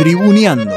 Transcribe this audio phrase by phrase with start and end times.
[0.00, 0.74] Tribuneando.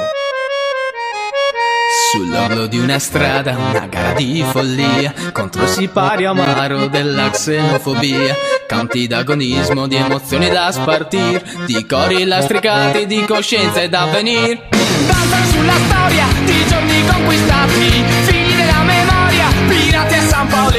[2.11, 8.35] Sull'orlo di una strada, una gara di follia contro il sipario amaro della xenofobia.
[8.67, 14.59] Canti d'agonismo, di emozioni da spartir, di cori lastricati, di coscienza e d'avvenir.
[15.07, 20.77] Danzano sulla storia di giorni conquistati, figli della memoria, pirati a San Paolo.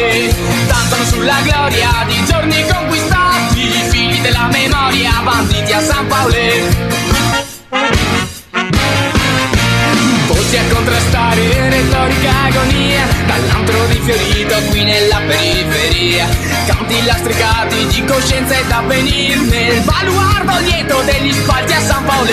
[0.66, 6.93] Danzano sulla gloria di giorni conquistati, figli della memoria, banditi a San Paolo.
[10.56, 16.26] A contrastare, retorica agonia Dall'antro rifiorito qui nella periferia.
[16.66, 22.30] Canti lastricati di coscienza ed avvenir Nel baluardo lieto degli spalti a San Paolo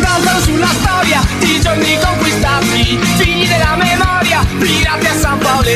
[0.00, 5.70] Danzano sulla storia di giorni conquistati Figli della memoria, pirati a San Paolo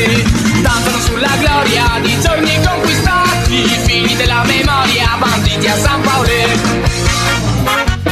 [0.63, 7.09] Danzano sulla gloria di giorni conquistati Figli della memoria, banditi a San Paolo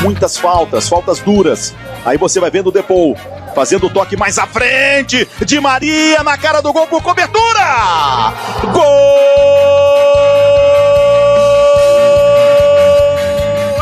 [0.01, 1.75] muitas faltas, faltas duras.
[2.05, 3.17] Aí você vai vendo o Depou
[3.59, 8.33] fazendo o toque mais à frente de Maria na cara do gol por cobertura.
[8.73, 8.85] Gol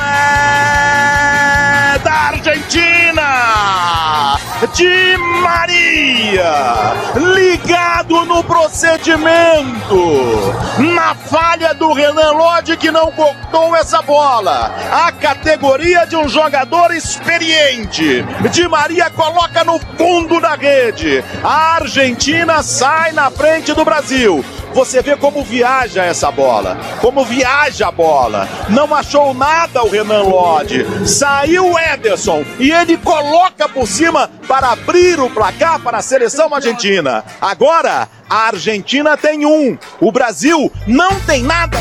[0.00, 4.38] é da Argentina.
[4.72, 14.74] De Maria, ligado no procedimento, na falha do Renan Lodge que não cortou essa bola.
[14.92, 18.24] A categoria de um jogador experiente.
[18.52, 21.22] De Maria coloca no fundo da rede.
[21.42, 24.44] A Argentina sai na frente do Brasil.
[24.76, 28.46] Você vê como viaja essa bola, como viaja a bola.
[28.68, 30.84] Não achou nada o Renan Lodge.
[31.06, 36.54] Saiu o Ederson e ele coloca por cima para abrir o placar para a seleção
[36.54, 37.24] argentina.
[37.40, 41.78] Agora, a Argentina tem um, o Brasil não tem nada.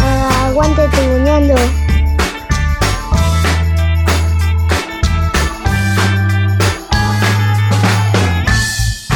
[0.00, 1.52] Ah, aguante tribuneando.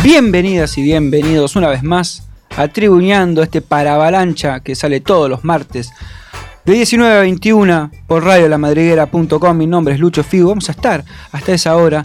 [0.02, 5.92] Bienvenidas y bienvenidos una vez más a Tribuneando, este paravalancha que sale todos los martes
[6.64, 9.56] de 19 a 21 por radiolamadriguera.com.
[9.56, 10.50] Mi nombre es Lucho Figo.
[10.50, 12.04] Vamos a estar hasta esa hora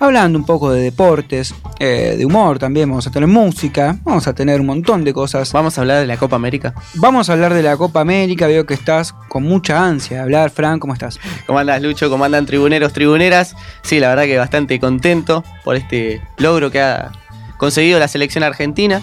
[0.00, 2.88] hablando un poco de deportes, eh, de humor también.
[2.88, 5.52] Vamos a tener música, vamos a tener un montón de cosas.
[5.52, 6.74] Vamos a hablar de la Copa América.
[6.94, 8.46] Vamos a hablar de la Copa América.
[8.46, 10.50] Veo que estás con mucha ansia de hablar.
[10.50, 11.18] Fran, ¿cómo estás?
[11.46, 12.08] ¿Cómo andas, Lucho?
[12.08, 13.56] ¿Cómo andan tribuneros, tribuneras?
[13.82, 17.12] Sí, la verdad que bastante contento por este logro que ha
[17.58, 19.02] conseguido la selección argentina.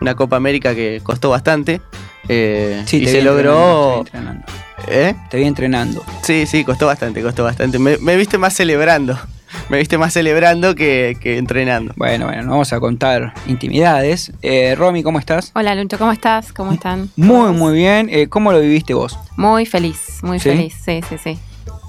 [0.00, 1.80] Una Copa América que costó bastante.
[2.28, 3.98] eh, Sí, y te se vi logró.
[3.98, 4.46] entrenando,
[4.88, 5.14] ¿Eh?
[5.30, 6.04] Te vi entrenando.
[6.22, 7.78] Sí, sí, costó bastante, costó bastante.
[7.78, 9.18] Me, me viste más celebrando.
[9.68, 11.94] Me viste más celebrando que, que entrenando.
[11.96, 14.32] Bueno, bueno, no vamos a contar intimidades.
[14.42, 15.52] Eh, Romy, ¿cómo estás?
[15.54, 16.52] Hola Lucho, ¿cómo estás?
[16.52, 17.08] ¿Cómo están?
[17.16, 18.08] Muy, muy bien.
[18.10, 19.16] Eh, ¿Cómo lo viviste vos?
[19.36, 20.50] Muy feliz, muy ¿Sí?
[20.50, 21.38] feliz, sí, sí, sí.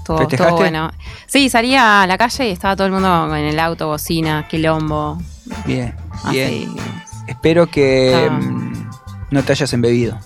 [0.06, 0.50] Todo, ¿Festejaste?
[0.52, 0.92] todo bueno.
[1.26, 5.18] Sí, salía a la calle y estaba todo el mundo en el auto, bocina, quilombo.
[5.66, 5.92] Bien,
[6.22, 6.36] Así.
[6.38, 6.74] bien.
[7.36, 8.30] Espero que Ah.
[8.30, 8.88] mm,
[9.30, 10.18] no te hayas embebido.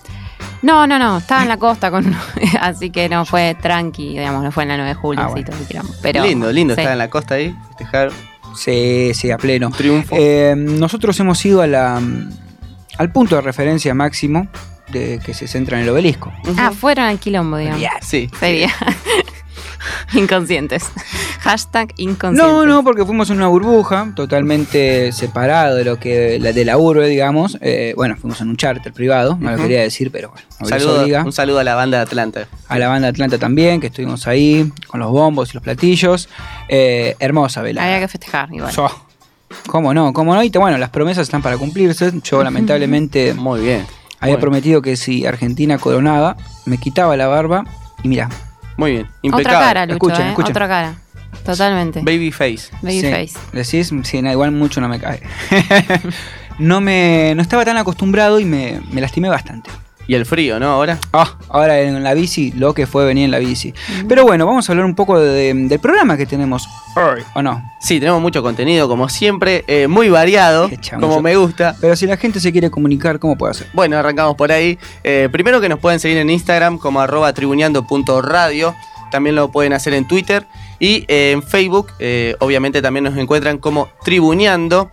[0.63, 2.15] No, no, no, estaba en la costa con
[2.61, 5.43] así que no fue tranqui, digamos, no fue en la 9 de julio, Ah, así
[5.43, 5.51] bueno.
[5.83, 5.95] todo.
[6.03, 6.81] Pero, lindo, lindo sí.
[6.81, 8.11] estar en la costa ahí, festejar
[8.57, 9.69] Sí, sí, a pleno.
[9.69, 10.17] un triunfo.
[10.19, 12.01] Eh, nosotros hemos ido a la,
[12.99, 14.49] al punto de referencia máximo
[14.89, 16.33] de que se centra en el obelisco.
[16.59, 17.81] Ah, fueron al quilombo, digamos.
[18.03, 18.29] sí.
[18.41, 18.71] Sería.
[20.15, 20.85] inconscientes.
[21.41, 22.53] Hashtag inconscientes.
[22.55, 26.77] No, no, porque fuimos en una burbuja totalmente separado de lo que la de la
[26.79, 27.59] urbe, digamos.
[27.61, 31.25] Eh, bueno, fuimos en un charter privado, no lo quería decir, pero bueno, Un saludo,
[31.25, 32.47] un saludo a la banda de Atlanta.
[32.69, 36.29] A la banda Atlanta también, que estuvimos ahí con los bombos y los platillos.
[36.69, 37.87] Eh, hermosa velada.
[37.87, 38.73] Había que festejar igual.
[38.73, 38.89] So,
[39.67, 40.13] ¿Cómo no?
[40.13, 40.45] ¿Cómo no?
[40.45, 42.13] Y te- bueno, las promesas están para cumplirse.
[42.23, 43.85] Yo lamentablemente Muy bien.
[44.21, 44.39] había Bueno.
[44.41, 46.37] prometido que si Argentina coronaba,
[46.67, 47.65] me quitaba la barba
[48.05, 48.29] y mira,
[48.81, 49.05] Muy bien.
[49.05, 49.59] Otra Impecable.
[49.59, 50.31] cara, Lucho, Escuchen, ¿eh?
[50.31, 50.51] escuchen.
[50.53, 50.95] Otra cara.
[51.45, 52.01] Totalmente.
[52.01, 52.71] Babyface.
[52.81, 53.39] Babyface.
[53.53, 55.21] decís, sí, no, igual mucho no me cae.
[56.59, 59.71] no me no estaba tan acostumbrado y me, me lastimé bastante.
[60.11, 60.67] Y el frío, ¿no?
[60.71, 60.99] Ahora.
[61.13, 63.73] Ah, ahora en la bici, lo que fue venir en la bici.
[64.09, 67.63] Pero bueno, vamos a hablar un poco de- del programa que tenemos hoy, ¿o no?
[67.81, 70.69] Sí, tenemos mucho contenido, como siempre, eh, muy variado,
[70.99, 71.77] como me gusta.
[71.81, 73.69] Pero si la gente se quiere comunicar, ¿cómo puede hacer?
[73.73, 74.81] Bueno, arrancamos por ahí.
[75.05, 78.75] Eh, primero que nos pueden seguir en Instagram como arroba tribuneando.radio.
[79.13, 80.45] También lo pueden hacer en Twitter.
[80.81, 84.91] Y eh, en Facebook, eh, obviamente, también nos encuentran como Tribuneando.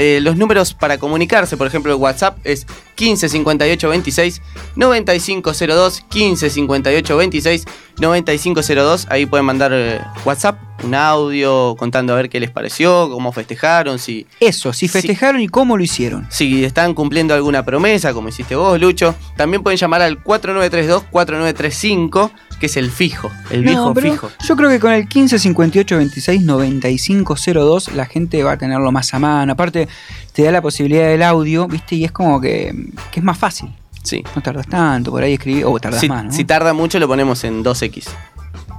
[0.00, 4.42] Eh, los números para comunicarse, por ejemplo, el WhatsApp es 15 58 26
[4.76, 6.04] 9502.
[6.08, 7.64] 15 58 26
[7.98, 9.06] 9502.
[9.10, 13.98] Ahí pueden mandar eh, WhatsApp un audio contando a ver qué les pareció, cómo festejaron,
[13.98, 16.26] si, Eso, si festejaron y cómo lo hicieron.
[16.30, 19.14] si están cumpliendo alguna promesa, como hiciste vos, Lucho.
[19.36, 22.30] También pueden llamar al 4932-4935,
[22.60, 24.30] que es el fijo, el No, viejo pero fijo.
[24.46, 28.90] Yo creo que con el 15 58 26 95 02 la gente va a tenerlo
[28.92, 29.52] más a mano.
[29.52, 29.88] Aparte,
[30.32, 31.96] te da la posibilidad del audio, ¿viste?
[31.96, 32.74] Y es como que,
[33.10, 33.68] que es más fácil.
[34.02, 34.22] Sí.
[34.34, 36.32] No tardas tanto por ahí escribir, o tardas Si, más, ¿no?
[36.32, 38.04] si tarda mucho, lo ponemos en 2X.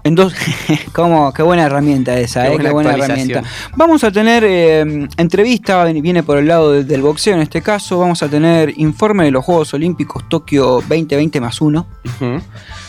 [0.04, 0.34] En dos,
[0.94, 1.34] ¿cómo?
[1.34, 2.52] qué buena herramienta esa, Qué ¿eh?
[2.52, 3.30] buena qué buena actualización.
[3.32, 3.50] herramienta.
[3.76, 8.00] Vamos a tener eh, entrevista, viene por el lado de- del boxeo en este caso.
[8.00, 11.86] Vamos a tener informe de los Juegos Olímpicos Tokio 2020 más uno.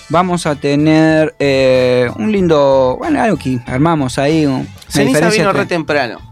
[0.08, 4.46] Vamos a tener eh, un lindo, bueno, algo que armamos ahí.
[4.88, 6.29] Ceniza vino re temprano.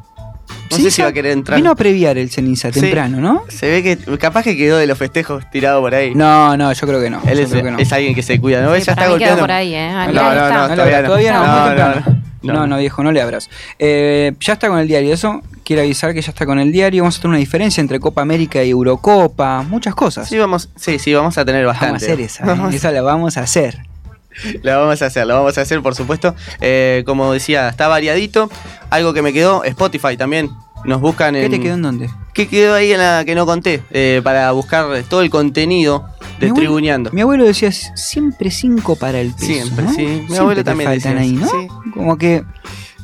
[0.70, 1.56] No sé Ceniza si va a querer entrar.
[1.58, 2.80] Vino a previar el ceniza Sí.
[2.80, 3.44] temprano, ¿no?
[3.48, 6.14] Se ve que capaz que quedó de los festejos tirado por ahí.
[6.14, 7.20] No, no, yo creo que no.
[7.26, 7.78] Él es, creo que no.
[7.78, 8.74] es alguien que se cuida, ¿no?
[8.74, 9.40] Sí, Ella está golpeando.
[9.40, 9.90] por ahí, ¿eh?
[9.92, 11.06] No, no, no, No, todavía no.
[11.08, 12.02] todavía no, No, muy no, temprano.
[12.06, 12.52] no.
[12.52, 13.50] No, no, viejo, no le abras.
[13.80, 15.42] Eh, ya está con el diario, eso.
[15.64, 17.02] Quiero avisar que ya está con el diario.
[17.02, 19.62] Vamos a tener una diferencia entre Copa América y Eurocopa.
[19.68, 20.28] Muchas cosas.
[20.28, 21.86] Sí, vamos, sí, sí, vamos a tener bastante.
[21.88, 22.44] vamos a hacer esa.
[22.70, 22.76] ¿eh?
[22.76, 23.87] Esa la vamos a hacer.
[24.62, 26.34] La vamos a hacer, la vamos a hacer, por supuesto.
[26.60, 28.50] Eh, como decía, está variadito.
[28.90, 30.50] Algo que me quedó, Spotify también.
[30.84, 31.50] Nos buscan en.
[31.50, 32.10] ¿Qué te quedó en dónde?
[32.34, 33.82] ¿Qué quedó ahí en la que no conté?
[33.90, 36.04] Eh, para buscar todo el contenido
[36.38, 37.10] de Mi abuelo- Tribuneando.
[37.12, 39.46] Mi abuelo decía siempre cinco para el peso.
[39.46, 39.92] Siempre, ¿no?
[39.92, 40.02] sí.
[40.06, 41.48] Mi Siempre abuelo también faltan ahí, ¿no?
[41.48, 41.68] sí.
[41.92, 42.44] Como que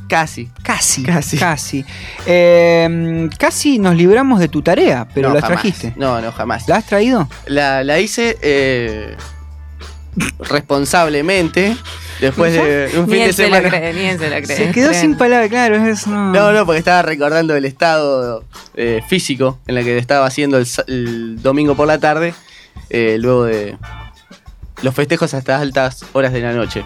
[0.07, 0.51] Casi.
[0.63, 1.37] casi, Casi.
[1.37, 1.85] casi.
[2.27, 5.61] Eh, casi nos libramos de tu tarea, pero No, la jamás.
[5.61, 5.93] trajiste.
[5.97, 6.67] No, no, jamás.
[6.69, 7.27] ¿La has traído?
[7.47, 9.17] La, la hice eh,
[10.39, 11.75] responsablemente.
[12.21, 13.69] Después de un Ni fin de lo semana.
[13.69, 14.57] cree, ni él se lo cree.
[14.57, 15.75] Se quedó sin palabras, claro.
[15.85, 16.31] Es, no.
[16.31, 18.45] No, no, porque estaba recordando el estado
[18.75, 22.33] eh, físico en el que estaba haciendo el, domingo por la tarde,
[22.89, 23.77] eh, luego de
[24.81, 26.85] los festejos hasta altas horas de la noche.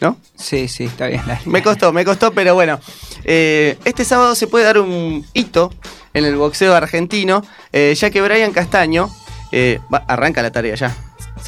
[0.00, 0.16] ¿No?
[0.34, 1.22] Sí, sí, está bien.
[1.26, 1.40] dale.
[1.44, 2.80] Me costó, me costó, pero bueno.
[3.24, 5.72] Eh, este sábado se puede dar un hito
[6.14, 9.08] en el boxeo argentino, eh, ya que Brian Castaño.
[9.52, 10.96] eh, va- arranca la tarea ya.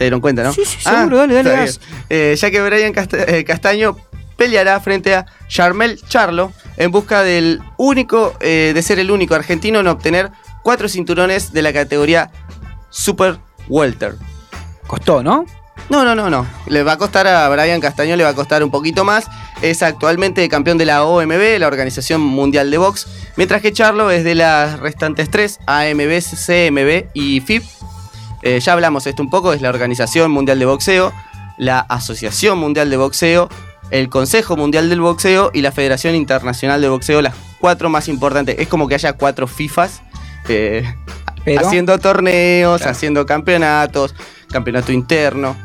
[0.02, 0.52] Se dieron cuenta, ¿no?
[0.52, 1.70] Sí, sí, seguro, dale, dale.
[2.10, 3.96] Eh, ya que Brian Casta- eh, Castaño
[4.37, 9.78] peleará frente a Charmel Charlo en busca del único, eh, de ser el único argentino
[9.81, 10.31] en obtener
[10.64, 12.31] cuatro cinturones de la categoría
[12.90, 13.38] Super
[13.69, 14.16] Welter.
[14.88, 15.44] Costó, ¿no?
[15.88, 16.46] No, no, no, no.
[16.66, 19.26] Le va a costar a Brian Castaño, le va a costar un poquito más.
[19.62, 23.06] Es actualmente campeón de la OMB, la Organización Mundial de Box,
[23.37, 27.62] mientras que Charlo es de las restantes tres, AMB, CMB y FIB.
[28.42, 31.12] Eh, ya hablamos esto un poco, es la Organización Mundial de Boxeo,
[31.58, 33.48] la Asociación Mundial de Boxeo,
[33.90, 38.56] el Consejo Mundial del Boxeo y la Federación Internacional de Boxeo, las cuatro más importantes.
[38.58, 40.02] Es como que haya cuatro FIFAs.
[40.48, 40.84] eh,
[41.58, 42.90] haciendo torneos, Claro.
[42.92, 44.14] haciendo campeonatos,
[44.50, 45.56] campeonato interno.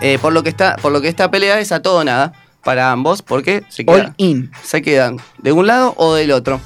[0.00, 2.32] Eh, por, lo que está, por lo que esta pelea es a todo o nada
[2.64, 4.50] para ambos, porque se All quedan, in.
[4.62, 6.60] se quedan de un lado o del otro.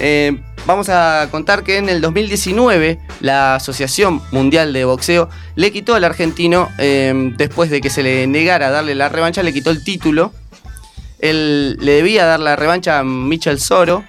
[0.00, 5.94] Eh, vamos a contar que en el 2019 la Asociación Mundial de Boxeo le quitó
[5.94, 9.84] al argentino, eh, después de que se le negara darle la revancha, le quitó el
[9.84, 10.32] título.
[11.18, 14.04] Él le debía dar la revancha a Michel Soro,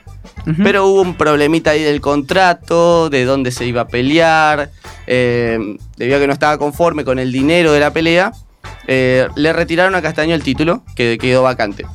[0.64, 4.72] pero hubo un problemita ahí del contrato, de dónde se iba a pelear,
[5.08, 8.32] eh, debido a que no estaba conforme con el dinero de la pelea,
[8.88, 11.86] eh, le retiraron a Castaño el título, que quedó vacante.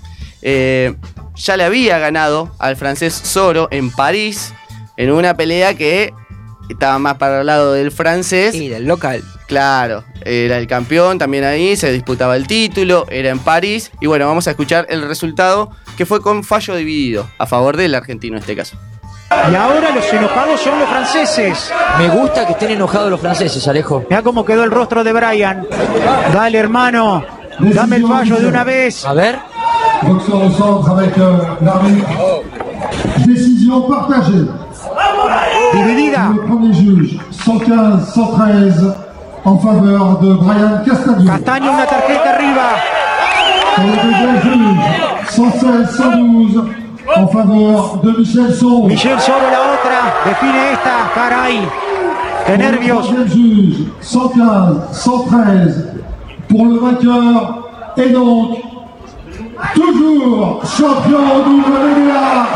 [0.42, 0.94] Eh,
[1.40, 4.52] ya le había ganado al francés Soro en París,
[4.96, 6.12] en una pelea que
[6.68, 8.54] estaba más para el lado del francés.
[8.54, 9.22] Y del local.
[9.46, 13.90] Claro, era el campeón también ahí, se disputaba el título, era en París.
[14.00, 17.94] Y bueno, vamos a escuchar el resultado que fue con fallo dividido, a favor del
[17.94, 18.76] argentino en este caso.
[19.50, 21.72] Y ahora los enojados son los franceses.
[21.98, 24.04] Me gusta que estén enojados los franceses, Alejo.
[24.08, 25.66] Mira cómo quedó el rostro de Brian.
[26.32, 27.39] Dale, hermano.
[27.60, 29.04] Dame el fallo de una vez.
[29.04, 29.38] A ver.
[30.02, 30.08] Euh.
[33.26, 34.46] Décision partagée.
[35.74, 36.30] Dividida.
[36.34, 38.94] Le premier juge, 115-113,
[39.44, 41.26] en faveur de Brian Castagneux.
[41.30, 42.70] Castaño una tarjeta arriba.
[43.76, 44.78] Pour le deuxième juge,
[45.30, 46.64] 116-112,
[47.16, 48.86] en faveur de Michel Son.
[48.86, 50.00] Michel Soro la otra.
[50.24, 50.96] Define esta.
[51.14, 51.58] Caray.
[52.46, 52.96] Qué Pour le nervios.
[53.00, 55.84] troisième juge, 115-113,
[56.50, 58.58] pour le vainqueur, et donc,
[59.74, 62.46] toujours champion WBA.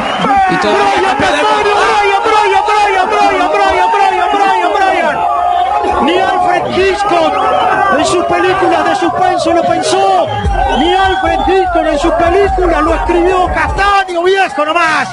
[0.50, 0.60] Brian.
[0.62, 6.04] Brian, Brian, Brian, Brian, Brian, Brian, Brian, Brian.
[6.04, 7.32] Ni Alfred Hitchcock
[7.98, 10.26] en sus películas de suspenso lo pensó.
[10.78, 15.08] Ni Alfred Hitchcock en sus películas lo escribió Castaño, viejo nomás.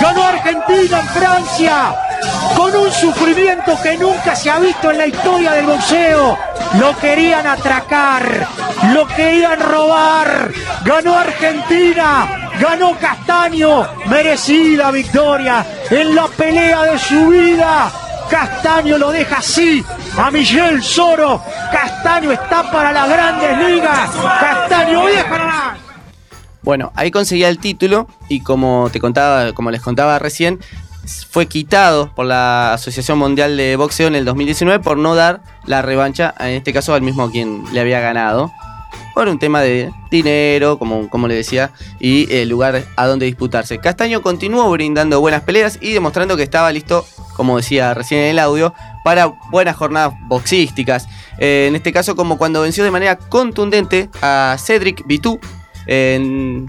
[0.00, 2.11] Ganó Argentina en Francia
[2.56, 6.38] con un sufrimiento que nunca se ha visto en la historia del boxeo.
[6.78, 8.46] Lo querían atracar,
[8.94, 10.50] lo querían robar.
[10.84, 17.90] Ganó Argentina, Ganó Castaño, merecida victoria en la pelea de su vida.
[18.30, 19.84] Castaño lo deja así
[20.16, 21.42] a Miguel Soro.
[21.70, 24.10] Castaño está para las grandes ligas.
[24.40, 25.76] Castaño vieja
[26.62, 30.60] Bueno, ahí conseguía el título y como te contaba, como les contaba recién,
[31.30, 35.82] fue quitado por la Asociación Mundial de Boxeo en el 2019 por no dar la
[35.82, 38.52] revancha, en este caso al mismo quien le había ganado.
[39.14, 43.78] Por un tema de dinero, como, como le decía, y el lugar a donde disputarse.
[43.78, 47.04] Castaño continuó brindando buenas peleas y demostrando que estaba listo,
[47.36, 48.72] como decía recién en el audio,
[49.04, 51.08] para buenas jornadas boxísticas.
[51.38, 55.38] Eh, en este caso, como cuando venció de manera contundente a Cedric Vitu
[55.86, 56.66] en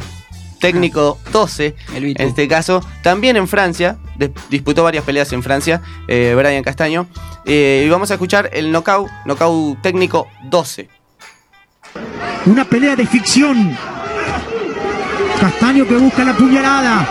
[0.59, 3.97] técnico 12, en este caso, también en Francia,
[4.49, 7.07] disputó varias peleas en Francia, eh, Brian Castaño,
[7.45, 10.87] Eh, y vamos a escuchar el knockout, knockout técnico 12.
[12.45, 13.77] Una pelea de ficción.
[15.39, 17.05] Castaño que busca la puñalada.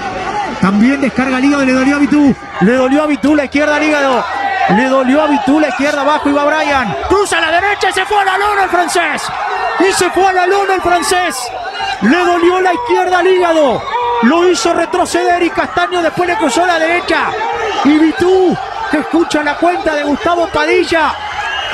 [0.61, 2.35] También descarga el hígado, le dolió a Vitú.
[2.61, 4.25] Le dolió a Vitú la izquierda al hígado.
[4.71, 6.97] Le dolió a Vitú la izquierda abajo y va Brian.
[7.09, 9.23] Cruza la derecha y se fue a la luna el francés.
[9.81, 11.37] Y se fue a la luna el francés.
[12.03, 13.83] Le dolió la izquierda al hígado.
[14.23, 17.31] Lo hizo retroceder y Castaño después le cruzó la derecha.
[17.85, 18.57] Y Vitú,
[18.91, 21.13] que escucha la cuenta de Gustavo Padilla,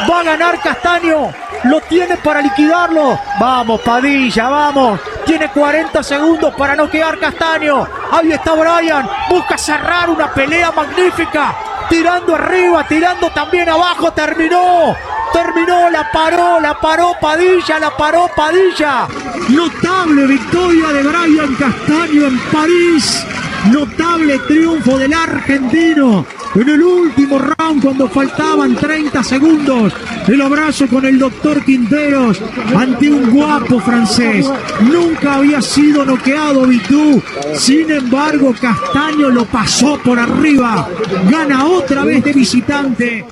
[0.08, 1.32] Va a ganar Castaño.
[1.64, 3.18] Lo tiene para liquidarlo.
[3.40, 5.00] Vamos, Padilla, vamos.
[5.26, 7.86] Tiene 40 segundos para no quedar Castaño.
[8.12, 9.08] Ahí está Brian.
[9.28, 11.54] Busca cerrar una pelea magnífica.
[11.88, 14.12] Tirando arriba, tirando también abajo.
[14.12, 14.94] Terminó.
[15.32, 19.06] Terminó, la paró, la paró Padilla, la paró Padilla.
[19.48, 23.26] Notable victoria de Brian Castaño en París.
[23.70, 26.24] Notable triunfo del argentino.
[26.54, 29.92] En el último round, cuando faltaban 30 segundos,
[30.26, 32.40] el abrazo con el doctor Quinteros
[32.74, 34.50] ante un guapo francés.
[34.80, 37.22] Nunca había sido noqueado Vitú.
[37.54, 40.88] Sin embargo, Castaño lo pasó por arriba.
[41.30, 43.24] Gana otra vez de visitante.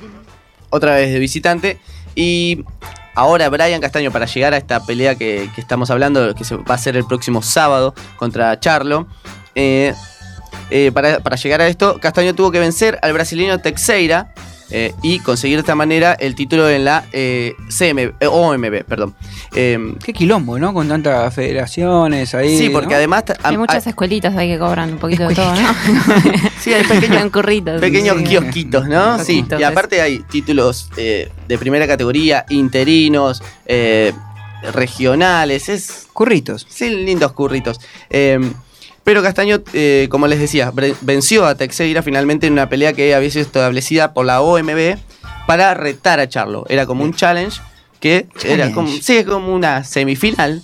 [0.71, 1.79] otra vez de visitante.
[2.15, 2.65] Y
[3.15, 6.97] ahora Brian Castaño, para llegar a esta pelea que, estamos hablando, que va a ser
[6.97, 9.09] el próximo sábado contra Charlo.
[9.55, 9.95] eh,
[10.71, 14.33] eh, para, para llegar a esto, Castaño tuvo que vencer al brasileño Teixeira
[14.71, 19.15] eh, y conseguir de esta manera el título en la eh, CM, eh, OMB, perdón.
[19.55, 20.75] Eh, Qué quilombo, ¿no?
[20.75, 22.59] Con tantas federaciones ahí.
[22.59, 22.97] sí, porque ¿no?
[22.97, 23.23] además...
[23.45, 25.69] Hay muchas escuelitas ahí que cobran un poquito de todo, ¿no?
[26.61, 27.81] Sí, hay pequeños, En curritos.
[27.81, 28.25] pequeños Sí.
[28.25, 29.19] kiosquitos, ¿no?
[29.25, 34.13] Sí, y aparte hay títulos eh, de primera categoría, interinos, eh,
[34.73, 36.07] regionales, es...
[36.13, 36.67] Curritos.
[36.69, 37.79] Sí, lindos curritos.
[38.11, 38.41] Eh,
[39.07, 40.73] pero Castaño, eh, como les decía,
[41.03, 44.97] venció a Teixeira finalmente en una pelea que había sido establecida por la OMB
[45.47, 46.67] para retar a Charlo.
[46.69, 47.61] Era como un challenge
[48.01, 50.61] que era como, sí, como una semifinal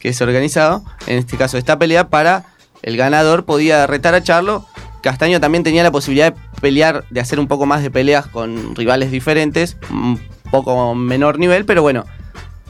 [0.00, 2.46] que se organizado, en este caso esta pelea, para
[2.82, 4.66] el ganador podía retar a Charlo.
[5.00, 8.74] Castaño también tenía la posibilidad de pelear, de hacer un poco más de peleas con
[8.74, 10.20] rivales diferentes, un
[10.50, 12.06] poco menor nivel, pero bueno,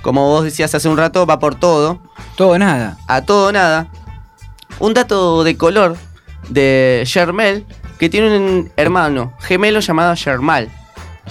[0.02, 1.98] como vos decías hace un rato, va por todo.
[2.36, 2.98] Todo nada.
[3.08, 3.88] A todo nada.
[4.78, 5.96] Un dato de color
[6.48, 7.64] de Shermel,
[7.98, 10.68] que tiene un hermano gemelo llamado Shermal.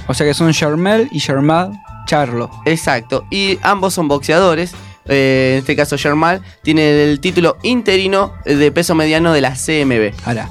[0.08, 1.72] O sea que son Charmel y Charmal
[2.06, 2.50] Charlo.
[2.66, 3.26] Exacto.
[3.30, 4.74] Y ambos son boxeadores.
[5.06, 10.14] Eh, en este caso, Shermal tiene el título interino de peso mediano de la CMB.
[10.26, 10.50] Ahora,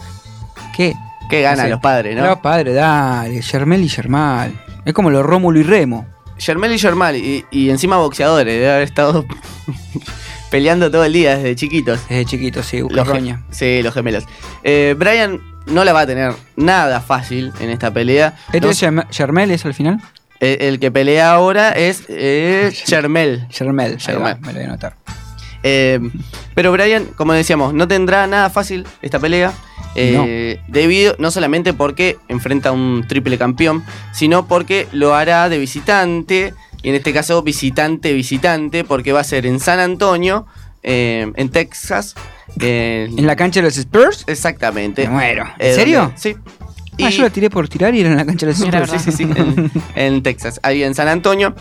[0.76, 0.94] ¿qué?
[1.28, 2.26] Que ganan los padres, ¿no?
[2.26, 3.40] Los padres, dale.
[3.40, 4.52] Charmel y Charmal.
[4.84, 6.06] Es como los Rómulo y Remo.
[6.38, 9.24] Shermel y Shermal, y, y encima boxeadores, debe haber estado
[10.52, 12.00] peleando todo el día desde chiquitos.
[12.08, 13.42] Desde chiquitos, sí, Los Bucarroña.
[13.50, 14.24] sí, los gemelos.
[14.62, 18.36] Eh, Brian no la va a tener nada fácil en esta pelea.
[18.52, 18.78] ¿Este No- es
[19.10, 20.00] Charmel es al final?
[20.40, 22.70] el, el que pelea ahora es eh,
[24.22, 24.96] va, Me lo voy a anotar.
[25.64, 26.00] Eh,
[26.54, 29.52] pero Brian, como decíamos, no tendrá nada fácil esta pelea.
[29.94, 35.58] eh, Debido, no solamente porque enfrenta a un triple campeón, sino porque lo hará de
[35.58, 36.54] visitante.
[36.82, 40.46] Y en este caso, visitante-visitante, porque va a ser en San Antonio,
[40.82, 42.14] eh, en Texas.
[42.60, 44.24] eh, ¿En la cancha de los Spurs?
[44.26, 45.04] Exactamente.
[45.06, 45.44] Me muero.
[45.58, 46.00] ¿En Eh, serio?
[46.02, 46.36] donde- sí.
[47.02, 48.90] Ah, Y- yo la tiré por tirar y era en la cancha de los Spurs.
[48.90, 51.54] Sí, sí, sí, en, en Texas, ahí en San Antonio.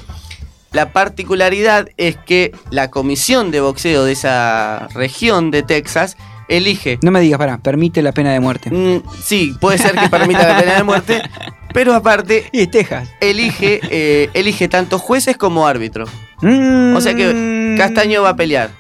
[0.74, 6.18] La particularidad es que la comisión de boxeo de esa región de Texas
[6.58, 7.00] elige.
[7.01, 8.70] No me digas, pará, permite la pena de muerte.
[8.72, 11.22] Mm, sí, puede ser que permita la pena de muerte,
[11.74, 13.10] pero aparte Y Texas.
[13.20, 16.05] elige, eh, elige tanto jueces como árbitro.
[16.41, 16.96] Mm.
[16.96, 18.72] O sea que Castaño va a pelear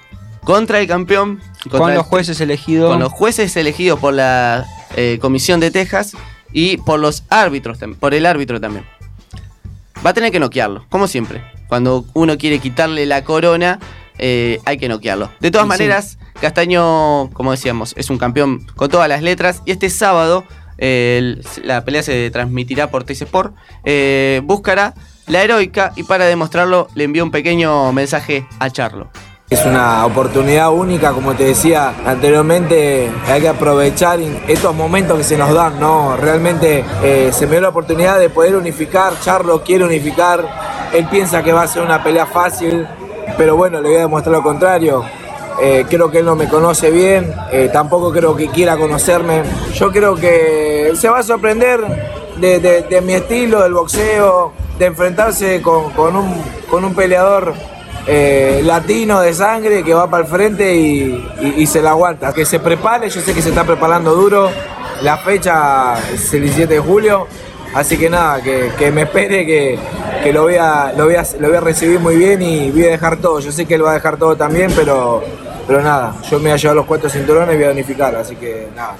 [0.43, 2.89] contra el campeón, contra Con los jueces elegidos.
[2.91, 6.13] con los jueces elegidos por la eh, comisión de Texas
[6.51, 8.85] y por los árbitros, por el árbitro también.
[10.05, 11.43] Va a tener que noquearlo, como siempre.
[11.67, 13.79] Cuando uno quiere quitarle la corona,
[14.17, 15.31] eh, hay que noquearlo.
[15.39, 15.69] De todas sí.
[15.69, 19.61] maneras, Castaño, como decíamos, es un campeón con todas las letras.
[19.65, 20.43] Y este sábado
[21.63, 23.53] la pelea se transmitirá por TC Sport.
[23.83, 24.95] eh, buscará
[25.27, 29.09] la heroica y para demostrarlo le envió un pequeño mensaje a Charlo.
[29.51, 35.37] Es una oportunidad única, como te decía anteriormente, hay que aprovechar estos momentos que se
[35.37, 36.15] nos dan, ¿no?
[36.17, 41.43] Realmente eh, se me dio la oportunidad de poder unificar, Charlo quiere unificar, él piensa
[41.43, 42.87] que va a ser una pelea fácil,
[43.37, 45.03] pero bueno, le voy a demostrar lo contrario.
[45.59, 49.43] Eh, creo que él no me conoce bien, eh, tampoco creo que quiera conocerme.
[49.73, 51.79] Yo creo que se va a sorprender
[52.37, 57.53] de, de- mi estilo, del boxeo, de enfrentarse con, con un, con un peleador
[58.07, 62.33] eh, latino de sangre que va para el frente y, y- y se la aguanta.
[62.33, 64.49] Que se prepare, yo sé que se está preparando duro.
[65.03, 67.27] La fecha es el 17 de julio.
[67.73, 69.79] Así que nada, que, que me espere, que,
[70.23, 72.83] que lo, voy a, lo, voy a, lo voy a recibir muy bien y voy
[72.83, 73.39] a dejar todo.
[73.39, 75.23] Yo sé que él va a dejar todo también, pero,
[75.67, 78.15] pero nada, yo me voy a llevar los cuatro cinturones y voy a unificar.
[78.15, 78.95] Así que nada.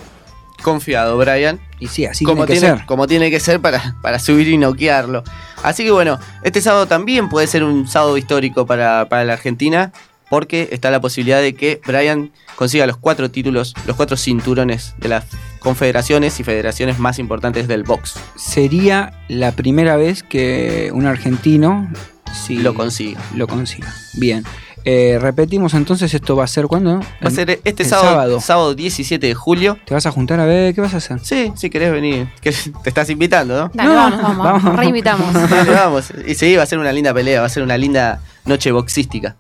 [0.61, 1.59] Confiado, Brian.
[1.79, 2.85] Y sí, así como tiene que tiene, ser.
[2.85, 5.23] como tiene que ser para, para subir y noquearlo.
[5.63, 9.91] Así que bueno, este sábado también puede ser un sábado histórico para, para la Argentina,
[10.29, 15.09] porque está la posibilidad de que Brian consiga los cuatro títulos, los cuatro cinturones de
[15.09, 15.25] las
[15.59, 18.13] confederaciones y federaciones más importantes del box.
[18.35, 21.91] Sería la primera vez que un argentino
[22.33, 23.21] sí, Lo consiga.
[23.35, 23.93] Lo consiga.
[24.13, 24.43] Bien.
[24.83, 26.99] Eh, repetimos entonces, esto va a ser cuándo?
[26.99, 29.77] Va a ser este sábado, sábado, 17 de julio.
[29.85, 31.19] ¿Te vas a juntar a ver qué vas a hacer?
[31.23, 32.27] Sí, si querés venir.
[32.41, 33.71] Que Te estás invitando, ¿no?
[33.73, 34.75] Dale, No, vamos, vamos, vamos.
[34.79, 35.33] reinvitamos.
[35.49, 36.11] Dale, vamos.
[36.27, 39.35] Y sí, va a ser una linda pelea, va a ser una linda noche boxística.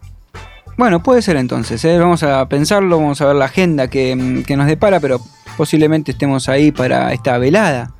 [0.77, 1.99] Bueno, puede ser entonces, ¿eh?
[1.99, 5.21] vamos a pensarlo, vamos a ver la agenda que, mm, que nos depara, pero
[5.57, 7.91] posiblemente estemos ahí para esta velada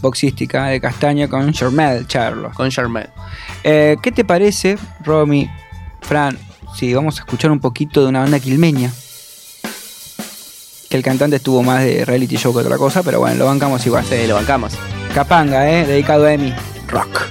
[0.00, 2.50] boxística de Castaño con Charmel Charlo.
[2.54, 3.08] Con Charmel.
[3.64, 5.50] Eh, ¿Qué te parece, Romy,
[6.00, 6.38] Fran?
[6.74, 8.92] Si vamos a escuchar un poquito de una banda quilmeña.
[10.88, 13.84] Que el cantante estuvo más de reality show que otra cosa, pero bueno, lo bancamos
[13.86, 14.04] igual.
[14.04, 14.72] Sí, lo bancamos.
[15.14, 15.86] Capanga, ¿eh?
[15.86, 16.54] Dedicado a Emi.
[16.88, 17.28] Rock.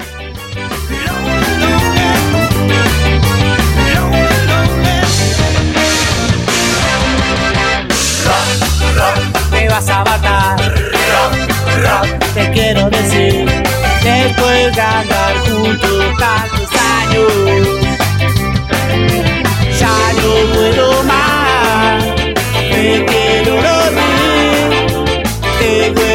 [9.51, 10.59] me vas a matar.
[12.33, 13.45] Te quiero decir,
[14.03, 16.69] después de andar juntos tantos
[17.01, 17.88] años,
[20.23, 22.03] no puedo más.
[22.71, 25.05] Me quiero dormir,
[25.59, 26.08] tengo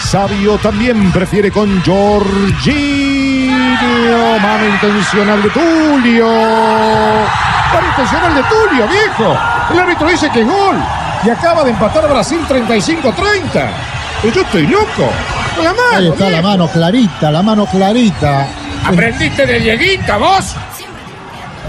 [0.00, 3.52] Sabio también prefiere con Jorginho.
[4.40, 6.26] Mano intencional de Tulio.
[6.26, 9.38] Mano intencional de Tulio, viejo.
[9.70, 10.76] El árbitro dice que es gol.
[11.24, 13.12] Y acaba de empatar Brasil 35-30.
[14.22, 15.12] Pero yo estoy loco.
[15.50, 18.48] Estoy a mano, Ahí está la mano clarita, la mano clarita.
[18.84, 20.56] ¿Aprendiste de Dieguita vos?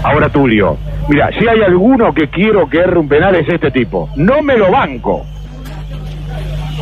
[0.02, 0.76] Ahora Tulio.
[1.08, 4.08] Mira, si hay alguno que quiero que erre un penal es este tipo.
[4.16, 5.24] No me lo banco.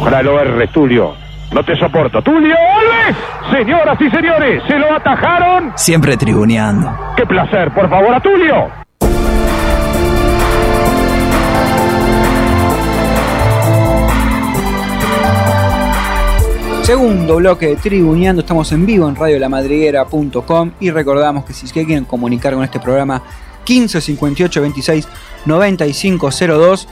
[0.02, 1.14] Ojalá lo erres, Tulio.
[1.52, 2.20] No te soporto.
[2.22, 3.16] ¡Tulio Alves!
[3.52, 5.72] Señoras y señores, se lo atajaron.
[5.76, 6.92] Siempre tribuneando.
[7.16, 7.72] ¡Qué placer!
[7.72, 8.68] Por favor, a Tulio.
[16.82, 22.54] Segundo bloque de Tribuneando, estamos en vivo en radiolamadriguera.com y recordamos que si quieren comunicar
[22.54, 23.22] con este programa
[23.62, 25.08] 15 58 26
[25.46, 26.88] 95 02,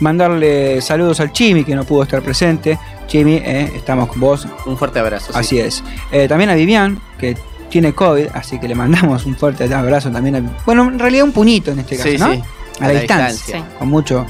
[0.00, 2.78] mandarle saludos al Chimi que no pudo estar presente.
[3.06, 4.46] Chimi, eh, estamos con vos.
[4.66, 5.32] Un fuerte abrazo.
[5.32, 5.38] sí.
[5.38, 5.84] Así es.
[6.10, 7.36] Eh, también a Vivian, que
[7.68, 10.36] tiene COVID, así que le mandamos un fuerte abrazo también.
[10.36, 12.32] A, bueno, en realidad un puñito en este caso, Sí, ¿no?
[12.32, 12.42] sí.
[12.80, 13.64] A, la, distancia.
[13.78, 14.26] Con mucho.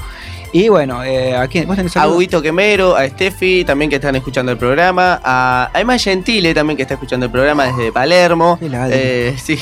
[0.51, 1.67] Y bueno, eh, ¿a quién?
[1.67, 2.07] ¿Vos tenés A?
[2.07, 6.77] Huguito Quemero, a Steffi, también que están escuchando el programa, a a Emma Gentile, también
[6.77, 9.59] que está escuchando el programa desde Palermo, eh, sí,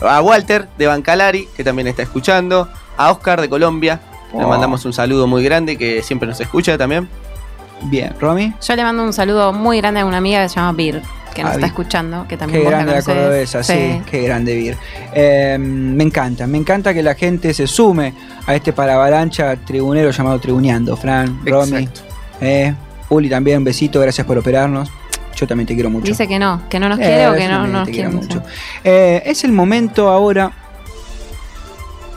[0.00, 4.00] a Walter de Bancalari, que también está escuchando, a Oscar de Colombia,
[4.38, 7.08] le mandamos un saludo muy grande, que siempre nos escucha también.
[7.84, 8.52] Bien, Romy.
[8.66, 11.00] Yo le mando un saludo muy grande a una amiga que se llama Bir,
[11.34, 14.02] que nos Ah, está escuchando, que también Qué vos grande la cordobesa, sí.
[14.10, 14.76] qué grande Vir.
[15.14, 18.12] Eh, me encanta, me encanta que la gente se sume
[18.46, 20.94] a este paravalancha tribunero llamado Tribuneando.
[20.96, 21.88] Fran, Romy,
[22.42, 22.74] eh,
[23.08, 24.90] Uli también, un besito, gracias por operarnos.
[25.34, 26.04] Yo también te quiero mucho.
[26.06, 28.42] Dice que no, que no nos Eh, quiere o que no, nos quiere quiero mucho.
[28.84, 30.52] Eh, es el momento ahora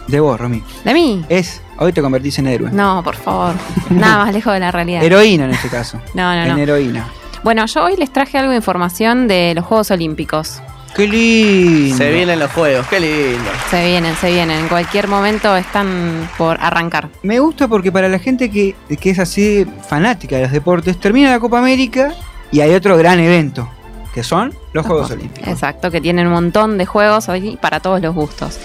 [0.08, 0.62] de vos, Romy.
[0.84, 1.24] ¿De mí?
[1.30, 2.70] Es, hoy te convertís en héroe.
[2.72, 3.56] No, por favor.
[3.90, 5.04] Nada más lejos de la realidad.
[5.04, 6.00] Heroína en este caso.
[6.14, 6.58] No, no, en no.
[6.58, 7.08] heroína.
[7.44, 10.62] Bueno, yo hoy les traje algo de información de los Juegos Olímpicos.
[10.96, 11.98] Qué lindo.
[11.98, 13.50] Se vienen los juegos, qué lindo.
[13.72, 14.60] Se vienen, se vienen.
[14.60, 17.10] En cualquier momento están por arrancar.
[17.24, 21.32] Me gusta porque para la gente que, que es así fanática de los deportes, termina
[21.32, 22.14] la Copa América
[22.52, 23.68] y hay otro gran evento,
[24.14, 25.48] que son los Juegos Olímpicos.
[25.48, 28.60] Exacto, que tienen un montón de juegos hoy para todos los gustos.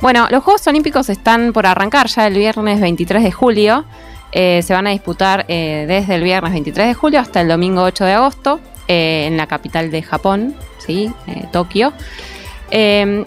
[0.00, 3.84] Bueno, los Juegos Olímpicos están por arrancar ya el viernes 23 de julio.
[4.32, 7.82] Eh, se van a disputar eh, desde el viernes 23 de julio hasta el domingo
[7.82, 11.12] 8 de agosto eh, en la capital de Japón, ¿sí?
[11.52, 11.92] Tokio.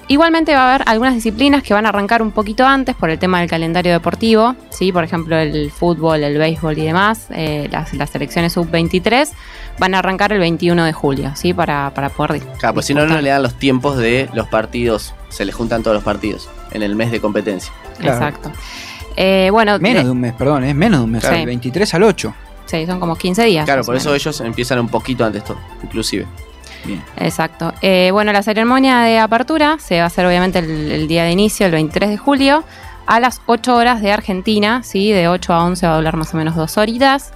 [0.08, 3.20] Igualmente va a haber algunas disciplinas que van a arrancar un poquito antes por el
[3.20, 4.94] tema del calendario deportivo, ¿sí?
[4.94, 7.28] por ejemplo el fútbol, el béisbol y demás,
[7.70, 9.28] las, las selecciones sub-23
[9.80, 11.54] van a arrancar el 21 de julio, ¿sí?
[11.54, 15.14] para, para poder Claro, pues si no, no le dan los tiempos de los partidos,
[15.28, 17.72] se les juntan todos los partidos en el mes de competencia.
[18.00, 18.18] Claro.
[18.18, 18.52] Exacto.
[19.16, 21.30] Eh, bueno, Menos de- de un mes, perdón, es menos de un mes, Sí.
[21.32, 22.34] del 23 al 8.
[22.66, 23.66] sí, son como 15 días.
[23.66, 24.22] Claro, por eso menos.
[24.22, 26.26] ellos empiezan un poquito antes todo, inclusive.
[27.18, 27.74] Exacto.
[27.82, 31.32] Eh, bueno, la ceremonia de apertura se va a hacer obviamente el, el día de
[31.32, 32.64] inicio, el 23 de julio,
[33.06, 35.12] a las 8 horas de Argentina, ¿sí?
[35.12, 37.32] De 8 a 11 va a durar más o menos dos horitas.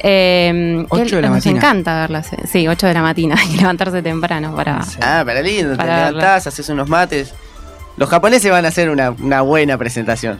[0.00, 1.56] Eh, Ocho que de la nos matina.
[1.58, 2.32] encanta verlas.
[2.32, 4.80] eh, Sí, 8 de la mañana y levantarse temprano para...
[5.00, 6.10] Ah, para lindo, Para te verla.
[6.10, 7.34] levantás, haces unos mates.
[7.98, 10.38] Los japoneses van a hacer una, una buena presentación.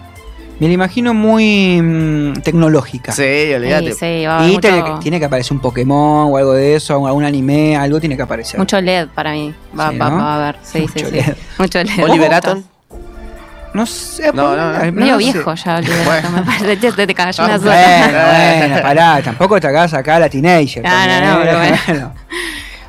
[0.61, 3.13] Me la imagino muy mm, tecnológica.
[3.13, 3.93] Sí, olvídate.
[3.93, 6.37] Sí, sí, va a haber Y mucho, tiene, que, tiene que aparecer un Pokémon o
[6.37, 8.59] algo de eso, o algún anime, algo tiene que aparecer.
[8.59, 9.55] mucho LED para mí.
[9.79, 10.17] Va, Sí, va- ¿no?
[10.19, 10.57] va a haber.
[10.63, 11.13] Sí, sí, Mucho sí.
[11.17, 11.37] LED.
[11.59, 12.05] Mucho LED.
[12.05, 12.63] Oliver Atom.
[13.75, 14.85] No sé, No, no, no.
[14.85, 15.25] no Medio sé.
[15.33, 16.77] viejo ya, Oliver Atom, me parece.
[16.93, 17.73] Te, te cayó una sola.
[18.03, 20.83] Bueno, bueno, pará, tampoco te hagas acá la teenager.
[20.83, 21.45] No, no, no, ¿eh?
[21.45, 22.15] pero bueno.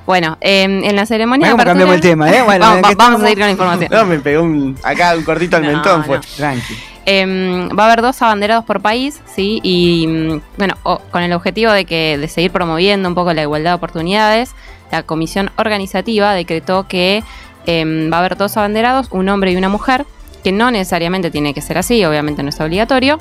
[0.10, 2.41] Bueno, eh, en la ceremonia cómo cambiamos el tema, ¿eh?
[2.41, 3.89] Bueno, vamos, ¿en va- qué vamos a seguir con la información.
[3.91, 6.04] No, me pegó un, acá un cortito al No, mentón.
[6.04, 6.17] Fue.
[6.17, 6.24] no.
[6.36, 6.76] Tranqui.
[7.06, 9.60] Eh, va a haber dos abanderados por país, ¿sí?
[9.62, 10.74] Y mm, bueno,
[11.12, 14.56] con el objetivo de que de seguir promoviendo un poco la igualdad de oportunidades,
[14.91, 17.22] la comisión organizativa decretó que
[17.67, 20.08] eh, va a haber dos abanderados, un hombre y una mujer,
[20.43, 23.19] que no necesariamente tiene que ser así, obviamente no es obligatorio.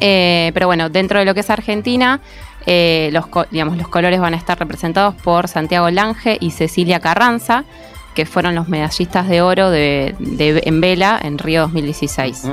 [0.00, 2.20] Eh, pero bueno, dentro de lo que es Argentina,
[2.70, 7.64] eh, los, digamos, los colores van a estar representados por Santiago Lange y Cecilia Carranza,
[8.14, 12.50] que fueron los medallistas de oro de, de- en vela en Río 2016.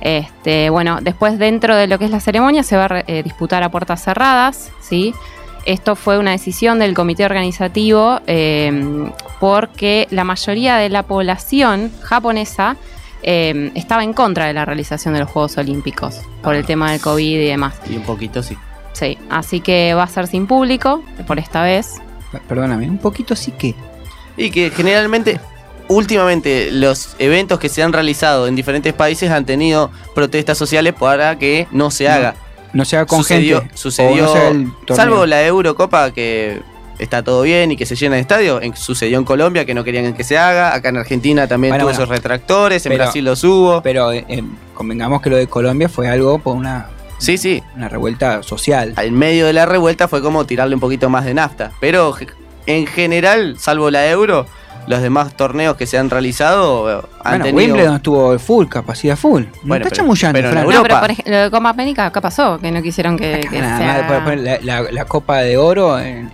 [0.00, 3.62] Este, bueno, después dentro de lo que es la ceremonia se va a eh, disputar
[3.62, 5.12] a puertas cerradas, ¿sí?
[5.64, 9.10] Esto fue una decisión del comité organizativo eh,
[9.40, 12.76] porque la mayoría de la población japonesa
[13.24, 17.00] eh, estaba en contra de la realización de los Juegos Olímpicos por el tema del
[17.00, 17.74] COVID y demás.
[17.90, 18.56] Y un poquito sí.
[18.98, 21.96] Sí, así que va a ser sin público por esta vez.
[22.48, 23.74] Perdóname, un poquito sí que.
[24.38, 25.38] Y que generalmente,
[25.88, 31.38] últimamente, los eventos que se han realizado en diferentes países han tenido protestas sociales para
[31.38, 32.34] que no se haga.
[32.72, 33.76] no sea con sucedió, gente.
[33.76, 36.60] sucedió no sea el salvo la Eurocopa que
[36.98, 39.84] está todo bien y que se llena de estadio, en- sucedió en Colombia que no
[39.84, 42.00] querían que se haga, acá en Argentina también Bueno, tuvo bueno.
[42.06, 43.82] sus retractores, en Pero- Brasil los hubo.
[43.82, 44.42] Pero eh, eh,
[44.74, 46.86] convengamos que lo de Colombia fue algo por una,
[47.18, 47.62] Sí, sí.
[47.76, 48.94] una revuelta social.
[48.98, 52.14] En medio de la revuelta fue como tirarle un poquito más de nafta, pero
[52.66, 54.46] en general, salvo la Euro,
[54.86, 59.42] los demás torneos que se han realizado han Bueno, tenido Wimbledon estuvo full, capacidad full.
[59.42, 60.64] No Bueno, está pero- chamullando, pero en Fran.
[60.64, 60.88] No, Europa.
[60.88, 63.78] pero por ejemplo, lo de Copa América acá pasó, que no quisieron que, que Nada
[63.78, 66.30] sea- más, la, la- la Copa de Oro en, en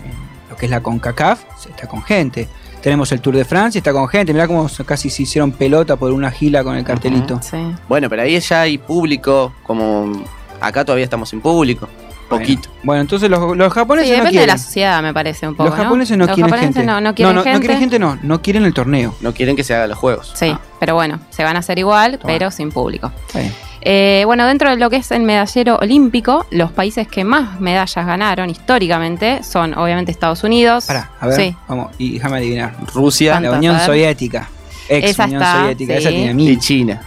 [0.51, 2.49] lo que es la CONCACAF, está con gente.
[2.83, 4.33] Tenemos el Tour de Francia, está con gente.
[4.35, 7.41] Mirá cómo casi se hicieron pelota por una gila con el cartelito.
[7.89, 10.25] Bueno, pero ahí ya hay público, como
[10.63, 11.89] acá todavía estamos sin público,
[12.29, 12.69] poquito.
[12.83, 15.69] Bueno, entonces los, los Sí, japoneses no depende de la sociedad, me parece un poco.
[15.69, 16.87] los japoneses no, Los quieren japoneses gente.
[16.93, 17.55] No, no quieren no, gente.
[17.55, 18.19] no quieren gente, no.
[18.23, 19.15] No quieren el torneo.
[19.21, 20.33] No quieren que se hagan los juegos.
[20.35, 22.33] Sí, pero bueno, se van a hacer igual, Toma.
[22.33, 23.13] pero sin público.
[23.27, 23.53] Está bien.
[23.85, 28.07] Eh, bueno, dentro de lo que es el medallero olímpico, los países que más medallas
[28.07, 30.85] ganaron históricamente son obviamente Estados Unidos.
[30.87, 31.57] Pará, a ver, Sí.
[31.69, 32.75] vamos, y déjame adivinar.
[32.95, 33.51] Rusia, la.
[33.53, 33.79] Unión.
[33.81, 34.49] Soviética.
[34.89, 35.99] Ex Esa Unión está, Soviética, sí.
[35.99, 36.59] esa tiene y mil.
[36.61, 37.03] China.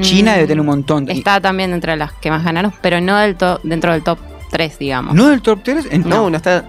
[0.00, 1.08] China Mm, debe tener un montón.
[1.10, 4.18] Está también dentro de las que más ganaron, pero no del to- dentro del top
[4.50, 5.14] 3, digamos.
[5.14, 5.86] ¿No del top 3?
[5.90, 6.64] En, No, no está.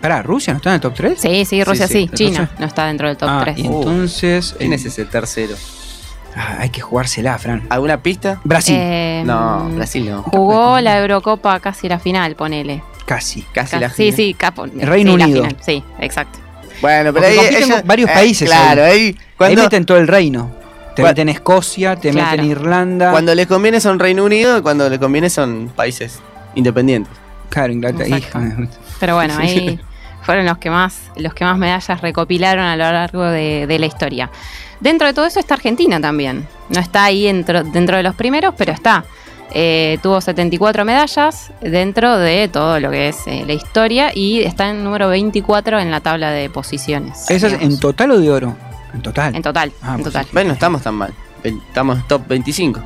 [0.00, 1.20] Pará, ¿Rusia no está en el top 3?
[1.20, 2.08] Sí, sí, Rusia sí.
[2.08, 2.10] sí.
[2.14, 2.56] China Rusia.
[2.58, 3.58] no está dentro del top Ah, 3.
[3.58, 4.54] y entonces.
[4.58, 5.54] ¿Quién eh, es ese tercero?
[6.36, 7.66] ah, hay que jugársela, Fran.
[7.68, 8.40] ¿Alguna pista?
[8.44, 8.76] Brasil.
[8.78, 10.22] Eh, No, Brasil no.
[10.22, 12.82] Jugó la Eurocopa casi la final, ponele.
[13.04, 13.42] Casi.
[13.52, 14.16] Casi la sí, final.
[14.16, 14.66] sí, capo.
[14.66, 15.42] Reino sí, la Unido.
[15.42, 16.38] final, Sí, exacto.
[16.80, 18.48] Bueno, pero Porque ahí ella- varios eh, países.
[18.48, 18.90] Claro, ahí.
[19.38, 19.48] ahí.
[19.50, 20.50] Ahí meten todo el reino.
[20.94, 22.30] Te meten Escocia, te Claro.
[22.32, 23.10] meten Irlanda.
[23.12, 26.20] cuando les conviene son Reino Unido y cuando les conviene son países
[26.54, 27.12] independientes.
[27.48, 28.18] Claro, Inglaterra.
[28.18, 29.78] Hija de- Pero bueno, ahí
[30.22, 33.86] fueron los que más, los que más medallas recopilaron a lo largo de, de la
[33.86, 34.30] historia.
[34.80, 36.46] Dentro de todo eso está Argentina también.
[36.68, 39.04] No está ahí dentro, dentro de los primeros, pero está.
[39.52, 44.70] Eh, tuvo 74 medallas dentro de todo lo que es eh, la historia y está
[44.70, 47.28] en número 24 en la tabla de posiciones.
[47.28, 47.74] ¿Esas digamos.
[47.74, 48.56] en total o de oro?
[48.94, 49.34] En total.
[49.34, 50.26] En total, Ah, en pues total.
[50.32, 51.12] Bueno, no estamos tan mal.
[51.42, 52.80] Estamos top 25.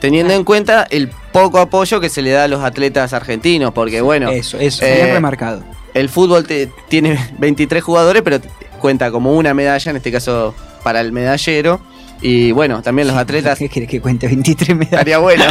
[0.00, 4.00] Teniendo en cuenta el poco apoyo que se le da a los atletas argentinos, porque
[4.00, 5.64] bueno, Eso, eso, Eh, bien remarcado.
[5.92, 8.38] el fútbol te- tiene 23 jugadores, pero
[8.80, 11.80] cuenta como una medalla, en este caso para el medallero.
[12.20, 13.58] Y bueno, también los atletas.
[13.58, 14.26] ¿Qué querés que cuente?
[14.26, 14.92] 23 medallas.
[14.92, 15.44] Estaría bueno.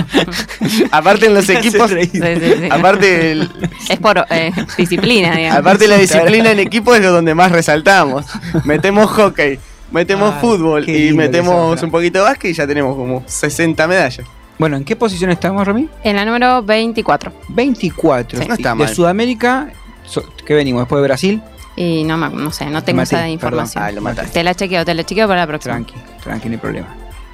[0.92, 1.90] aparte en los equipos.
[1.92, 2.68] Sí, sí, sí.
[2.70, 3.50] Aparte, el-
[3.90, 5.60] Es por eh, disciplina, digamos.
[5.60, 8.26] aparte la disciplina en equipo es lo donde más resaltamos.
[8.66, 9.60] Metemos hockey,
[9.92, 14.26] metemos Ay, fútbol y metemos un poquito de básquet y ya tenemos como 60 medallas.
[14.60, 15.88] Bueno, ¿en qué posición estamos, Rami?
[16.04, 17.32] En la número 24.
[17.50, 18.42] 24.
[18.42, 18.90] Sí, no está de mal.
[18.96, 19.70] Sudamérica,
[20.04, 20.82] so- ¿qué venimos?
[20.82, 21.42] Después de Brasil.
[21.78, 23.30] Y no, me- no sé, no tengo esa perdón.
[23.32, 23.84] información.
[23.84, 24.32] Ah, lo mataste.
[24.34, 25.76] Te la chequeo, te la chequeo para la próxima.
[25.76, 26.88] Tranqui, tranqui, no hay problema.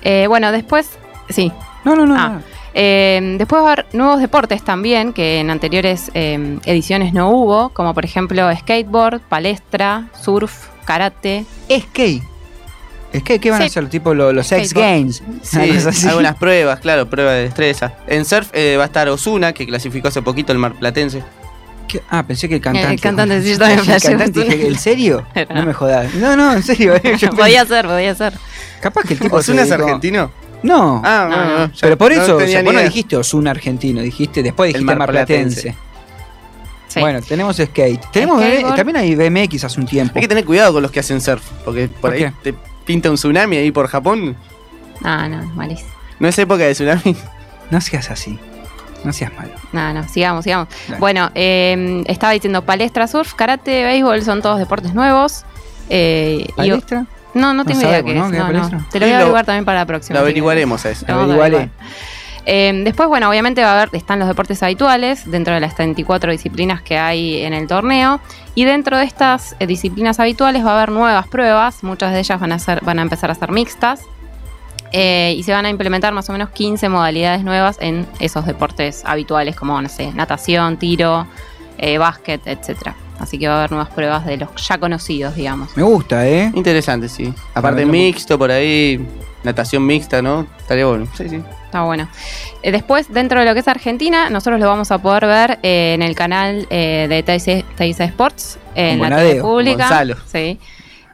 [0.03, 0.89] Eh, bueno, después,
[1.29, 1.51] sí.
[1.86, 2.15] No, no, no.
[2.19, 2.41] Ah.
[2.75, 7.69] Eh, después va a haber nuevos deportes también, que en anteriores eh, ediciones no hubo,
[7.69, 11.45] como por ejemplo skateboard, palestra, surf, karate.
[11.71, 12.23] Skate.
[13.15, 13.88] Skate, ¿qué van a hacer?
[13.89, 14.73] Tipo lo- los X.
[14.73, 15.23] Games.
[15.43, 17.93] Sí, algunas pruebas, claro, pruebas de destreza.
[18.08, 21.23] En surf eh, va a estar Osuna, que clasificó hace poquito el marplatense.
[21.93, 22.01] ¿Qué?
[22.10, 22.93] Ah, pensé que el cantante.
[22.93, 25.25] El cantante, sí, yo también El cantante, dije, ¿En serio?
[25.49, 25.65] No no.
[25.67, 26.13] me jodas.
[26.15, 26.93] No, no, en serio.
[27.36, 28.34] podía ser, podía ser.
[28.82, 29.36] Capaz que el tipo.
[29.36, 30.32] ¿Osuna es argentino?
[30.63, 31.01] No.
[31.06, 31.67] Ah, No, no.
[31.67, 34.69] no, Pero por no eso, o tenía sea, vos no dijiste Osuna argentino, dijiste, después
[34.73, 35.67] dijiste marplatense.
[35.69, 35.93] marplatense.
[36.88, 36.99] Sí.
[36.99, 38.01] Bueno, tenemos skate.
[38.12, 40.13] Tenemos eh, también hay BMX hace un tiempo.
[40.15, 42.34] Hay que tener cuidado con los que hacen surf, porque por, ¿Por ahí qué?
[42.51, 44.36] te pinta un tsunami ahí por Japón.
[45.03, 45.89] Ah, no, malísimo.
[46.19, 47.15] No es época de tsunami.
[47.71, 48.38] No seas así.
[49.04, 49.52] No seas malo.
[49.72, 50.68] No, no, sigamos, sigamos.
[50.88, 51.00] Dale.
[51.00, 55.44] Bueno, eh, estaba diciendo palestra, surf, karate, béisbol, son todos deportes nuevos.
[55.89, 57.06] Eh, y- ¿Palestra?
[57.34, 58.26] no, no tengo idea sabemos, qué ¿no?
[58.26, 58.32] es.
[58.32, 58.60] ¿Qué No, es no.
[58.70, 58.92] palestra?
[58.92, 60.13] Te lo voy a averiguar también para la próxima.
[60.20, 61.06] Lo averiguaremos a eso.
[61.08, 61.56] Lo vamos a Averiguale.
[61.58, 62.13] averiguar.
[62.46, 66.30] Eh, después, bueno, obviamente va a haber, están los deportes habituales dentro de las 34
[66.32, 68.20] disciplinas que hay en el torneo.
[68.56, 71.84] Y dentro de estas eh, disciplinas habituales va a haber nuevas pruebas.
[71.84, 74.02] Muchas de ellas van a, ser, van a empezar a ser mixtas.
[74.95, 79.01] Eh, y se van a implementar más o menos 15 modalidades nuevas en esos deportes
[79.06, 81.25] habituales, como, no sé, natación, tiro,
[81.79, 82.95] eh, básquet, etcétera.
[83.19, 85.75] Así que va a haber nuevas pruebas de los ya conocidos, digamos.
[85.75, 86.51] Me gusta, ¿eh?
[86.53, 87.34] Interesante, sí.
[87.53, 89.03] Aparte mixto por ahí,
[89.43, 90.45] natación mixta, ¿no?
[90.60, 91.08] Estaría bueno.
[91.15, 91.41] Sí, sí.
[91.65, 92.08] Está bueno.
[92.62, 95.93] Eh, después, dentro de lo que es Argentina, nosotros lo vamos a poder ver eh,
[95.95, 99.88] en el canal eh, de TIC Sports, en la TV pública.
[99.88, 100.17] Gonzalo.
[100.32, 100.60] Sí.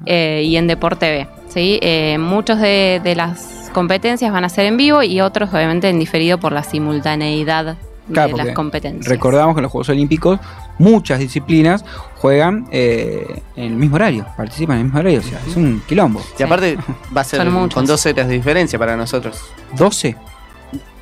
[0.05, 1.27] eh, y en Deport TV.
[1.49, 1.79] ¿Sí?
[1.81, 5.99] Eh, muchos de, de las competencias van a ser en vivo y otros, obviamente, en
[5.99, 7.77] diferido por la simultaneidad
[8.11, 9.07] Claro, de las competencias.
[9.07, 10.39] Recordamos que en los Juegos Olímpicos
[10.79, 11.85] muchas disciplinas
[12.17, 15.81] juegan eh, en el mismo horario, participan en el mismo horario, o sea, es un
[15.87, 16.21] quilombo.
[16.37, 16.77] Y aparte
[17.15, 19.39] va a ser con dos horas de diferencia para nosotros.
[19.75, 20.15] ¿12?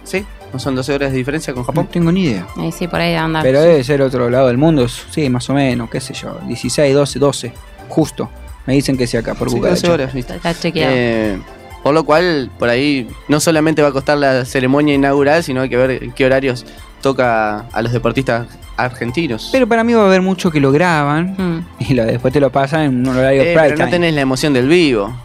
[0.03, 0.25] ¿Sí?
[0.53, 1.85] ¿No son 12 horas de diferencia con Japón?
[1.85, 2.47] No tengo ni idea.
[2.55, 3.41] Ahí sí, por ahí anda.
[3.41, 4.87] Pero debe ser otro lado del mundo.
[4.87, 6.39] Sí, más o menos, qué sé yo.
[6.47, 7.53] 16, 12, 12.
[7.89, 8.29] Justo.
[8.67, 9.71] Me dicen que sea acá por Sí, Google.
[9.71, 10.35] 12 horas, ¿viste?
[10.35, 10.93] Está chequeado.
[10.95, 11.39] Eh,
[11.83, 15.69] por lo cual, por ahí no solamente va a costar la ceremonia inaugural, sino hay
[15.69, 16.65] que ver en qué horarios
[17.01, 19.49] toca a los deportistas argentinos.
[19.51, 21.65] Pero para mí va a haber mucho que lo graban Mm.
[21.79, 23.89] y lo, después te lo pasan en un horario Eh, pero no time.
[23.91, 25.15] tenés la emoción del vivo.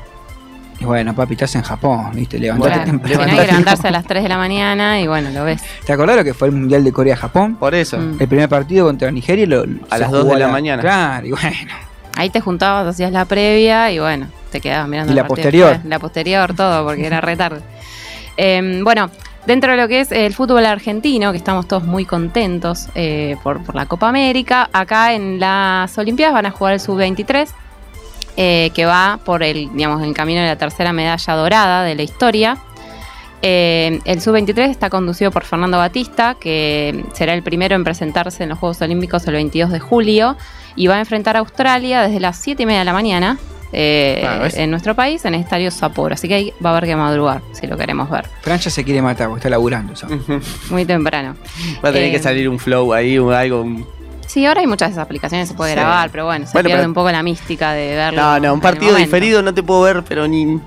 [0.80, 2.38] Y bueno, papi, estás en Japón, ¿viste?
[2.38, 3.18] Levantate Claro, temprano.
[3.20, 5.62] tenés que levantarse a las 3 de la mañana y bueno, lo ves.
[5.86, 7.56] ¿Te acordás lo que fue el Mundial de Corea-Japón?
[7.56, 7.98] Por eso.
[7.98, 8.16] Mm.
[8.20, 10.82] El primer partido contra Nigeria lo, A las jugó 2 de a la mañana.
[10.82, 11.50] Claro, y bueno.
[12.16, 15.36] Ahí te juntabas, hacías la previa y bueno, te quedabas mirando Y la partido.
[15.36, 15.80] posterior.
[15.84, 17.60] La posterior, todo, porque era re tarde.
[18.36, 19.10] Eh, bueno,
[19.46, 23.62] dentro de lo que es el fútbol argentino, que estamos todos muy contentos eh, por,
[23.64, 27.48] por la Copa América, acá en las Olimpiadas van a jugar el Sub-23,
[28.36, 32.02] eh, que va por el, digamos, el camino de la tercera medalla dorada de la
[32.02, 32.56] historia.
[33.42, 38.50] Eh, el Sub-23 está conducido por Fernando Batista, que será el primero en presentarse en
[38.50, 40.36] los Juegos Olímpicos el 22 de julio
[40.76, 43.38] y va a enfrentar a Australia desde las 7 y media de la mañana
[43.72, 46.14] eh, Ah, en nuestro país, en el Estadio Sapporo.
[46.14, 48.26] Así que ahí va a haber que madrugar, si lo queremos ver.
[48.42, 49.96] Francia se quiere matar porque está laburando.
[49.96, 50.20] ¿sabes?
[50.70, 51.34] Muy temprano.
[51.84, 53.62] Va a tener Eh, que salir un flow ahí, un- algo.
[53.62, 53.86] un-
[54.26, 55.78] Sí, ahora hay muchas de esas aplicaciones, se puede Sí.
[55.80, 58.22] grabar, pero bueno, se Bueno, pierde pero- un poco la mística de verlo.
[58.22, 60.58] No, no, un partido diferido no te puedo ver, pero ni,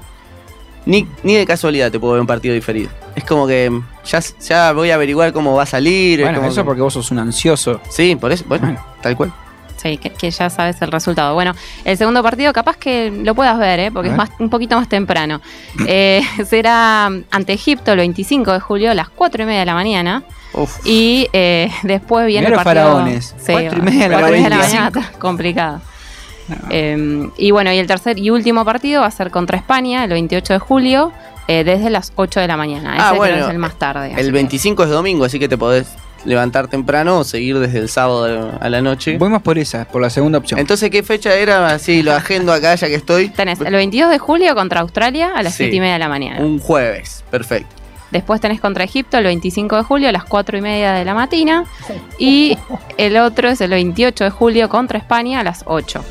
[0.85, 1.07] ni.
[1.23, 2.89] Ni de casualidad te puedo ver un partido diferido.
[3.15, 6.19] Es como que mm, ya, ya voy a averiguar cómo va a salir.
[6.19, 7.81] es Bueno, como eso que- porque vos sos un ansioso.
[7.89, 9.33] Sí, por eso, bueno, tal cual.
[9.77, 11.33] Sí, que, que ya sabes el resultado.
[11.35, 13.91] Bueno, el segundo partido capaz que lo puedas ver, ¿eh?
[13.91, 15.41] porque es más, un poquito más temprano.
[15.87, 19.73] Eh, será ante Egipto el 25 de julio a las 4 y media de la
[19.75, 20.23] mañana.
[20.53, 20.79] Uf.
[20.85, 22.85] Y eh, después viene Mirá el los partido.
[22.93, 23.35] faraones.
[23.37, 24.79] Sí, Cuatro y media de la cuatro y media de la mañana.
[24.89, 25.81] mañana, está complicado.
[26.69, 30.11] Eh, y bueno, y el tercer y último partido va a ser contra España el
[30.11, 31.11] 28 de julio
[31.47, 32.93] eh, desde las 8 de la mañana.
[32.93, 34.11] Ese Ah, creo bueno, es el más tarde.
[34.17, 35.87] El que- 25 es domingo, así que te podés
[36.23, 39.17] levantar temprano o seguir desde el sábado a la noche.
[39.19, 40.59] Voy más por esa, por la segunda opción.
[40.59, 41.67] Entonces, ¿qué fecha era?
[41.67, 43.29] Así lo agendo acá ya que estoy.
[43.29, 45.65] Tenés el 22 de julio contra Australia a las Sí.
[45.65, 46.39] 7 y media de la mañana.
[46.43, 47.69] Un jueves, perfecto.
[48.09, 51.13] Después tenés contra Egipto el 25 de julio a las 4 y media de la
[51.13, 51.65] mañana.
[52.17, 52.57] Y
[52.97, 56.03] el otro es el 28 de julio contra España a las 8.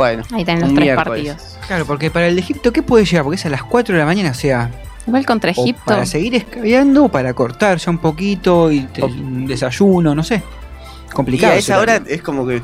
[0.00, 1.34] Bueno, Ahí tenés los tres miércoles.
[1.34, 1.58] partidos.
[1.66, 3.22] Claro, porque para el de Egipto, ¿qué puede llegar?
[3.22, 4.70] Porque es a las 4 de la mañana, o sea.
[5.06, 5.82] Igual contra o Egipto.
[5.84, 10.42] para seguir escabeando, o para cortar ya un poquito y te- un desayuno, no sé.
[11.08, 11.52] Y Complicado.
[11.52, 12.62] a esa hora es como que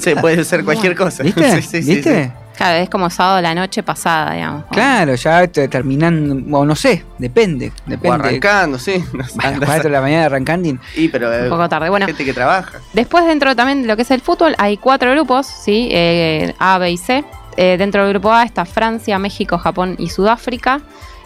[0.00, 1.22] se puede ser cualquier cosa.
[1.24, 1.56] ¿Viste?
[1.56, 2.24] Sí, sí, sí, ¿Viste?
[2.26, 2.30] sí.
[2.56, 4.64] Claro, es como sábado la noche pasada, digamos.
[4.70, 7.72] Claro, ya te- terminando, o no sé, depende.
[7.84, 8.08] depende.
[8.08, 9.04] O arrancando, sí.
[9.42, 10.78] A las 4 de la mañana arrancando.
[10.96, 11.88] Y pero eh, Un poco tarde.
[11.90, 12.78] Bueno, gente que trabaja.
[12.92, 15.88] Después, dentro también de lo que es el fútbol, hay cuatro grupos, ¿sí?
[15.90, 17.24] Eh, A, B y C.
[17.56, 20.80] Eh, dentro del grupo A está Francia, México, Japón y Sudáfrica.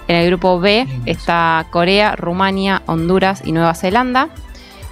[0.08, 4.30] En el grupo B está Corea, Rumania, Honduras y Nueva Zelanda.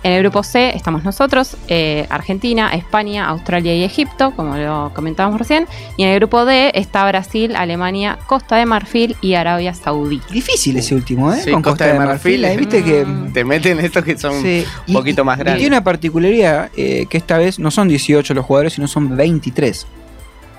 [0.02, 5.38] En el grupo C estamos nosotros, eh, Argentina, España, Australia y Egipto, como lo comentábamos
[5.40, 5.66] recién.
[5.96, 10.20] Y en el grupo D está Brasil, Alemania, Costa de Marfil y Arabia Saudí.
[10.30, 11.40] Difícil ese último, ¿eh?
[11.42, 12.44] Sí, Con Costa, de Marfil.
[12.44, 13.04] ahí viste que.
[13.35, 15.61] Te meten estos que son Sí, un poquito más Y grandes.
[15.61, 19.87] tiene una particularidad eh, que esta vez no son 18 los jugadores, sino son 23.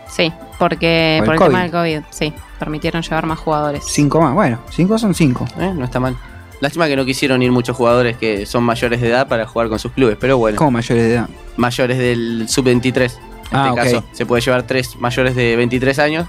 [0.09, 3.83] Sí, porque Por por el el tema del COVID, sí, permitieron llevar más jugadores.
[3.87, 5.45] 5 más, bueno, 5 son 5.
[5.59, 6.17] Eh, No está mal.
[6.59, 9.77] Lástima que no quisieron ir muchos jugadores que son mayores de edad para jugar con
[9.79, 10.57] sus clubes, pero bueno.
[10.57, 11.29] Como mayores de edad.
[11.55, 13.11] Mayores del sub-23.
[13.51, 16.27] En Ah, este caso, se puede llevar tres mayores de 23 años.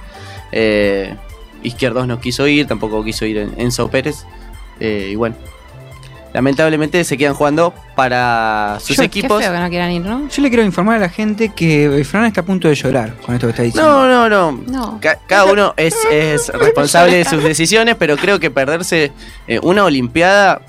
[0.53, 1.15] Eh,
[1.63, 4.25] Izquierdos no quiso ir, tampoco quiso ir en- Enzo Pérez.
[4.79, 5.35] Eh, y bueno,
[6.33, 9.39] lamentablemente se quedan jugando para sus Yo- equipos.
[9.39, 10.29] Qué feo que no quieran ir, ¿no?
[10.29, 13.35] Yo le quiero informar a la gente que Fran está a punto de llorar con
[13.35, 14.07] esto que está diciendo.
[14.07, 14.63] No, no, no.
[14.67, 14.99] No.
[15.01, 19.13] Ca- cada uno es, es responsable de sus decisiones, pero creo que perderse
[19.47, 20.61] eh, una Olimpiada,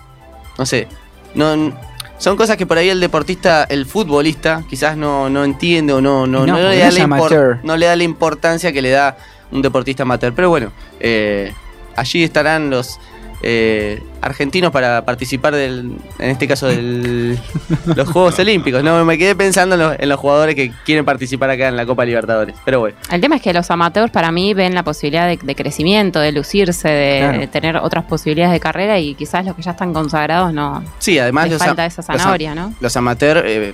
[0.57, 0.87] no sé,
[1.35, 1.73] no,
[2.17, 6.25] son cosas que por ahí el deportista, el futbolista, quizás no, no entiende o no,
[6.27, 7.59] no, No, no porque le da es la impor- amateur.
[7.63, 9.17] no le da la importancia que le da
[9.51, 10.33] un deportista amateur.
[10.33, 11.53] Pero bueno, eh,
[11.95, 12.99] allí estarán los
[13.41, 17.37] eh, argentinos para participar del, en este caso, de
[17.95, 18.83] los Juegos Olímpicos.
[18.83, 21.85] No, me quedé pensando en los, en los jugadores que quieren participar acá en la
[21.85, 22.55] Copa Libertadores.
[22.65, 22.97] Pero bueno.
[23.11, 26.31] El tema es que los amateurs para mí ven la posibilidad de, de crecimiento, de
[26.31, 27.39] lucirse, de, Claro.
[27.39, 30.83] de tener otras posibilidades de carrera y quizás los que ya están consagrados no.
[30.99, 32.73] Sí, además les los, falta a- esa los zanahoria, ¿no?
[32.81, 33.73] Los amateurs eh,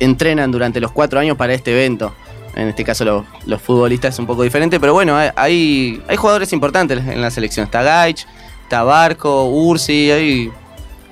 [0.00, 2.14] entrenan durante los cuatro años para este evento.
[2.54, 6.16] En este caso los, los futbolistas es un poco diferente, pero bueno, hay, hay, hay
[6.16, 7.64] jugadores importantes en la selección.
[7.64, 8.26] Está Gaich,
[8.72, 10.50] está Barco, Ursi, hay...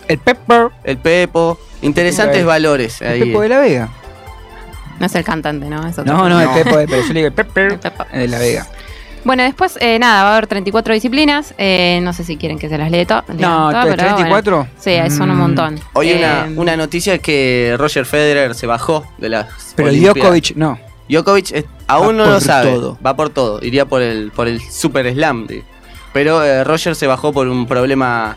[0.08, 0.68] El Pepper.
[0.82, 1.58] El Pepo.
[1.82, 3.02] Interesantes El- valores.
[3.02, 3.20] El ahí.
[3.20, 3.88] Pepo de la Vega.
[4.98, 5.86] No es el cantante, ¿no?
[5.86, 6.12] Es otro.
[6.16, 7.78] No, no, el Pepo, de- pero yo le digo el Pepper
[8.12, 8.66] de la Vega.
[9.24, 11.54] Bueno, después, eh, nada, va a haber 34 disciplinas.
[11.58, 13.04] eh, no sé si quieren que se las lea
[13.36, 14.56] No, todas, pero 34.
[14.56, 14.70] bueno.
[14.78, 15.40] sí, son un Mm.
[15.40, 15.80] montón.
[15.92, 19.46] Hoy Eh, una, una noticia es que Roger Federer se bajó de las
[19.76, 20.16] Pero Olimpiadas.
[20.16, 20.78] Djokovic no.
[21.10, 22.70] Djokovic aún Va no lo sabe.
[22.72, 22.98] todo.
[23.04, 23.62] Va por todo.
[23.62, 25.46] Iría por el, por el Super Slam.
[25.46, 25.64] de-
[26.12, 28.36] Pero eh, Roger se bajó por un problema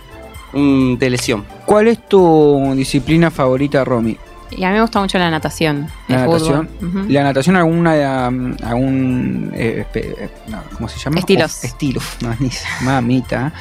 [0.53, 1.43] un, de lesión.
[1.65, 4.17] ¿Cuál es tu disciplina favorita, Romy?
[4.51, 5.87] Y a mí me gusta mucho la natación.
[6.07, 6.69] ¿La natación?
[7.07, 11.17] ¿La natación alguna um, algún eh, espe- eh, no, ¿cómo se llama?
[11.19, 11.57] Estilos.
[11.57, 12.55] Uf, estilos, mamita.
[12.83, 13.39] mamita.
[13.41, 13.51] No,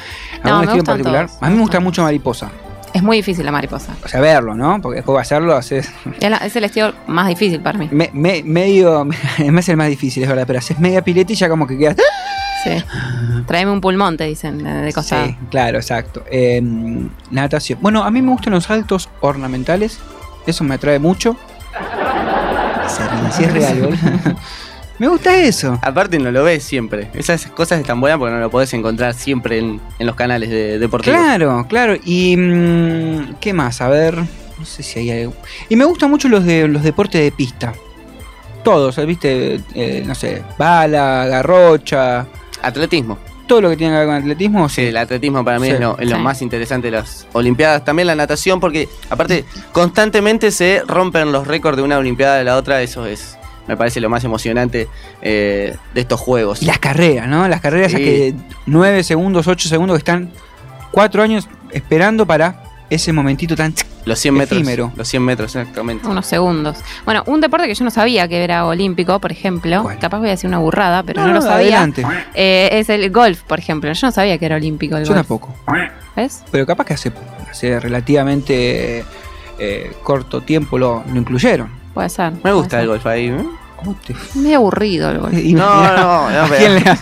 [0.43, 1.25] ¿Algún me estilo en particular?
[1.27, 2.51] todos, A mí me gusta mucho mariposa.
[2.93, 3.95] Es muy difícil la mariposa.
[4.05, 4.79] O sea, verlo, ¿no?
[4.79, 7.89] Porque después hacerlo haces Es, la- es el estilo más difícil para mí.
[7.91, 9.07] me- me- medio,
[9.39, 11.95] es el más difícil, es verdad, pero haces media pileta y ya como que quedas.
[12.63, 12.83] Sí.
[13.47, 15.25] Tráeme un pulmón, te dicen, de, de costado.
[15.25, 16.23] Sí, claro, exacto.
[16.31, 16.61] Eh,
[17.31, 17.79] natación.
[17.81, 19.99] Bueno, a mí me gustan los saltos ornamentales.
[20.45, 21.37] Eso me atrae mucho.
[23.31, 23.89] Sí es real.
[24.99, 25.79] Me gusta eso.
[25.81, 27.09] Aparte no lo ves siempre.
[27.15, 30.77] Esas cosas están buenas porque no lo podés encontrar siempre en, en los canales de
[30.77, 31.19] deportivos.
[31.19, 31.95] Claro, claro.
[32.05, 33.81] Y mm, ¿qué más?
[33.81, 35.33] A ver, no sé si hay algo.
[35.67, 37.73] Y me gustan mucho los de los deportes de pista.
[38.63, 39.05] Todos, ¿eh?
[39.05, 39.59] ¿viste?
[39.73, 42.25] Eh, no sé, bala, garrocha,
[42.63, 43.17] Atletismo.
[43.45, 44.69] todo lo que tiene que ver con atletismo.
[44.69, 45.73] Sí, el atletismo para mí Sí.
[45.73, 46.21] es, lo, es lo Sí.
[46.21, 47.83] más interesante de las Olimpiadas.
[47.83, 49.43] También la natación, porque aparte
[49.73, 52.81] constantemente se rompen los récords de una Olimpiada de la otra.
[52.81, 53.37] Eso es,
[53.67, 54.87] me parece lo más emocionante
[55.21, 56.61] eh, de estos juegos.
[56.63, 57.45] Y las carreras, ¿no?
[57.49, 57.97] Las carreras Sí.
[57.97, 58.35] esas que
[58.65, 60.31] 9 segundos, 8 segundos que están
[60.91, 63.73] 4 años esperando para ese momentito tan...
[64.05, 64.59] Los 100 metros.
[64.59, 64.91] efímero.
[64.95, 66.07] Los 100 metros, exactamente.
[66.07, 66.77] Unos segundos.
[67.05, 70.31] Bueno, un deporte que yo no sabía que era olímpico, por ejemplo, capaz voy a
[70.31, 71.77] decir una burrada, pero no, lo sabía.
[71.83, 72.05] Adelante.
[72.33, 73.91] eh, es el golf, por ejemplo.
[73.93, 75.19] Yo no sabía que era olímpico el Yo golf.
[75.27, 75.55] tampoco.
[76.15, 76.43] ¿Ves?
[76.51, 77.11] Pero capaz que hace,
[77.49, 79.03] hace relativamente
[79.59, 81.69] eh, corto tiempo lo, lo incluyeron.
[81.93, 82.33] Puede ser.
[82.43, 83.27] Me gusta el golf ahí.
[83.27, 83.45] ¿eh?
[83.77, 85.33] ¿Cómo te Medio aburrido el golf.
[85.53, 86.97] No, no, no, ¿A pero-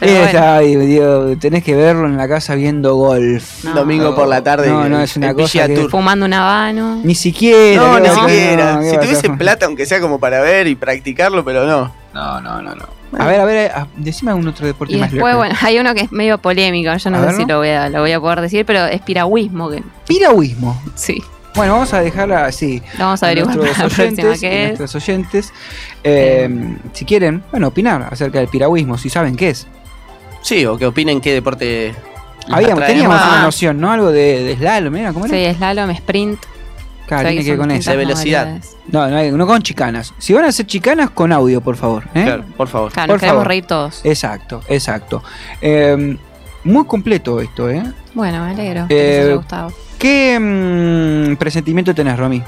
[0.00, 1.36] bueno.
[1.38, 3.64] tenés que verlo en la casa viendo golf.
[3.64, 3.74] No.
[3.74, 4.68] Domingo por la tarde.
[4.68, 5.88] No, no, es una cosa que-.
[5.88, 7.00] Fumando un habano.
[7.02, 7.82] Ni siquiera.
[7.82, 8.74] No, ¿qué ni siquiera.
[8.74, 11.92] no, ¿qué si tuviese plata, aunque sea como para ver y practicarlo, pero no.
[12.14, 12.84] No, no, no, no.
[13.18, 15.44] A ver, a ver, a- decime algún otro deporte Y más después, loco.
[15.46, 16.94] bueno, hay uno que es medio polémico.
[16.96, 18.84] Yo no A sé ver, si lo voy, a, lo voy a poder decir, pero
[18.86, 19.70] es piragüismo.
[19.70, 20.80] Que, Piragüismo.
[20.94, 21.22] sí.
[21.54, 22.80] Bueno, vamos a dejarla así.
[22.98, 24.78] Vamos a averiguar nuestros para la próxima oyentes, que es.
[24.78, 25.52] nuestros oyentes,
[26.04, 29.66] eh, si quieren, bueno, opinar acerca del piragüismo, si saben qué es.
[30.42, 31.94] Sí, o que opinen qué deporte.
[32.48, 33.28] les teníamos más.
[33.28, 33.90] una noción, ¿no?
[33.92, 35.12] Algo de, de slalom, ¿era?
[35.12, 35.34] ¿Cómo era?
[35.52, 36.38] Sí, slalom, sprint.
[37.06, 37.90] Claro, tiene que ver son con eso.
[37.90, 38.58] De velocidad.
[38.88, 40.12] No, no, hay- no con chicanas.
[40.18, 42.04] Si van a hacer chicanas, con audio, por favor.
[42.14, 42.24] ¿eh?
[42.24, 42.92] Claro, por favor.
[42.92, 43.46] Claro, Por nos favor.
[43.48, 44.00] reír todos.
[44.04, 45.22] Exacto, exacto.
[45.62, 46.18] Eh,
[46.64, 47.82] muy completo esto, ¿eh?
[48.12, 49.72] Bueno, me alegro que Eh, les haya gustado.
[49.98, 50.38] ¿Qué
[51.32, 52.42] mm, presentimiento tenés, Romy?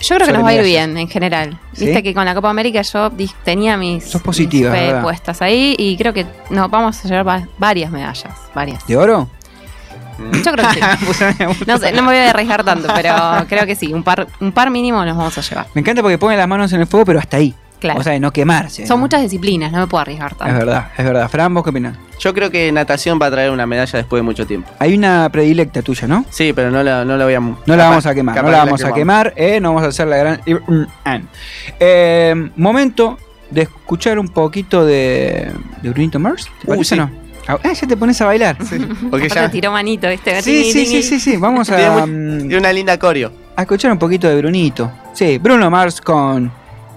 [0.00, 1.58] Yo creo que nos va a ir bien en general.
[1.74, 1.84] ¿Sí?
[1.86, 3.10] Viste que con la Copa América yo
[3.44, 7.48] tenía mis, Sos positiva, mis puestas ahí y creo que nos vamos a llevar va-
[7.58, 8.32] varias medallas.
[8.54, 8.86] Varias.
[8.86, 9.28] ¿De oro?
[10.44, 11.60] Yo creo que sí.
[11.66, 13.14] No sé, no me voy a arriesgar tanto, pero
[13.48, 13.92] creo que sí.
[13.92, 15.66] Un par, un par mínimo nos vamos a llevar.
[15.74, 17.54] Me encanta porque ponen las manos en el fuego, pero hasta ahí.
[17.80, 17.98] Claro.
[18.00, 18.86] O sea, de no quemarse.
[18.86, 19.02] Son ¿no?
[19.04, 20.54] muchas disciplinas, no me puedo arriesgar Es tanto.
[20.54, 21.28] verdad, es verdad.
[21.28, 21.96] Fran, ¿vos qué opinás?
[22.18, 24.70] Yo creo que natación va a traer una medalla después de mucho tiempo.
[24.78, 26.24] Hay una predilecta tuya, ¿no?
[26.30, 27.40] Sí, pero no la, no la voy a.
[27.40, 30.06] No la vamos a quemar, no la vamos a quemar, eh, no vamos a hacer
[30.06, 30.40] la gran...
[31.78, 33.18] Eh, momento
[33.50, 35.50] de escuchar un poquito de,
[35.82, 37.00] de Brunito Mars, ¿te Uh, parece sí.
[37.00, 37.10] o no?
[37.48, 38.56] Ah, ya te pones a bailar.
[39.10, 40.40] Porque Aparte ya tiró manito, ¿viste?
[40.42, 43.32] Sí, sí, sí, sí, sí, vamos tiene, a, muy- mm, tiene una linda coreo.
[43.56, 44.90] a escuchar un poquito de Brunito.
[45.14, 46.52] Sí, Bruno Mars con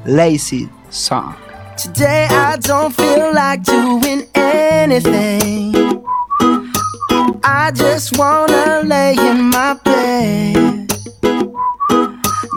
[0.05, 1.35] Lazy Song.
[1.77, 5.73] Today I don't feel like doing anything.
[7.43, 10.91] I just wanna lay in my bed.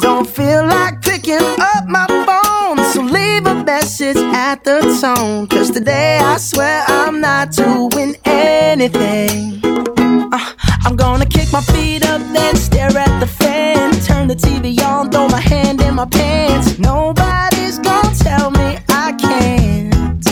[0.01, 5.47] Don't feel like picking up my phone, so leave a message at the tone.
[5.47, 9.61] Cause today I swear I'm not doing anything.
[10.32, 10.53] Uh,
[10.84, 13.95] I'm gonna kick my feet up, then stare at the fan.
[14.17, 16.79] Turn the TV on, throw my hand in my pants.
[16.79, 20.25] Nobody's gonna tell me I can't.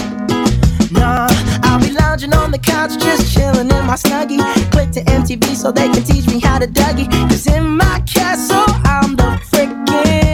[0.91, 1.28] Nah,
[1.62, 4.41] I'll be lounging on the couch, just chilling in my snuggie.
[4.72, 7.11] Click to MTV so they can teach me how to Dougie.
[7.28, 10.34] Cause in my castle, I'm the freaking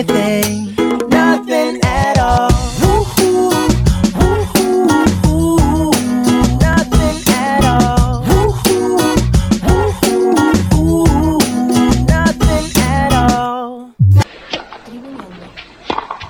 [0.00, 0.74] Anything,
[1.08, 2.48] nothing at all.
[2.80, 3.50] Woo-hoo,
[4.16, 5.90] woo-hoo,
[6.60, 8.22] nothing at all.
[8.26, 8.96] Woo-hoo,
[10.72, 11.08] woo-hoo,
[12.06, 13.94] nothing at all.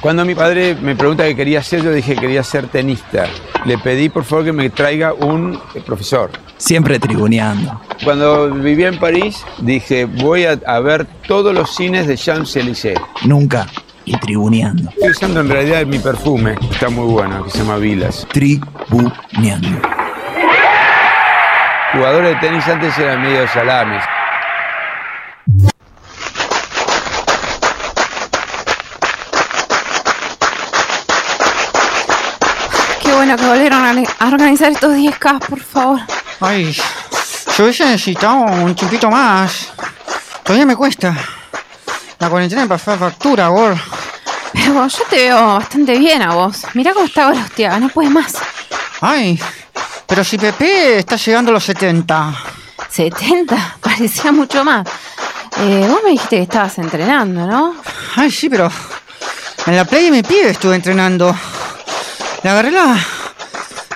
[0.00, 3.26] Cuando mi padre me pregunta qué quería ser, yo dije que quería ser tenista.
[3.66, 6.30] Le pedí por favor que me traiga un profesor.
[6.56, 7.80] Siempre tribuneando.
[8.04, 12.98] Cuando vivía en París, dije voy a, a ver todos los cines de Champs-Élysées.
[13.24, 13.66] Nunca.
[14.06, 14.88] Y tribuneando.
[14.90, 18.26] Estoy usando en realidad mi perfume, está muy bueno, que se llama Vilas.
[18.32, 19.68] Tribuneando.
[21.92, 24.02] Jugadores de tenis antes eran medio salames.
[33.02, 36.00] Qué bueno que volvieron a a organizar estos 10K, por favor.
[36.40, 36.74] Ay,
[37.60, 39.68] yo hubiese necesitado un chiquito más.
[40.42, 41.14] Todavía me cuesta.
[42.18, 43.76] La cuarentena me pasó factura, gor.
[44.54, 46.64] Pero vos, yo te veo bastante bien a vos.
[46.72, 48.36] Mirá cómo está Golostiaga, no puede más.
[49.02, 49.38] Ay,
[50.06, 52.34] pero si Pepe está llegando a los 70.
[52.88, 54.88] 70, parecía mucho más.
[55.58, 57.74] Eh, vos me dijiste que estabas entrenando, ¿no?
[58.16, 58.72] Ay, sí, pero
[59.66, 61.36] en la playa de mi pibe estuve entrenando.
[62.42, 62.96] Le agarré la,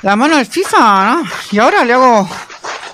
[0.03, 1.23] la mano al FIFA, ¿no?
[1.51, 2.29] Y ahora le hago,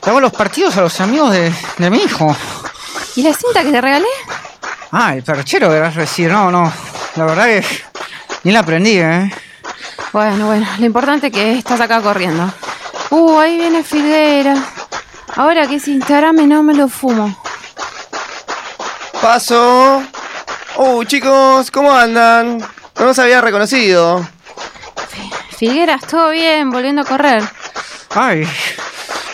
[0.03, 2.35] le hago los partidos a los amigos de, de mi hijo.
[3.17, 4.07] ¿Y la cinta que te regalé?
[4.93, 6.73] Ah, el perchero querrás decir, no, no.
[7.17, 7.65] La verdad que
[8.45, 9.31] ni la aprendí, ¿eh?
[10.13, 12.53] Bueno, bueno, lo importante es que estás acá corriendo.
[13.11, 14.55] Uh, ahí viene Figuera.
[15.37, 17.37] Ahora que es Instagram y no me lo fumo.
[19.21, 20.03] Paso.
[20.77, 22.59] Uh, chicos, ¿cómo andan?
[22.59, 24.27] No los había reconocido.
[25.57, 27.45] Figueras, todo bien, volviendo a correr.
[28.15, 28.49] Ay,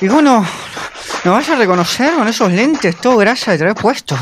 [0.01, 0.47] y bueno,
[1.25, 4.19] ¿me vas a reconocer con esos lentes todo grasa de traer puestos?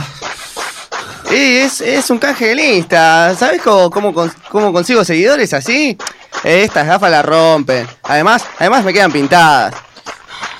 [1.31, 3.35] Y es, es un canje de lista.
[3.35, 5.99] ¿Sabes cómo, cómo, cómo consigo seguidores así?
[6.45, 7.87] Estas gafas la rompen.
[8.03, 9.75] Además, además me quedan pintadas.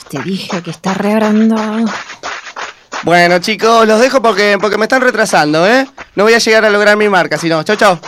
[0.09, 1.85] Te dije que está re agrandado.
[3.03, 5.87] Bueno, chicos, los dejo porque, porque me están retrasando, ¿eh?
[6.15, 7.63] No voy a llegar a lograr mi marca, si no.
[7.63, 7.99] Chau, chau.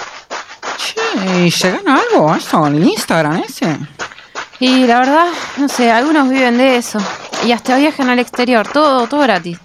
[0.78, 3.76] Che, ¿y se gana algo eso en Instagram ese?
[4.58, 5.26] Y la verdad,
[5.58, 6.98] no sé, algunos viven de eso.
[7.44, 9.58] Y hasta viajan al exterior, todo, todo gratis.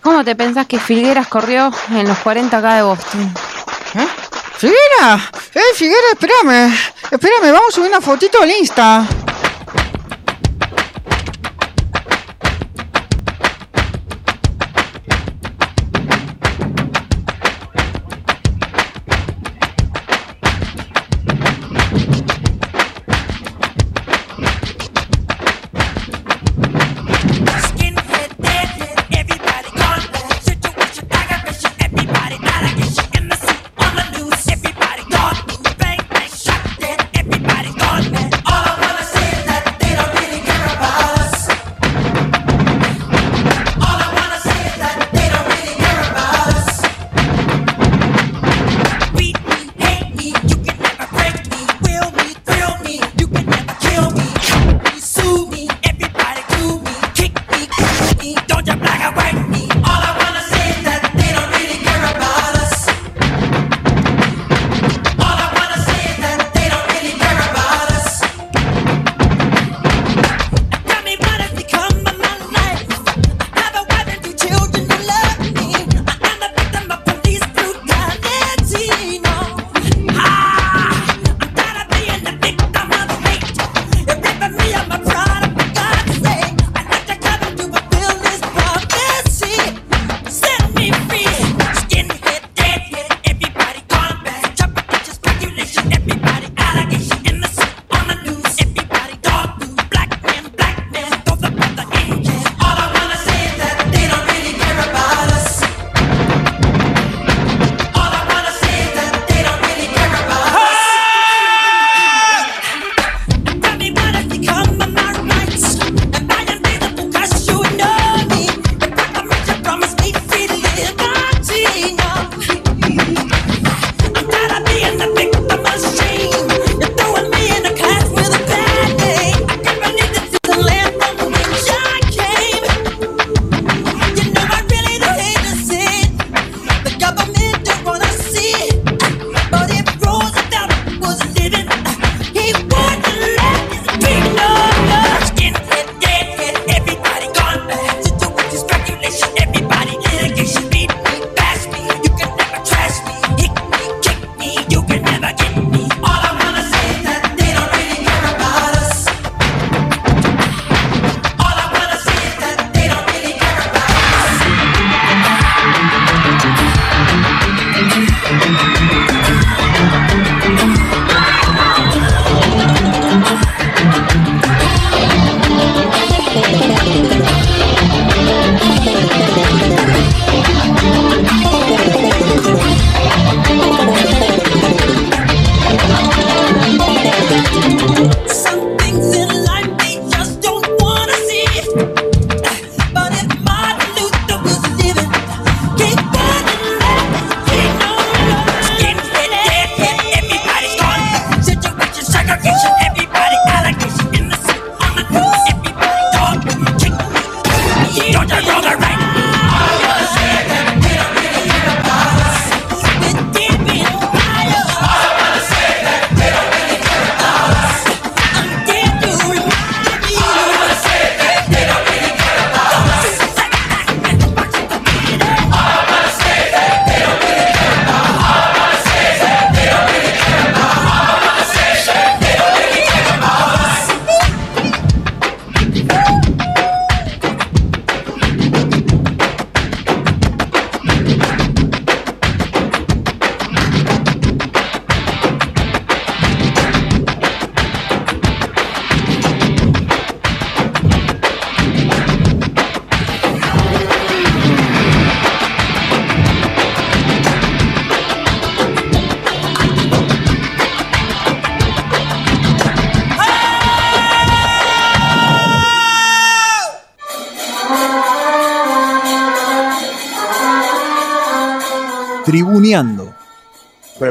[0.00, 3.34] ¿Cómo te pensás que Filgueras corrió en los 40K de Boston?
[3.94, 4.06] ¿Eh?
[4.56, 5.30] ¡Figuera!
[5.54, 6.74] ¡Eh, Figuera, espérame!
[7.10, 9.06] Espérame, vamos a subir una fotito al Insta.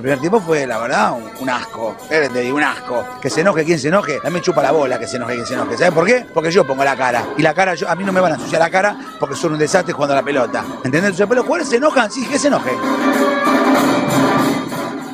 [0.04, 1.96] Primer tiempo fue, la verdad, un, un asco.
[2.10, 3.06] Eh, Te digo, un asco.
[3.22, 4.20] Que se enoje quien se enoje.
[4.22, 5.78] A mí me chupa la bola que se enoje quien se enoje.
[5.78, 6.26] ¿Sabes por qué?
[6.34, 7.24] Porque yo pongo la cara.
[7.38, 9.54] Y la cara, yo, a mí no me van a ensuciar la cara porque son
[9.54, 10.66] un desastre jugando a la pelota.
[10.84, 11.04] ¿Entendés?
[11.04, 12.72] Entonces, pero los jugadores se enojan, sí, que se enoje.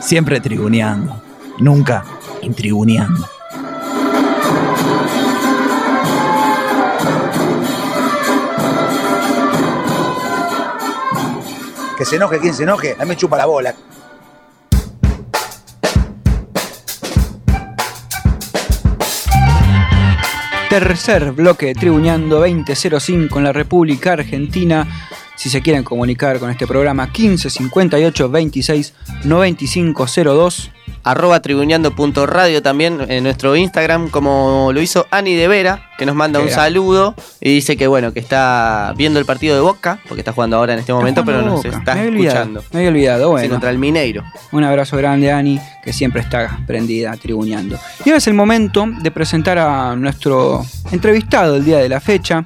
[0.01, 1.21] Siempre tribuneando.
[1.59, 2.03] Nunca
[2.41, 3.29] intribuneando.
[11.95, 12.95] Que se enoje quien se enoje.
[12.97, 13.75] A mí me chupa la bola.
[20.89, 24.87] Tercer bloque de Tribuñando 2005 en la República Argentina.
[25.35, 30.71] Si se quieren comunicar con este programa, 15 58 26 95 02.
[31.03, 36.39] Arroba tribuneando.radio también en nuestro Instagram, como lo hizo Ani de Vera, que nos manda
[36.39, 40.33] un saludo y dice que bueno, que está viendo el partido de Boca, porque está
[40.33, 41.69] jugando ahora en este momento, pero nos Boca.
[41.77, 42.63] está Me olvidado, escuchando.
[42.73, 43.49] Me había olvidado, Sí, bueno.
[43.49, 44.23] contra el Mineiro.
[44.51, 47.77] Un abrazo grande, Ani, que siempre está prendida tribuñando.
[48.05, 52.45] Y ahora es el momento de presentar a nuestro entrevistado el día de la fecha.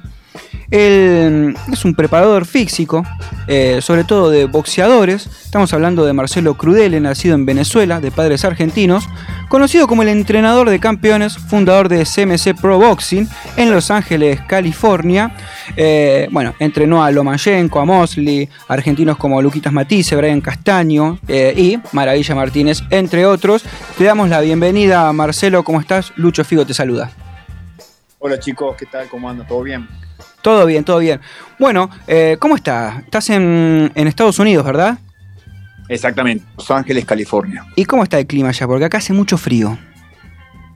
[0.74, 3.04] Él es un preparador físico,
[3.46, 5.28] eh, sobre todo de boxeadores.
[5.44, 9.04] Estamos hablando de Marcelo Crudele, nacido en Venezuela, de padres argentinos,
[9.48, 15.36] conocido como el entrenador de campeones, fundador de CMC Pro Boxing en Los Ángeles, California.
[15.76, 21.78] Eh, bueno, entrenó a Lomachenko, a Mosley, argentinos como Luquitas Matisse, Brian Castaño eh, y
[21.92, 23.64] Maravilla Martínez, entre otros.
[23.96, 25.62] Te damos la bienvenida, Marcelo.
[25.62, 26.12] ¿Cómo estás?
[26.16, 27.12] Lucho Figo te saluda.
[28.18, 29.06] Hola chicos, ¿qué tal?
[29.08, 29.46] ¿Cómo andan?
[29.46, 29.86] ¿Todo bien?
[30.42, 31.20] Todo bien, todo bien.
[31.58, 33.02] Bueno, eh, ¿cómo estás?
[33.04, 34.98] Estás en, en Estados Unidos, ¿verdad?
[35.88, 37.64] Exactamente, Los Ángeles, California.
[37.76, 38.66] ¿Y cómo está el clima allá?
[38.66, 39.78] Porque acá hace mucho frío.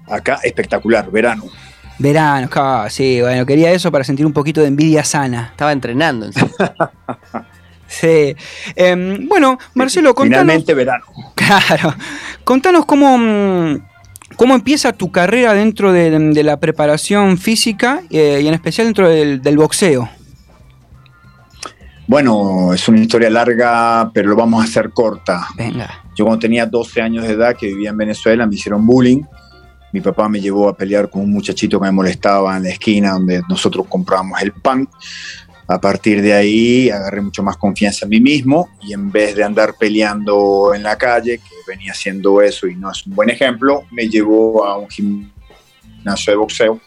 [0.06, 1.44] Acá espectacular, verano.
[1.98, 2.48] Verano,
[2.90, 5.48] sí, bueno, quería eso para sentir un poquito de envidia sana.
[5.50, 6.30] Estaba entrenando.
[7.88, 8.36] sí.
[8.76, 10.42] Em, bueno, Marcelo, contanos.
[10.44, 11.04] Finalmente verano.
[11.34, 11.94] Claro.
[12.44, 13.87] Contanos cómo, mm,
[14.36, 19.08] cómo empieza tu carrera dentro de, de la preparación física eh, y en especial dentro
[19.08, 20.08] del, del boxeo.
[22.06, 25.46] Bueno, es una historia larga, pero lo vamos a hacer corta.
[25.56, 26.04] Venga.
[26.16, 29.22] Yo cuando tenía 12 años de edad, que vivía en Venezuela, me hicieron bullying.
[29.92, 33.12] Mi papá me llevó a pelear con un muchachito que me molestaba en la esquina
[33.12, 34.88] donde nosotros comprábamos el pan.
[35.70, 39.44] A partir de ahí agarré mucho más confianza en mí mismo y en vez de
[39.44, 43.84] andar peleando en la calle, que venía haciendo eso y no es un buen ejemplo,
[43.90, 46.80] me llevó a un gimnasio de boxeo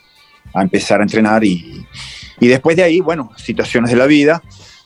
[0.54, 1.86] a empezar a entrenar y,
[2.40, 4.42] y después de ahí, bueno, situaciones de la vida,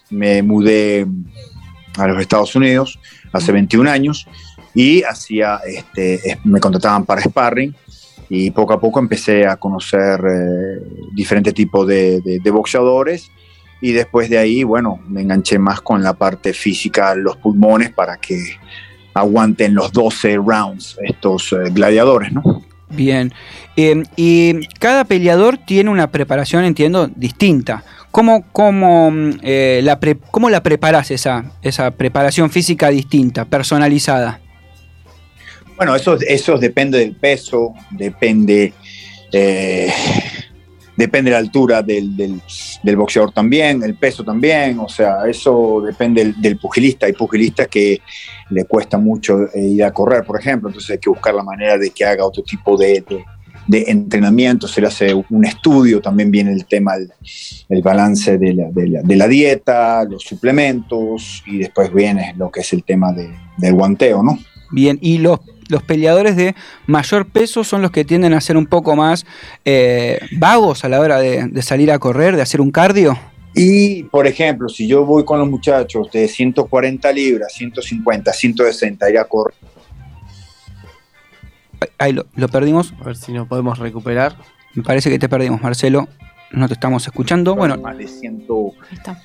[0.10, 1.08] me mudé
[1.98, 3.00] a los Estados Unidos
[3.32, 4.28] hace 21 años
[4.74, 7.74] y hacía, este, es- me contrataban para sparring
[8.28, 10.84] y poco a poco empecé a conocer eh,
[11.14, 13.32] diferentes tipos de, de- de boxeadores
[13.82, 18.18] y después de ahí, bueno, me enganché más con la parte física, los pulmones para
[18.18, 18.40] que
[19.14, 22.64] aguanten los 12 rounds estos eh, gladiadores, ¿no?
[22.90, 23.34] Bien.
[23.76, 27.84] Eh, y cada peleador tiene una preparación, entiendo, distinta.
[28.12, 34.40] ¿Cómo, cómo, mm, eh, la, pre- cómo la preparas esa, esa preparación física distinta, personalizada?
[35.76, 38.74] Bueno, eso, eso depende del peso, depende,
[39.34, 39.92] eh,
[40.98, 42.42] depende de la altura del, del-
[42.96, 47.06] boxeador también, el peso también, o sea, eso depende del, pugilista.
[47.06, 48.00] Hay pugilistas que
[48.50, 51.78] le cuesta mucho eh, ir a correr, por ejemplo, entonces hay que buscar la manera
[51.78, 53.26] de que haga otro tipo de, de-
[53.88, 57.12] entrenamiento, se le hace un estudio, también viene el tema, el,
[57.70, 62.72] el balance de la, de la- dieta, los suplementos, y después viene lo que es
[62.74, 64.38] el tema de- del guanteo, ¿no?
[64.72, 65.40] Bien, y los,
[65.70, 66.56] los peleadores de
[66.88, 69.26] mayor peso son los que tienden a ser un poco más
[69.64, 73.18] eh, vagos a la hora de, de salir a correr, de hacer un cardio.
[73.58, 79.18] Y, por ejemplo, si yo voy con los muchachos de 140 libras, 150, 160, ir
[79.18, 79.56] a correr.
[81.98, 82.94] Ahí lo, lo perdimos.
[83.00, 84.36] A ver si nos podemos recuperar.
[84.74, 86.10] Me parece que te perdimos, Marcelo.
[86.52, 87.56] No te estamos escuchando.
[87.56, 88.46] Bueno, Más de 100,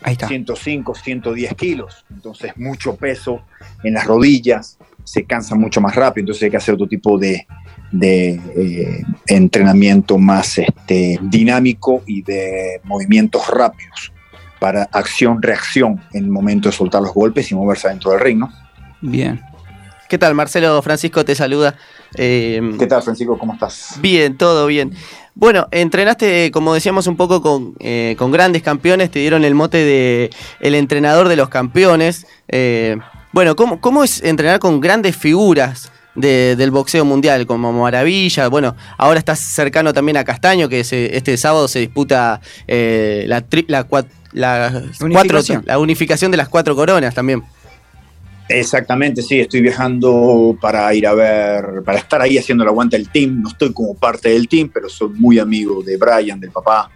[0.03, 0.29] Ahí está.
[0.29, 2.05] 105, 110 kilos.
[2.11, 3.43] Entonces, mucho peso
[3.83, 6.23] en las rodillas, se cansa mucho más rápido.
[6.23, 7.47] Entonces, hay que hacer otro tipo de,
[7.93, 14.13] de, eh, entrenamiento más este, dinámico y de movimientos rápidos
[14.59, 18.53] para acción-reacción en el momento de soltar los golpes y moverse dentro del ring, ¿no?
[19.01, 19.41] Bien.
[20.09, 20.83] ¿Qué tal, Marcelo?
[20.83, 21.77] Francisco te saluda.
[22.17, 23.39] Eh, ¿Qué tal, Francisco?
[23.39, 23.97] ¿Cómo estás?
[24.01, 24.93] Bien, todo bien.
[25.37, 29.79] Bueno, entrenaste, como decíamos, un poco con, eh, con grandes campeones, te dieron el mote
[29.79, 30.31] de
[30.61, 32.27] el entrenador de los campeones.
[32.49, 32.99] Eh,
[33.33, 38.49] bueno, ¿cómo, ¿cómo es entrenar con grandes figuras de- del boxeo mundial, como Maravilla?
[38.49, 43.47] Bueno, ahora estás cercano también a Castaño, que se- este sábado se disputa eh, la,
[43.49, 45.63] tri- la, cua- la cuatro- Unificación.
[45.67, 47.43] la unificación de las cuatro coronas también.
[48.49, 53.09] Exactamente, sí, estoy viajando para ir a ver, para estar ahí haciendo el aguante del
[53.09, 53.41] team.
[53.43, 56.91] No estoy como parte del team, pero soy muy amigo de Brian, del papá,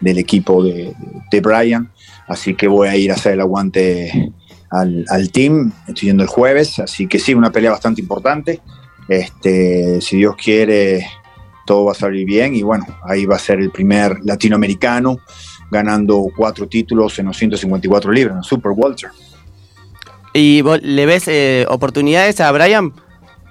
[0.00, 0.94] del equipo de,
[1.28, 1.90] de Brian.
[2.28, 4.30] Así que voy a ir a hacer el aguante
[4.72, 5.72] al, al team.
[5.86, 8.60] Estoy yendo el jueves, así que sí, una pelea bastante importante.
[9.08, 11.06] Este, si Dios quiere,
[11.66, 12.54] todo va a salir bien.
[12.56, 15.18] Y bueno, ahí va a ser el primer latinoamericano
[15.70, 19.10] ganando cuatro títulos en los 154 libras, en el Super Walter.
[20.34, 22.92] ¿Y vos le ves eh, oportunidades a Brian?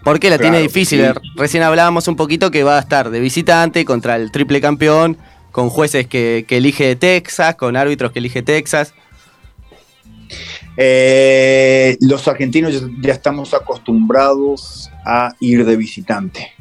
[0.04, 1.02] Porque la Claro, tiene difícil.
[1.02, 1.30] sí.
[1.36, 5.18] Recién hablábamos un poquito que va a estar de visitante contra el triple campeón,
[5.52, 8.94] con jueces que, que elige Texas, con árbitros que elige Texas.
[10.78, 16.52] Eh, los argentinos ya, ya estamos acostumbrados a ir de visitante.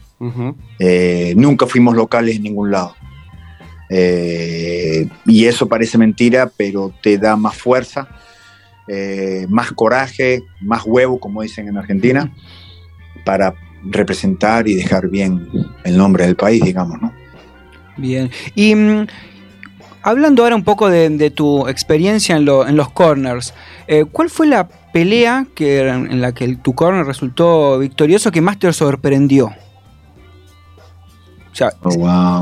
[0.79, 2.95] Eh, nunca fuimos locales en ningún lado.
[3.89, 8.09] Eh, y eso parece mentira, pero te da más fuerza,
[9.49, 12.33] más coraje, más huevo, como dicen en Argentina,
[13.25, 13.55] para
[13.85, 15.47] representar y dejar bien
[15.85, 17.13] el nombre del país, digamos, ¿no?
[17.97, 18.31] Bien.
[18.55, 19.07] Y mm,
[20.03, 23.55] hablando ahora un poco de, de tu experiencia en, lo- en los corners,
[23.87, 28.59] eh, ¿cuál fue la pelea que, en la que tu corner resultó victorioso que más
[28.59, 29.47] te sorprendió?
[31.53, 31.73] O sea,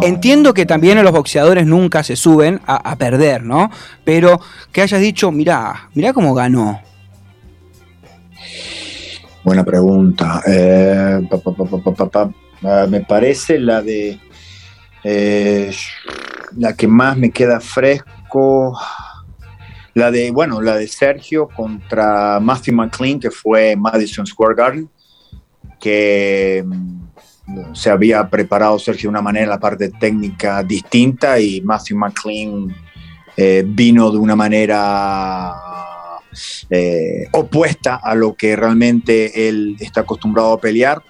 [0.02, 3.70] entiendo que también los boxeadores nunca se suben a, a perder, ¿no?
[4.04, 4.38] Pero
[4.70, 6.80] que hayas dicho, mirá, mirá cómo ganó.
[9.44, 10.42] Buena pregunta.
[10.46, 12.30] Eh, pa, pa, pa.
[12.62, 14.20] Ah, me parece la de
[15.04, 15.70] eh,
[16.56, 18.78] la que más me queda fresco.
[19.94, 24.88] La de, bueno, la de Sergio contra Matthew McLean, que fue Madison Square Garden,
[25.80, 31.96] que mm, se había preparado Sergio de una manera la parte técnica distinta y Matthew
[31.96, 32.74] McLean
[33.36, 35.54] eh, vino de una manera
[36.70, 41.02] eh, opuesta a lo que realmente él está acostumbrado a pelear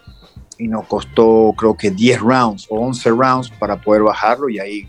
[0.58, 4.88] y nos costó creo que 10 rounds o 11 rounds para poder bajarlo y ahí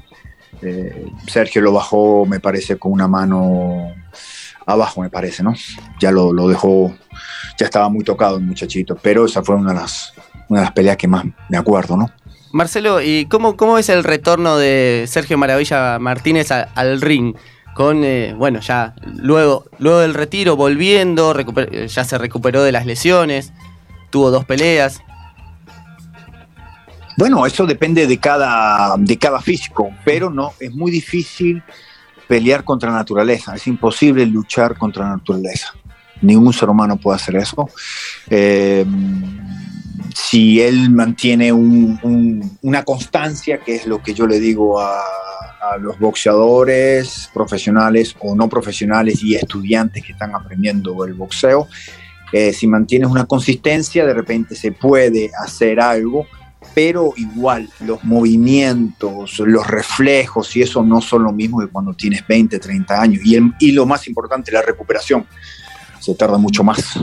[0.62, 3.94] eh, Sergio lo bajó me parece con una mano
[4.66, 5.54] abajo me parece, ¿no?
[6.00, 6.94] Ya lo, lo dejó,
[7.58, 10.14] ya estaba muy tocado el muchachito, pero esa fue una de las,
[10.74, 12.10] peleas que más me acuerdo, ¿no?
[12.52, 17.36] Marcelo, ¿y cómo, cómo es el retorno de Sergio Maravilla Martínez al ring?
[17.76, 21.34] Con, eh, bueno, ya luego, luego del retiro, volviendo,
[21.88, 23.54] ya se recuperó de las lesiones,
[24.10, 25.02] tuvo dos peleas.
[27.20, 31.62] Bueno, eso depende de cada, de cada físico, pero no, es muy difícil
[32.30, 35.74] pelear contra la naturaleza, es imposible luchar contra la naturaleza.
[36.22, 37.70] Ningún ser humano puede hacer eso.
[38.30, 38.86] Eh,
[40.16, 45.00] si él mantiene un- un- una constancia, que es lo que yo le digo a,
[45.72, 51.68] a los boxeadores profesionales o no profesionales y estudiantes que están aprendiendo el boxeo,
[52.32, 56.26] eh, si mantienes una consistencia, de repente se puede hacer algo,
[56.76, 62.26] pero igual los movimientos, los reflejos y eso no son lo mismo que cuando tienes
[62.28, 63.22] 20, 30 años.
[63.26, 65.26] Y, el- y lo más importante, la recuperación.
[66.00, 67.00] Se tarda mucho más.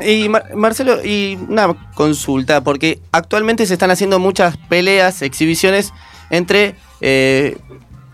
[0.00, 5.92] Y Mar- Marcelo, y una consulta, porque actualmente se están haciendo muchas peleas, exhibiciones
[6.30, 7.58] entre eh,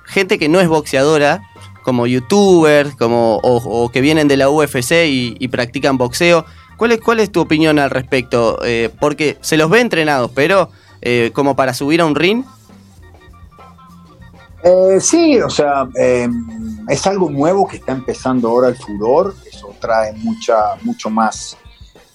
[0.04, 1.42] gente que no es boxeadora,
[1.84, 6.44] como youtubers, como, o, que vienen de la UFC y practican boxeo.
[6.76, 8.58] ¿Cuál es, ¿Cuál es tu opinión al respecto?
[8.64, 10.70] Eh, porque se los ve entrenados, pero
[11.00, 12.44] eh, como para subir a un ring,
[14.66, 16.28] Eh, sí, o sea, eh,
[16.88, 21.56] es algo nuevo que está empezando ahora el furor, eso trae mucha, mucho más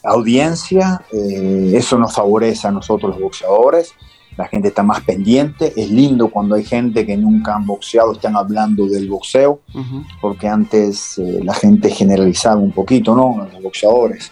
[0.03, 3.93] audiencia, eh, eso nos favorece a nosotros los boxeadores,
[4.37, 8.35] la gente está más pendiente, es lindo cuando hay gente que nunca han boxeado, están
[8.35, 9.61] hablando del boxeo,
[10.21, 13.47] porque antes eh, la gente generalizaba un poquito, ¿no?
[13.53, 14.31] Los boxeadores,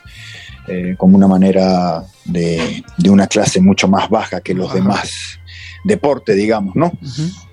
[0.67, 5.11] eh, como una manera de, de una clase mucho más baja que los demás
[5.83, 6.91] deportes, digamos, ¿no?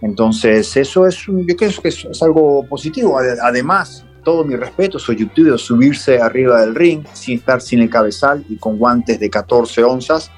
[0.02, 3.18] Entonces, eso es, yo creo que es, es algo positivo.
[3.18, 7.90] Ade- Además, todo mi respeto, soy youtuber, subirse arriba del ring sin estar sin el
[7.90, 10.30] cabezal y con guantes de 14 onzas,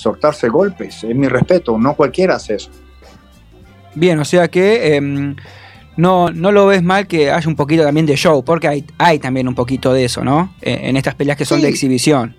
[0.00, 2.70] soltarse golpes, es mi respeto, no cualquiera hace eso.
[3.94, 5.36] Bien, o sea que em,
[5.96, 9.18] no, no lo ves mal que haya un poquito también de show, porque hay, hay
[9.18, 10.54] también un poquito de eso, ¿no?
[10.62, 12.36] Eh, en estas peleas que son de exhibición.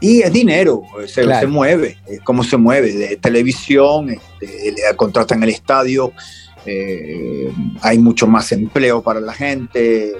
[0.00, 1.40] Y es dinero, se, Claro.
[1.40, 6.12] se mueve, es como se mueve, de televisión, este, le contratan el estadio,
[6.66, 7.50] eh,
[7.80, 10.12] hay mucho más empleo para la gente,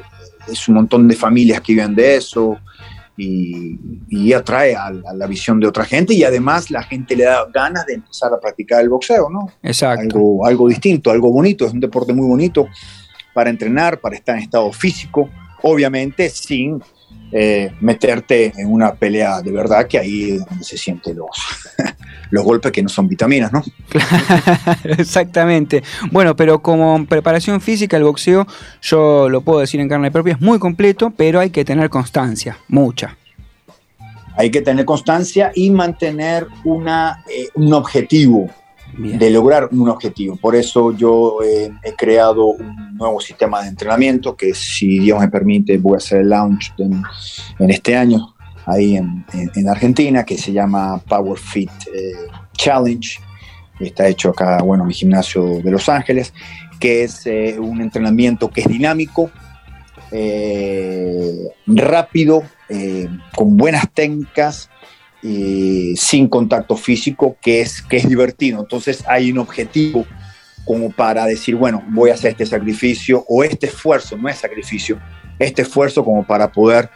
[0.51, 2.59] es un montón de familias que viven de eso
[3.17, 7.25] y, y atrae a, a la visión de otra gente y además la gente le
[7.25, 9.53] da ganas de empezar a practicar el boxeo, ¿no?
[9.62, 10.17] Exacto.
[10.17, 12.69] Algo, algo distinto, algo bonito, es un deporte muy bonito
[13.33, 15.29] para entrenar, para estar en estado físico,
[15.62, 16.83] obviamente sin
[17.37, 21.30] eh, meterte en una pelea de verdad, que ahí es donde se sienten los,
[22.30, 23.61] los golpes que no son vitaminas, ¿no?
[24.85, 25.82] Exactamente.
[26.12, 28.47] Bueno, pero como preparación física, el boxeo,
[28.82, 32.57] yo lo puedo decir en carne propia, es muy completo, pero hay que tener constancia,
[32.68, 33.16] mucha.
[34.37, 38.49] Hay que tener constancia y mantener una, eh, un objetivo,
[38.99, 40.36] de lograr un objetivo.
[40.36, 45.28] Por eso yo eh, he creado un nuevo sistema de entrenamiento que si Dios me
[45.28, 47.03] permite voy a hacer el launch en,
[47.59, 48.34] en este año
[48.66, 52.12] ahí en, en- en Argentina que se llama Power Fit eh,
[52.55, 53.18] Challenge.
[53.80, 56.32] Está hecho acá, bueno, en mi gimnasio de Los Ángeles,
[56.78, 59.30] que es eh, un entrenamiento que es dinámico,
[60.12, 64.70] eh, rápido, eh, con buenas técnicas,
[65.27, 68.61] eh, sin contacto físico, que es, que es divertido.
[68.61, 70.07] Entonces hay un objetivo
[70.66, 74.99] como para decir, bueno, voy a hacer este sacrificio o este esfuerzo, no es sacrificio,
[75.39, 76.91] este esfuerzo como para poder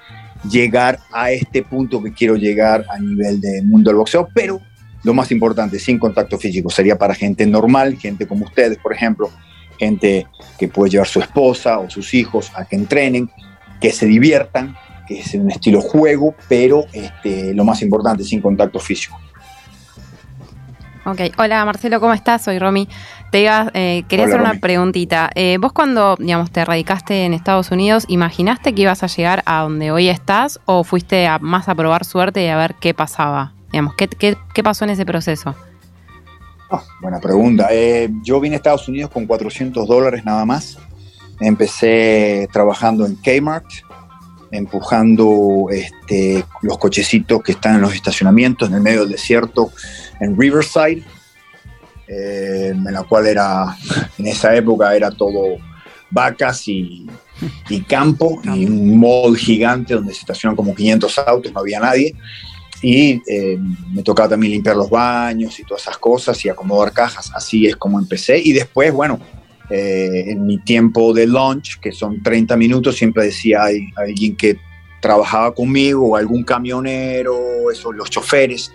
[0.51, 4.61] llegar a este punto que quiero llegar a nivel del mundo del boxeo, pero
[5.05, 9.31] lo más importante, sin contacto físico, sería para gente normal, gente como ustedes, por ejemplo,
[9.79, 10.27] gente
[10.59, 13.31] que puede llevar su esposa o sus hijos a que entrenen,
[13.81, 14.77] que se diviertan,
[15.09, 19.19] es un estilo juego, pero este, lo más importante, sin contacto físico.
[21.05, 22.43] Ok, hola Marcelo, ¿cómo estás?
[22.43, 22.87] Soy Romy.
[23.31, 24.61] Te iba, eh, quería Hola, hacer una Romy.
[24.61, 25.31] preguntita.
[25.35, 29.63] Eh, vos cuando, digamos, te radicaste en Estados Unidos, ¿imaginaste que ibas a llegar a
[29.63, 33.53] donde hoy estás o fuiste a- más a probar suerte y a ver qué pasaba?
[33.73, 35.55] Digamos, ¿qué, qué, qué pasó en ese proceso?
[37.01, 37.69] Buena pregunta.
[37.71, 40.79] Eh, yo vine a Estados Unidos con 400 dólares nada más.
[41.41, 43.65] Empecé trabajando en Kmart,
[44.51, 49.73] empujando este, los cochecitos que están en los estacionamientos en el medio del desierto
[50.21, 51.03] en Riverside,
[52.07, 53.77] eh, en la cual era,
[54.19, 55.59] en esa época era todo
[56.11, 57.07] vacas y,
[57.69, 62.15] y campo, y un mall gigante donde se estacionan como 500 autos, no había nadie.
[62.81, 63.59] Y eh,
[63.93, 67.31] me tocaba también limpiar los baños y todas esas cosas y acomodar cajas.
[67.35, 68.39] Así es como empecé.
[68.39, 69.19] Y después, bueno,
[69.71, 74.59] eh, en mi tiempo de lunch, que son 30 minutos, siempre decía hay alguien que
[75.01, 78.73] trabajaba conmigo algún camionero, eso, los choferes,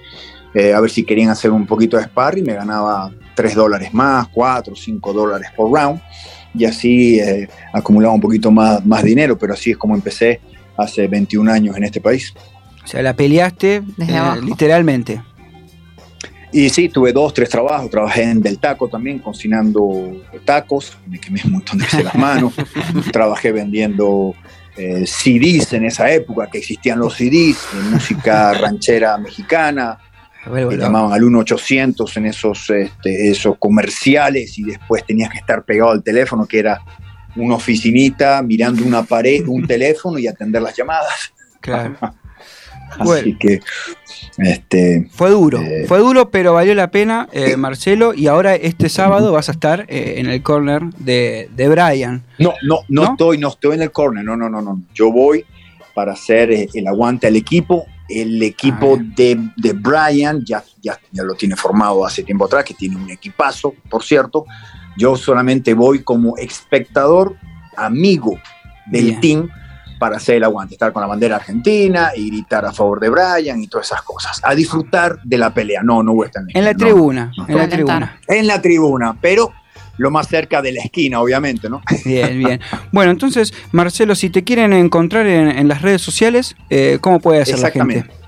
[0.54, 2.46] eh, a ver si querían hacer un poquito de sparring.
[2.46, 6.02] Me ganaba 3 dólares más, 4, 5 dólares por round.
[6.56, 10.40] Y así eh, acumulaba un poquito más, más dinero, pero así es como empecé
[10.78, 12.34] hace 21 años en este país.
[12.84, 14.42] O sea, la peleaste Desde eh, abajo.
[14.42, 15.22] literalmente.
[16.54, 17.90] Y sí, tuve dos, tres trabajos.
[17.90, 20.96] Trabajé en Del Taco también, cocinando tacos.
[21.08, 22.54] Me quemé un montón de las manos.
[23.12, 24.36] Trabajé vendiendo
[24.78, 29.98] eh, CDs en esa época, que existían los CDs de música ranchera mexicana.
[30.44, 35.92] Que llamaban al 1-800 en esos, este, esos comerciales y después tenías que estar pegado
[35.92, 36.82] al teléfono, que era
[37.36, 41.34] una oficinita mirando una pared, un teléfono y atender las llamadas.
[41.62, 41.96] Claro.
[42.94, 43.38] Así Bueno.
[43.40, 43.60] que,
[44.38, 48.14] este, Fue duro, fue duro, pero valió la pena, eh, Marcelo.
[48.14, 52.24] Y ahora este sábado vas a estar eh, en el corner de, de Brian.
[52.40, 54.82] No, no, no, estoy, no estoy en el corner, no, no, no, no.
[54.94, 55.46] Yo voy
[55.94, 57.86] para hacer eh, el aguante al equipo.
[58.10, 62.74] El equipo de, de Brian ya, ya, ya lo tiene formado hace tiempo atrás, que
[62.74, 64.46] tiene un equipazo, por cierto.
[64.98, 67.36] Yo solamente voy como espectador,
[67.78, 68.38] amigo
[68.88, 69.22] del Bien.
[69.22, 69.50] team,
[70.04, 73.64] para hacer el aguante, estar con la bandera argentina y gritar a favor de Brian
[73.64, 74.42] y todas esas cosas.
[74.44, 75.82] A disfrutar de la pelea.
[75.82, 78.20] No, no voy a estar En la no, tribuna, no, en la tribuna.
[78.28, 79.54] En la tribuna, pero
[79.96, 81.82] lo más cerca de la esquina, obviamente, ¿no?
[82.04, 82.60] Bien, bien.
[82.92, 87.44] Bueno, entonces, Marcelo, si te quieren encontrar en, en las redes sociales, eh, ¿cómo puede
[87.44, 88.00] hacer la gente?
[88.00, 88.24] Exactamente.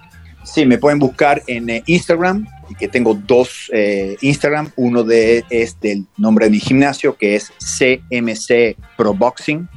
[0.46, 2.48] Sí, me pueden buscar en eh, Instagram,
[2.80, 4.72] que tengo dos eh, Instagram.
[4.78, 9.68] Uno de, es del nombre de mi gimnasio, que es CMC Pro Boxing.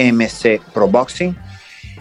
[0.00, 1.36] CMC Pro Boxing.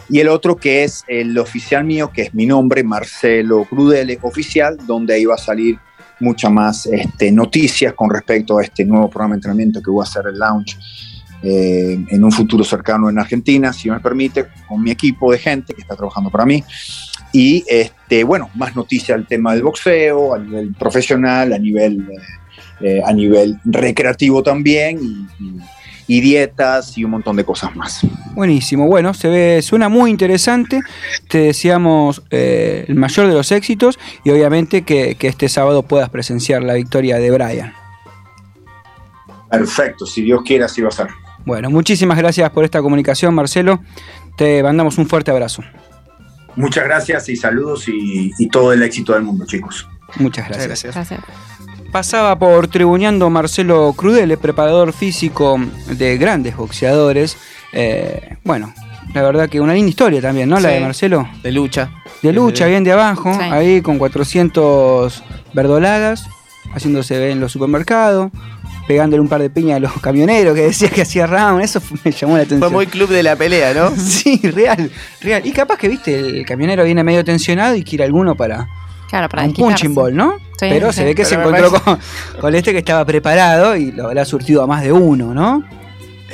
[0.09, 4.77] Y el otro que es el oficial mío, que es mi nombre, Marcelo Crudele Oficial,
[4.87, 5.77] donde ahí va a salir
[6.19, 10.09] mucha más este, noticias con respecto a este nuevo programa de entrenamiento que voy a
[10.09, 10.77] hacer el launch
[11.41, 15.73] eh, en un futuro cercano en Argentina, si me permite, con mi equipo de gente
[15.73, 16.63] que está trabajando para mí.
[17.31, 22.97] Y este, bueno, más noticias del tema del boxeo, a nivel profesional, a nivel, eh,
[22.97, 25.29] eh, a nivel recreativo también,
[26.10, 28.01] y dietas y un montón de cosas más.
[28.34, 30.82] Buenísimo, bueno, se ve, suena muy interesante.
[31.28, 36.10] Te deseamos eh, el mayor de los éxitos y obviamente que, que este sábado puedas
[36.10, 37.74] presenciar la victoria de Brian.
[39.51, 41.07] Perfecto, si Dios quiere, así va a ser.
[41.45, 43.80] Bueno, muchísimas gracias por esta comunicación, Marcelo.
[44.36, 45.64] Te mandamos un fuerte abrazo.
[46.55, 49.88] Muchas gracias y saludos y, y todo el éxito del mundo, chicos.
[50.18, 50.84] Muchas gracias.
[50.84, 51.20] Gracias.
[51.91, 57.37] Pasaba por tribuneando Marcelo Crudele, preparador físico de grandes boxeadores.
[57.73, 58.73] Eh, bueno,
[59.13, 60.59] La verdad que una linda historia también, ¿no?
[60.59, 61.27] La de Marcelo.
[61.41, 61.89] De lucha.
[62.21, 63.39] De lucha, bien de abajo, Sí.
[63.41, 65.23] ahí con 400
[65.53, 66.27] verdolagas,
[66.75, 68.29] haciéndose en los supermercados,
[68.87, 72.11] pegándole un par de piñas a los camioneros que decía que hacía round, eso me
[72.11, 72.59] llamó la atención.
[72.59, 73.89] Fue muy club de la pelea, ¿no?
[73.97, 75.41] Sí, real, real.
[75.43, 78.67] Y capaz que, viste, el camionero viene medio tensionado y quiere alguno para,
[79.10, 80.34] Claro, para un punching ball, ¿no?
[80.60, 81.97] Sí, Pero sí, se ve que se encontró con,
[82.39, 85.64] con este que estaba preparado y lo habrá surtido a más de uno, ¿no?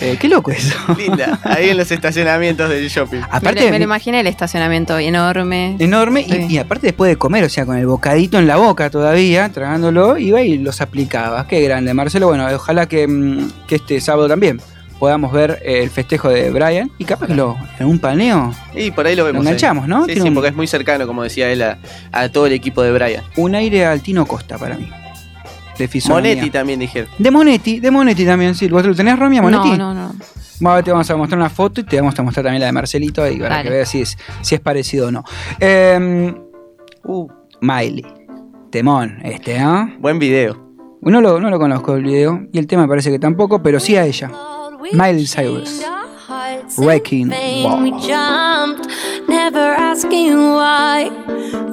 [0.01, 0.75] Eh, qué loco eso.
[0.97, 1.39] Linda.
[1.43, 3.21] Ahí en los estacionamientos del shopping.
[3.31, 5.77] Aparte, me, lo- me lo imaginé el estacionamiento enorme.
[5.79, 6.47] enorme Sí.
[6.49, 10.17] y, aparte después de comer, o sea, con el bocadito en la boca todavía, tragándolo,
[10.17, 11.47] iba y los aplicaba.
[11.47, 12.27] Qué grande, Marcelo.
[12.27, 14.59] Bueno, ojalá que, mm, que este sábado también
[15.05, 18.89] podamos ver eh, el festejo de Brian y capaz que lo, en un paneo Y
[18.89, 19.43] por ahí lo vemos.
[19.43, 19.89] Lo enganchamos, ahí.
[19.89, 20.05] ¿no?
[20.05, 21.77] Sí, sí, un- porque es muy cercano, como decía él, a,
[22.11, 23.23] a todo el equipo de Brian.
[23.37, 24.89] un aire al Tino Costa para mí.
[25.77, 26.31] De fisonomía.
[26.33, 27.09] Monetti también dijeron.
[27.19, 28.67] De Monetti, de Monetti también, sí.
[28.67, 29.69] ¿Vos lo tenés, Romy, a Monetti?
[29.71, 30.15] No, no, no.
[30.59, 32.71] Bueno, te vamos a mostrar una foto y te vamos a mostrar también la de
[32.71, 33.63] Marcelito ahí para Dale.
[33.69, 35.23] que veas si es, si es parecido o no.
[35.59, 36.33] Eh,
[37.03, 37.27] uh,
[37.61, 38.05] Miley.
[38.71, 39.91] Temón este, ¿no?
[39.99, 40.63] Buen video.
[41.01, 43.79] No lo, no lo conozco el video y el tema me parece que tampoco, pero
[43.79, 44.31] sí a ella.
[44.93, 45.83] Miley Cyrus.
[46.77, 48.87] Wrecking Vain, we jumped,
[49.27, 51.09] never asking why.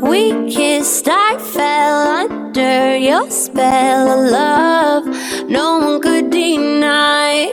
[0.02, 5.48] We kissed, I fell under your spell of love.
[5.48, 7.52] No one could deny.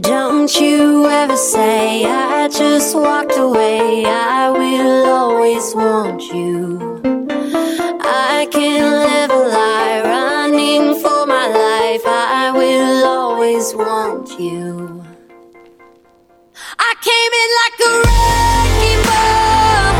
[0.00, 4.04] Don't you ever say I just walked away.
[4.06, 6.78] I will always want you.
[8.02, 9.89] I can't live a lie
[13.86, 15.02] want you.
[16.78, 19.94] I came in like a wrecking ball.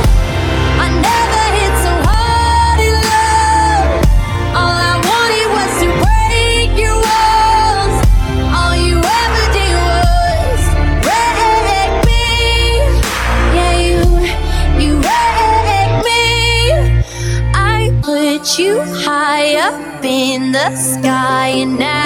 [0.84, 3.88] I never hit so hard in love.
[4.60, 7.96] All I wanted was to break your walls.
[8.58, 10.62] All you ever did was
[11.06, 12.26] wreck me.
[13.56, 14.00] Yeah, you,
[14.82, 16.24] you wrecked me.
[17.54, 18.74] I put you
[19.06, 21.99] high up in the sky, and now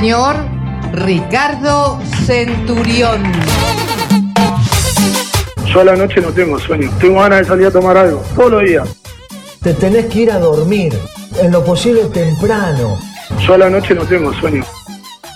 [0.00, 0.36] señor
[0.92, 3.22] Ricardo Centurión.
[5.72, 6.90] Yo a la noche no tengo sueño.
[7.00, 8.22] Tengo ganas de salir a tomar algo.
[8.34, 8.86] Todos los días.
[9.62, 10.92] Te tenés que ir a dormir,
[11.40, 12.98] en lo posible temprano.
[13.46, 14.66] Yo a la noche no tengo sueño.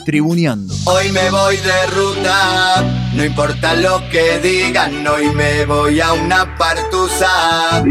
[0.05, 0.74] Tribuneando.
[0.85, 2.85] Hoy me voy de ruta,
[3.15, 7.82] no importa lo que digan, hoy me voy a una partusa.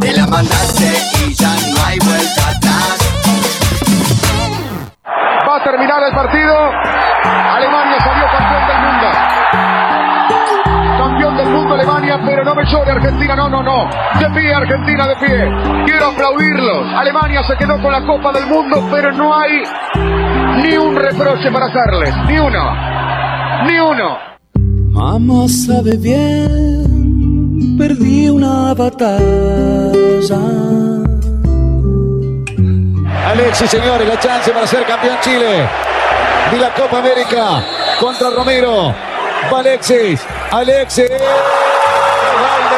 [0.00, 0.90] Te la mandaste
[1.28, 1.34] y
[12.98, 13.88] Argentina, no, no, no.
[14.18, 15.84] De pie Argentina, de pie.
[15.86, 16.94] Quiero aplaudirlos.
[16.96, 19.62] Alemania se quedó con la Copa del Mundo, pero no hay
[20.62, 22.12] ni un reproche para hacerles.
[22.26, 22.74] Ni uno.
[23.66, 24.18] Ni uno.
[24.90, 30.38] Mamá sabe bien, perdí una batalla.
[33.28, 35.68] Alexis, señores, la chance para ser campeón Chile.
[36.52, 37.62] Y la Copa América
[38.00, 38.92] contra Romero.
[39.52, 40.20] Va Alexis.
[40.50, 41.10] Alexis.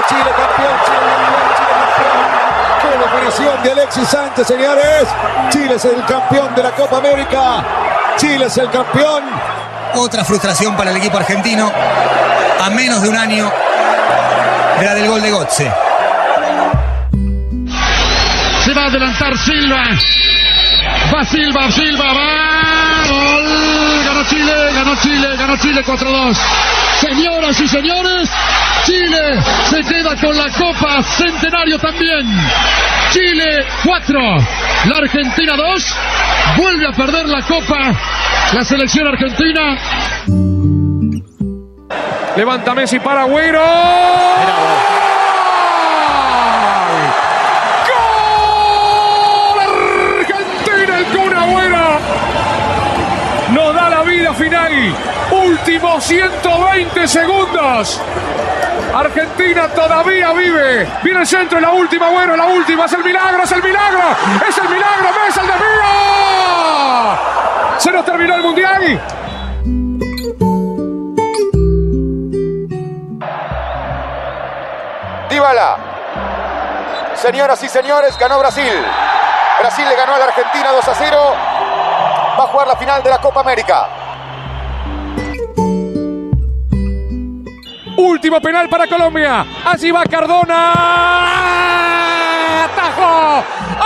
[0.00, 1.78] Baila Chile, campeón Chile.
[2.82, 5.08] Qué definición de Alexis Sánchez, señores.
[5.50, 7.64] Chile es el campeón de la Copa América.
[8.16, 9.24] Chile es el campeón.
[9.94, 11.70] Otra frustración para el equipo argentino
[12.62, 13.50] a menos de un año
[14.78, 15.72] de la del gol de Gotze.
[18.64, 19.82] Se va a adelantar Silva.
[21.12, 23.08] Va Silva, Silva, va.
[23.08, 24.04] Gol.
[24.04, 26.36] Ganó Chile, ganó Chile, ganó Chile 4-2.
[27.00, 28.30] Señoras y señores,
[28.84, 32.26] Chile se queda con la Copa Centenario también.
[33.10, 34.20] Chile 4,
[34.86, 35.96] la Argentina 2.
[36.56, 37.92] Vuelve a perder la Copa
[38.52, 39.76] la selección argentina.
[42.36, 43.60] Levanta Messi para Agüero.
[47.88, 49.60] ¡Gol!
[50.18, 51.98] Argentina, el Kun Agüero.
[53.52, 54.94] Nos da la vida final.
[55.30, 58.00] Últimos 120 segundos.
[58.94, 60.86] Argentina todavía vive.
[61.02, 62.86] Viene el centro, la última, bueno, la última.
[62.86, 64.00] Es el milagro, es el milagro.
[64.48, 65.84] Es el milagro, es el desvío.
[67.78, 69.00] Se nos terminó el mundial.
[75.30, 75.76] Dybala.
[77.14, 78.72] Señoras y señores, ganó Brasil.
[79.60, 81.34] Brasil le ganó a la Argentina 2 a 0.
[82.38, 83.99] Va a jugar la final de la Copa América.
[88.00, 89.44] Último penal para Colombia.
[89.62, 90.72] Allí va Cardona.
[92.64, 93.44] Atajó.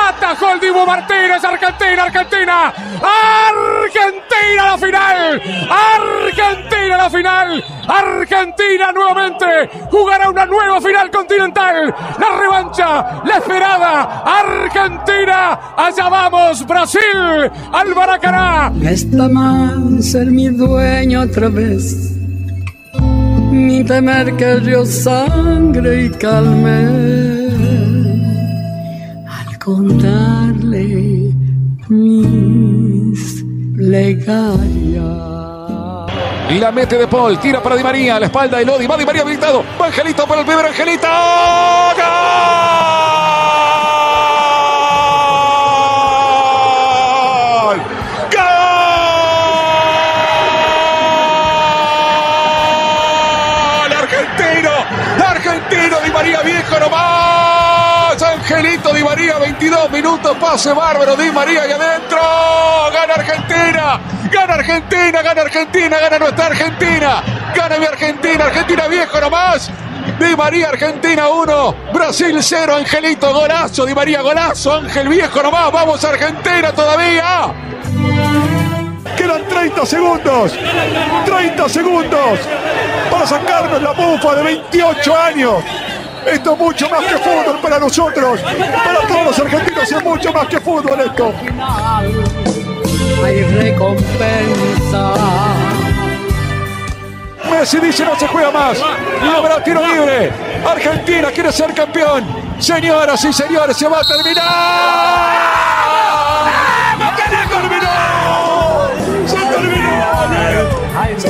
[0.08, 1.42] Atajó el Dibu Martínez.
[1.42, 2.72] Argentina, Argentina.
[3.02, 5.42] Argentina la final.
[5.68, 7.64] Argentina la final.
[7.88, 9.46] Argentina nuevamente
[9.90, 11.92] jugará una nueva final continental.
[12.16, 14.22] La revancha, la esperada.
[14.24, 15.58] Argentina.
[15.76, 16.64] Allá vamos.
[16.64, 17.50] Brasil.
[17.72, 18.70] Al Maracaná.
[18.70, 19.28] No está
[20.00, 22.13] ser mi dueño otra vez.
[23.55, 26.89] Ni temer que yo sangre y calme.
[29.28, 31.32] Al contarle
[31.89, 33.44] mis
[33.76, 35.05] plegarias.
[36.51, 38.97] Y la mete de Paul, tira para Di María, a la espalda de Lodi, va
[38.97, 41.06] Di María habilitado, va Angelito para el primero, Angelito.
[41.97, 43.13] ¡Gol!
[59.05, 62.18] María, 22 minutos, pase bárbaro, Di María y adentro.
[62.93, 64.01] Gana Argentina,
[64.32, 67.22] gana Argentina, gana Argentina, gana nuestra Argentina.
[67.55, 69.70] Gana mi Argentina, Argentina viejo nomás.
[70.18, 76.02] Di María, Argentina 1, Brasil 0, Angelito, golazo, Di María, golazo, Ángel viejo nomás, vamos
[76.02, 77.52] Argentina todavía.
[79.16, 80.52] Quedan 30 segundos.
[81.26, 82.39] 30 segundos
[83.10, 85.64] para sacarnos la bufa de 28 años.
[86.26, 88.40] Esto es mucho más que fútbol para nosotros.
[88.40, 91.32] Para todos los argentinos es mucho más que fútbol esto.
[93.24, 95.14] Hay recompensa.
[97.51, 98.78] Messi dice no se juega más.
[98.78, 100.32] Y habrá tiro libre.
[100.66, 102.24] Argentina quiere ser campeón.
[102.59, 105.44] Señoras y señores, se va a terminar.
[107.14, 107.88] ¡Se terminó!
[109.26, 110.05] ¡Se terminó!
[111.18, 111.28] ¡Se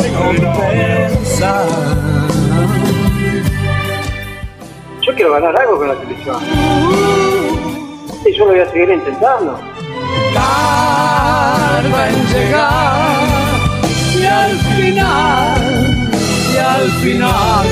[1.40, 2.03] terminó!
[5.14, 6.42] Yo quiero ganar algo con la selección.
[8.26, 9.60] Y yo lo voy a seguir intentando.
[10.34, 13.22] Tarda en llegar
[14.18, 16.10] y al final,
[16.52, 17.66] y al final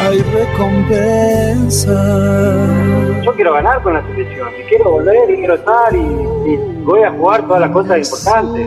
[0.00, 1.94] hay recompensa.
[3.22, 4.48] Yo quiero ganar con la selección.
[4.58, 8.66] Y quiero volver y quiero estar y, y voy a jugar todas las cosas importantes.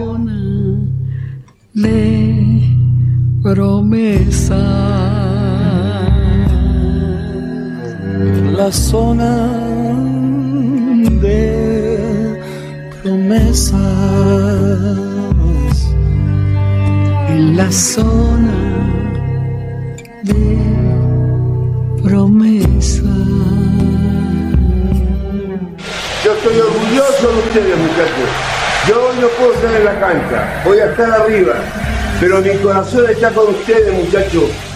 [1.74, 2.62] de
[3.44, 5.05] promesa.
[8.58, 9.52] La zona
[11.22, 12.42] de
[13.04, 13.82] promesas.
[17.30, 18.54] en la zona
[20.24, 20.58] de
[22.02, 23.04] promesa.
[26.24, 28.30] Yo estoy orgulloso de ustedes, muchachos.
[28.88, 31.56] Yo no puedo estar en la cancha, voy a estar arriba,
[32.22, 34.75] pero mi corazón está con ustedes, muchachos.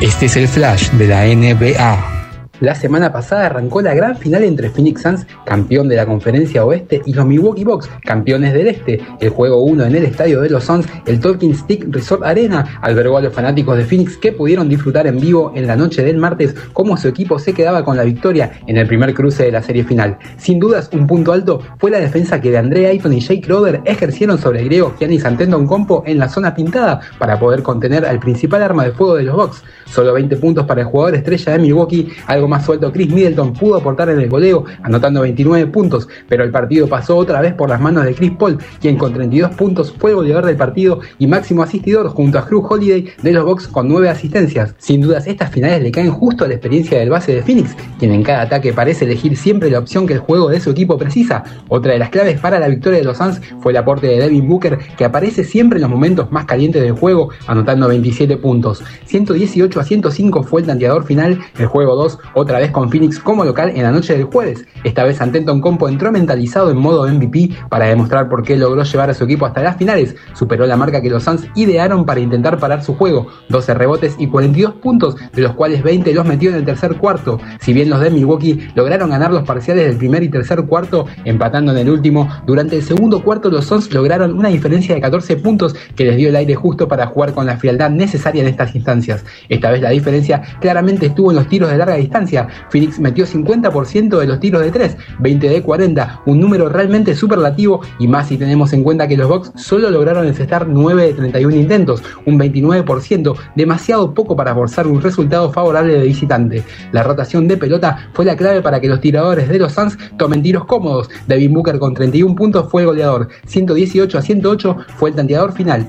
[0.00, 2.15] Este es el flash de la NBA.
[2.60, 7.02] La semana pasada arrancó la gran final entre Phoenix Suns, campeón de la conferencia oeste,
[7.04, 9.00] y los Milwaukee Bucks, campeones del este.
[9.20, 13.18] El juego 1 en el estadio de los Suns, el Talking Stick Resort Arena, albergó
[13.18, 16.54] a los fanáticos de Phoenix que pudieron disfrutar en vivo en la noche del martes
[16.72, 19.84] cómo su equipo se quedaba con la victoria en el primer cruce de la serie
[19.84, 20.16] final.
[20.38, 23.82] Sin dudas, un punto alto fue la defensa que de Andre Ayton y Jake Crowder
[23.84, 28.62] ejercieron sobre el griego Giannis Antetokounmpo en la zona pintada para poder contener al principal
[28.62, 29.62] arma de fuego de los Bucks.
[29.86, 33.76] Solo 20 puntos para el jugador estrella de Milwaukee, algo más suelto Chris Middleton pudo
[33.76, 37.80] aportar en el goleo anotando 29 puntos, pero el partido pasó otra vez por las
[37.80, 42.08] manos de Chris Paul, quien con 32 puntos fue goleador del partido y máximo asistidor
[42.08, 44.74] junto a Drew Holiday de los Bucks con 9 asistencias.
[44.78, 48.12] Sin dudas estas finales le caen justo a la experiencia del base de Phoenix, quien
[48.12, 51.44] en cada ataque parece elegir siempre la opción que el juego de su equipo precisa.
[51.68, 54.48] Otra de las claves para la victoria de los Suns fue el aporte de Devin
[54.48, 58.82] Booker, que aparece siempre en los momentos más calientes del juego, anotando 27 puntos.
[59.06, 63.46] 118 a 105 fue el tanteador final, el juego 2 otra vez con Phoenix como
[63.46, 64.66] local en la noche del jueves.
[64.84, 69.08] Esta vez Antenton Compo entró mentalizado en modo MVP para demostrar por qué logró llevar
[69.08, 70.14] a su equipo hasta las finales.
[70.34, 74.26] Superó la marca que los Suns idearon para intentar parar su juego, 12 rebotes y
[74.26, 77.40] 42 puntos, de los cuales 20 los metió en el tercer cuarto.
[77.60, 81.72] Si bien los de Milwaukee lograron ganar los parciales del primer y tercer cuarto, empatando
[81.72, 85.74] en el último, durante el segundo cuarto los Suns lograron una diferencia de 14 puntos
[85.96, 89.24] que les dio el aire justo para jugar con la frialdad necesaria en estas instancias.
[89.48, 92.25] Esta vez la diferencia claramente estuvo en los tiros de larga distancia.
[92.70, 97.80] Phoenix metió 50% de los tiros de 3, 20 de 40, un número realmente superlativo
[97.98, 101.56] y más si tenemos en cuenta que los Bucks solo lograron encestar 9 de 31
[101.56, 106.64] intentos, un 29%, demasiado poco para forzar un resultado favorable de visitante.
[106.92, 110.42] La rotación de pelota fue la clave para que los tiradores de los Suns tomen
[110.42, 111.10] tiros cómodos.
[111.26, 115.86] Devin Booker con 31 puntos fue el goleador, 118 a 108 fue el tanteador final.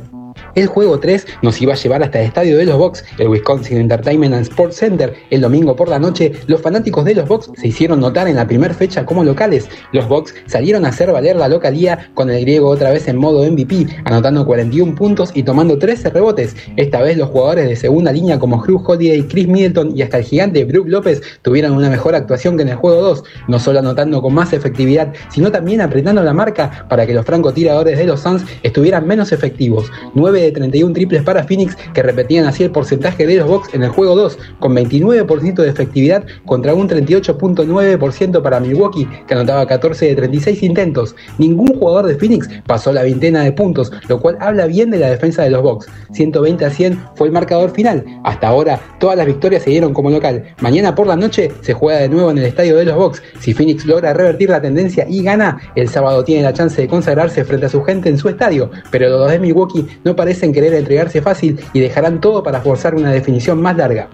[0.55, 3.77] El juego 3 nos iba a llevar hasta el estadio de los Bucks, el Wisconsin
[3.77, 5.13] Entertainment and Sports Center.
[5.29, 8.47] El domingo por la noche, los fanáticos de los Bucks se hicieron notar en la
[8.47, 9.69] primera fecha como locales.
[9.91, 13.49] Los Bucks salieron a hacer valer la localía con el griego otra vez en modo
[13.49, 16.55] MVP, anotando 41 puntos y tomando 13 rebotes.
[16.75, 20.23] Esta vez los jugadores de segunda línea como Hugh Holiday, Chris Middleton y hasta el
[20.23, 24.21] gigante Brook López tuvieron una mejor actuación que en el juego 2, no solo anotando
[24.21, 28.43] con más efectividad, sino también apretando la marca para que los francotiradores de los Suns
[28.63, 29.91] estuvieran menos efectivos.
[30.15, 33.83] 9 de 31 triples para Phoenix que repetían así el porcentaje de los Bucks en
[33.83, 40.05] el juego 2 con 29% de efectividad contra un 38.9% para Milwaukee que anotaba 14
[40.07, 41.15] de 36 intentos.
[41.37, 45.09] Ningún jugador de Phoenix pasó la veintena de puntos, lo cual habla bien de la
[45.09, 45.87] defensa de los Bucks.
[46.13, 48.03] 120 a 100 fue el marcador final.
[48.23, 50.43] Hasta ahora todas las victorias se dieron como local.
[50.61, 53.21] Mañana por la noche se juega de nuevo en el estadio de los Bucks.
[53.39, 57.43] Si Phoenix logra revertir la tendencia y gana, el sábado tiene la chance de consagrarse
[57.43, 61.21] frente a su gente en su estadio, pero los de Milwaukee no parecen querer entregarse
[61.21, 64.09] fácil y dejarán todo para forzar una definición más larga.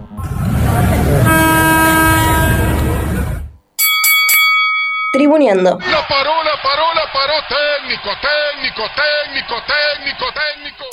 [5.12, 5.78] Tribuneando.
[5.78, 7.34] La paró, la paró, la paró.
[7.48, 10.84] Técnico, técnico, técnico, técnico, técnico.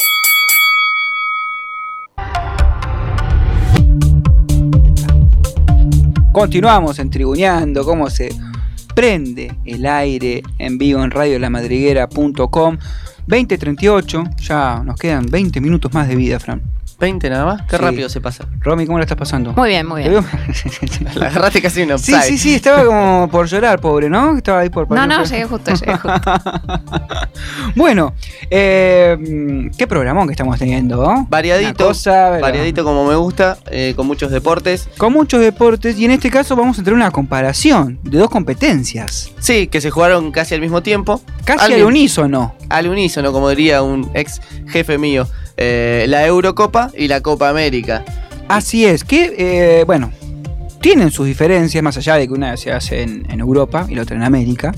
[6.31, 8.29] Continuamos en Tribuneando, cómo se
[8.95, 12.77] prende el aire en vivo en radiolamadriguera.com.
[13.31, 16.70] 2038, ya nos quedan 20 minutos más de vida, Fran.
[17.01, 17.81] 20 nada más, qué Sí.
[17.81, 18.45] rápido se pasa.
[18.61, 19.51] Romy, ¿cómo la estás pasando?
[19.53, 20.23] Muy bien, muy bien.
[21.15, 22.21] La agarraste casi un Sí, offside.
[22.23, 24.37] sí, sí, estaba como por llorar, pobre, ¿no?
[24.37, 26.21] Estaba ahí por No, no, llegué justo, llegué justo.
[27.75, 28.13] Bueno,
[28.49, 31.25] eh, qué programón que estamos teniendo, ¿no?
[31.29, 34.87] Variadito, cosa, variadito como me gusta, eh, con muchos deportes.
[34.97, 39.31] Con muchos deportes, y en este caso vamos a tener una comparación de dos competencias.
[39.39, 41.21] Sí, que se jugaron casi al mismo tiempo.
[41.45, 42.55] Casi al unísono.
[42.69, 45.27] Al unísono, como diría un ex jefe mío.
[45.57, 48.03] Eh, la Eurocopa y la Copa América.
[48.47, 50.11] Así es, que, eh, bueno,
[50.81, 54.01] tienen sus diferencias, más allá de que una se hace en, en Europa y la
[54.01, 54.73] otra en América.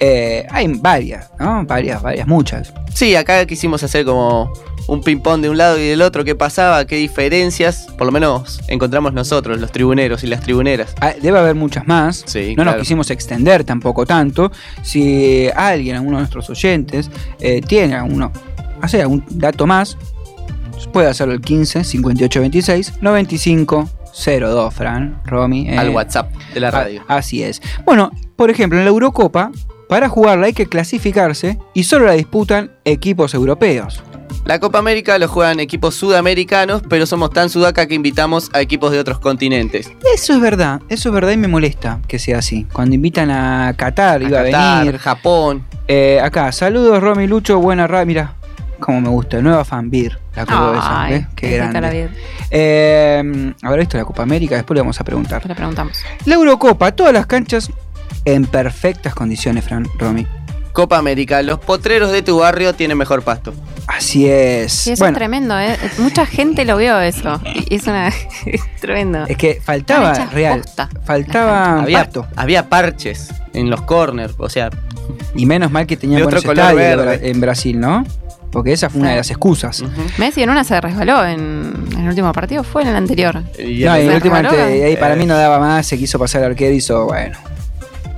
[0.00, 1.64] Eh, hay varias, ¿no?
[1.64, 2.74] Varias, varias, muchas.
[2.92, 4.52] Sí, acá quisimos hacer como
[4.88, 8.60] un ping-pong de un lado y del otro, qué pasaba, qué diferencias, por lo menos
[8.68, 10.94] encontramos nosotros, los tribuneros y las tribuneras.
[11.00, 12.24] Ah, Debe haber muchas más.
[12.26, 14.50] Sí, no nos quisimos extender tampoco tanto.
[14.82, 17.10] Si alguien, alguno de nuestros oyentes,
[17.40, 18.32] eh, tiene alguno,
[18.82, 19.96] hace algún dato más,
[20.92, 25.68] puede hacerlo el 15 58 26 95 0-2, Fran, Romy.
[25.68, 27.02] eh, Al WhatsApp de la radio.
[27.08, 27.60] a- así es.
[27.84, 29.50] Bueno, por ejemplo, en la Eurocopa,
[29.88, 34.02] para jugarla hay que clasificarse y solo la disputan equipos europeos.
[34.44, 38.92] La Copa América lo juegan equipos sudamericanos, pero somos tan sudaca que invitamos a equipos
[38.92, 39.90] de otros continentes.
[40.14, 42.66] Eso es verdad, eso es verdad y me molesta que sea así.
[42.72, 44.42] Cuando invitan a Qatar, iba a
[44.82, 44.98] venir.
[44.98, 45.64] Japón.
[45.88, 48.06] Eh, acá, saludos Romy Lucho, buena radio.
[48.06, 48.34] Mira,
[48.84, 51.26] como me gusta, nueva fanbir, la cordobesa, Ay, ¿ves?
[51.34, 52.10] Qué grande.
[52.50, 55.46] Eh, habrá visto la Copa América, después le vamos a preguntar.
[55.46, 56.02] Le preguntamos.
[56.26, 57.70] La Eurocopa, todas las canchas
[58.26, 60.26] en perfectas condiciones, Fran, Romy.
[60.74, 63.54] Copa América, los potreros de tu barrio tienen mejor pasto.
[63.86, 64.70] Así es.
[64.70, 65.78] Sí, eso bueno, es tremendo, ¿eh?
[65.96, 67.40] Mucha gente lo vio eso.
[67.70, 68.08] Y es una.
[68.46, 69.24] es tremendo.
[69.26, 70.90] es que faltaba, real, posta.
[71.04, 72.26] faltaba Había, pasto.
[72.36, 74.68] había parches en los corners, o sea,
[75.34, 78.04] Y menos mal que tenían buenos color estadios en Brasil, ¿no?
[78.54, 79.82] Porque esa fue una de las excusas.
[80.16, 83.42] Messi en una se resbaló en, en el último partido, fue en el anterior.
[83.58, 84.84] y No, y ¿Se últimamente resbaló?
[84.86, 87.36] ahí para mí no daba más, se quiso pasar al arquero y hizo, bueno,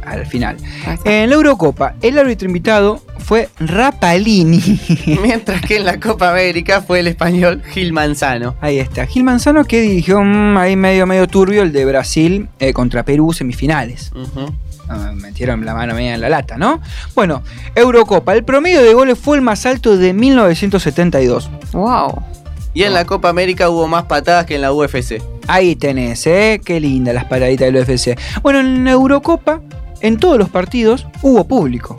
[0.05, 0.59] al final.
[1.05, 4.61] En la Eurocopa, el árbitro invitado fue Rapalini.
[5.23, 8.57] mientras que en la Copa América fue el español Gil Manzano.
[8.61, 10.21] Ahí está, Gil Manzano que dirigió
[10.59, 14.13] ahí medio medio turbio el de Brasil eh, contra Perú semifinales.
[14.15, 14.47] Ah,
[15.15, 16.81] metieron la mano media en la lata, ¿no?
[17.15, 17.43] Bueno,
[17.75, 21.51] Eurocopa, el promedio de goles fue el más alto de 1972.
[21.73, 22.23] Wow.
[22.75, 25.23] Y en la Copa América hubo más patadas que en la UFC.
[25.49, 26.61] Ahí tenés, ¿eh?
[26.63, 28.19] Qué linda las paraditas del UFC.
[28.43, 29.63] Bueno, en la Eurocopa,
[30.03, 31.97] en todos los partidos hubo público.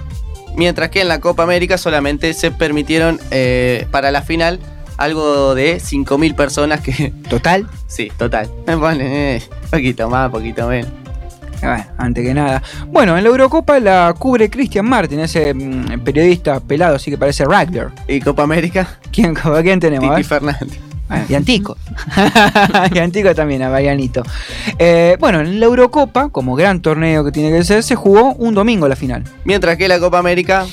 [0.55, 4.59] Mientras que en la Copa América solamente se permitieron eh, para la final
[4.97, 7.13] algo de 5.000 personas que...
[7.29, 7.67] ¿Total?
[7.87, 8.49] Sí, total.
[8.67, 10.91] Me ponen eh, poquito más, poquito menos.
[11.61, 12.61] Bueno, antes que nada.
[12.87, 17.45] Bueno, en la Eurocopa la cubre Christian Martin, ese mm, periodista pelado, así que parece
[17.45, 17.89] Ragler.
[18.07, 18.99] ¿Y Copa América?
[19.11, 20.09] ¿Quién, ¿a quién tenemos?
[20.09, 20.25] Titi ver.
[20.25, 20.79] Fernández.
[21.07, 21.77] Bueno, y Antico.
[22.93, 24.23] y Antico también, a Marianito.
[24.77, 28.53] Eh, bueno, en la Eurocopa, como gran torneo que tiene que ser, se jugó un
[28.53, 29.23] domingo la final.
[29.45, 30.65] Mientras que la Copa América,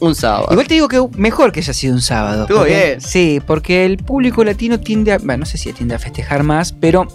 [0.00, 0.48] un sábado.
[0.50, 2.42] Igual te digo que mejor que haya sido un sábado.
[2.42, 3.00] Estuvo bien.
[3.00, 5.18] Sí, porque el público latino tiende a.
[5.18, 7.06] Bueno, no sé si tiende a festejar más, pero.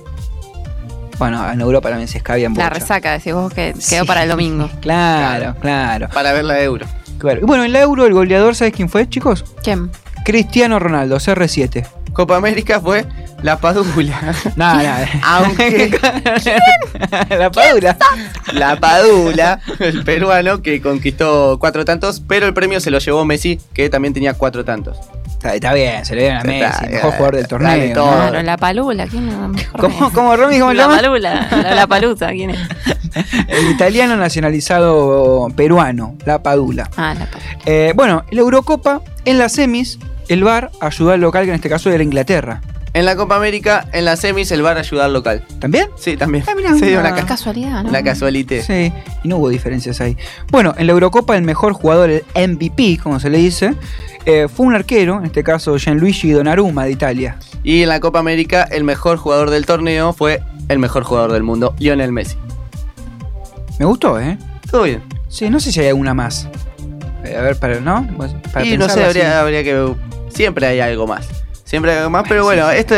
[1.22, 2.80] Bueno, en Europa también se escabian La bocha.
[2.80, 4.68] resaca, decís vos que quedó para el domingo.
[4.82, 6.10] Claro, claro.
[6.10, 6.88] Para ver la Euro.
[7.20, 7.42] Claro.
[7.42, 9.46] Y bueno, en la Euro, el goleador, ¿sabes quién fue, chicos?
[9.64, 9.92] ¿Quién?
[10.26, 11.86] Cristiano Ronaldo, CR7.
[12.14, 13.06] Copa América fue
[13.44, 14.34] la Padula.
[14.56, 15.08] Nada, nada.
[15.24, 15.92] Aunque
[17.30, 17.98] la Padula.
[18.54, 23.60] la Padula, el peruano que conquistó cuatro tantos, pero el premio se lo llevó Messi,
[23.76, 24.98] que también tenía cuatro tantos.
[25.42, 27.94] Está, está bien, se le dieron a Messi, mejor jugador del torneo.
[27.96, 28.12] todo.
[28.12, 28.18] ¿no?
[28.30, 29.80] Claro, la palula, ¿quién es mejor?
[29.82, 30.96] ¿Cómo, cómo, Romy, cómo La llama?
[31.02, 32.60] palula, la, la palusa, ¿quién es?
[33.48, 36.90] El italiano nacionalizado peruano, la Padula.
[36.96, 37.58] Ah, la palula.
[37.66, 39.98] Eh, bueno, la Eurocopa, en las semis,
[40.30, 42.62] el VAR ayudó al local, que en este caso era Inglaterra.
[42.94, 45.46] En la Copa América, en las semis, el VAR ayuda al local.
[45.60, 45.88] ¿También?
[45.96, 46.44] Sí, también.
[46.48, 47.90] Ah, mirá, Se dio una- una, ca- Casualidad, ¿no?
[47.90, 48.62] una casualité.
[48.64, 48.92] Sí,
[49.24, 50.18] y no hubo diferencias ahí.
[50.52, 53.76] Bueno, en la Eurocopa el mejor jugador, el MVP, como se le dice,
[54.26, 57.38] eh, fue un arquero, en este caso Gianluigi Donnarumma de Italia.
[57.64, 61.44] Y en la Copa América, el mejor jugador del torneo fue el mejor jugador del
[61.44, 62.36] mundo, Lionel Messi.
[63.80, 64.38] Me gustó, ¿eh?
[64.70, 65.02] Todo bien.
[65.30, 66.50] Sí, no sé si hay alguna más.
[67.24, 68.06] Eh, a ver, para, ¿no?
[68.52, 69.94] Para y no sé, habría, habría que.
[70.30, 71.28] Siempre hay algo más.
[71.72, 72.94] Siempre hay algo más, pero bueno, esto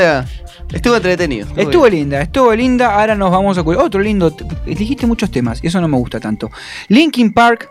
[0.72, 1.48] estuvo entretenido.
[1.56, 2.96] Estuvo linda, estuvo linda.
[3.00, 3.62] Ahora nos vamos a.
[3.62, 4.32] Otro lindo.
[4.32, 6.50] te- Elegiste muchos temas y eso no me gusta tanto.
[6.88, 7.70] Linkin Park.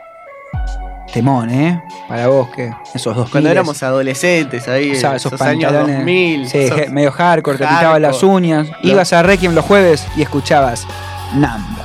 [1.13, 1.83] Temón, ¿eh?
[2.09, 5.97] Para vos, que esos dos Cuando éramos adolescentes ahí, O sea, esos, esos años pantalones
[5.97, 6.49] 2000.
[6.49, 7.81] sí, esos- medio hardcore, te hardcore.
[7.81, 10.87] pintabas las uñas, ibas a Requiem los jueves y escuchabas
[11.35, 11.82] Namba.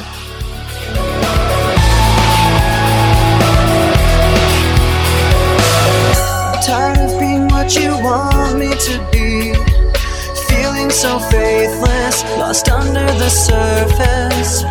[12.48, 14.64] Lost under the surface.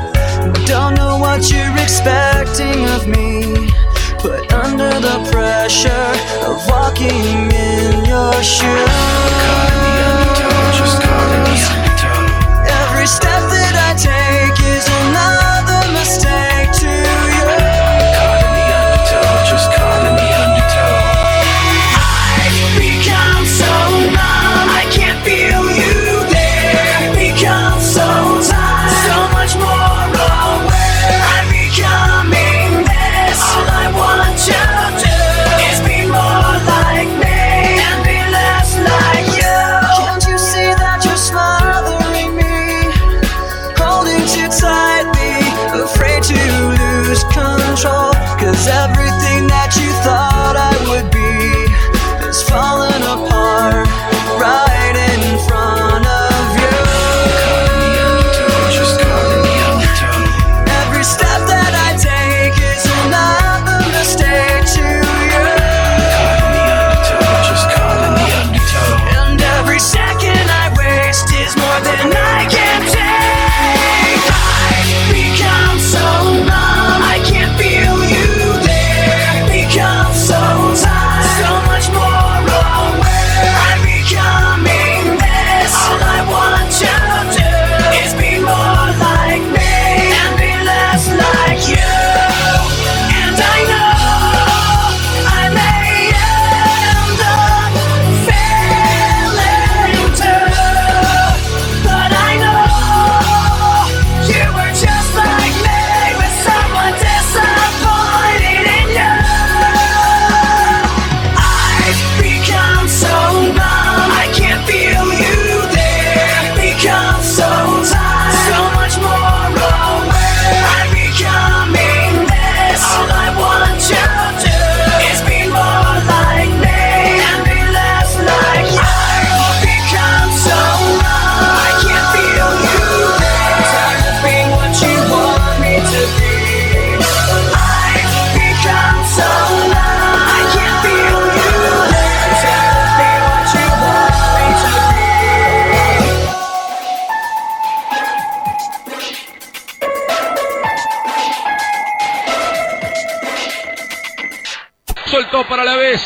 [0.66, 3.69] Don't know what you're expecting of me.
[4.23, 6.09] But under the pressure
[6.48, 9.27] of walking in your shoes.
[12.81, 13.56] Every step that I take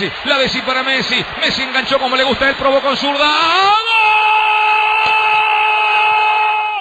[0.00, 0.12] Messi.
[0.24, 1.24] La de sí para Messi.
[1.40, 2.48] Messi enganchó como le gusta.
[2.48, 3.30] Él probó con zurda.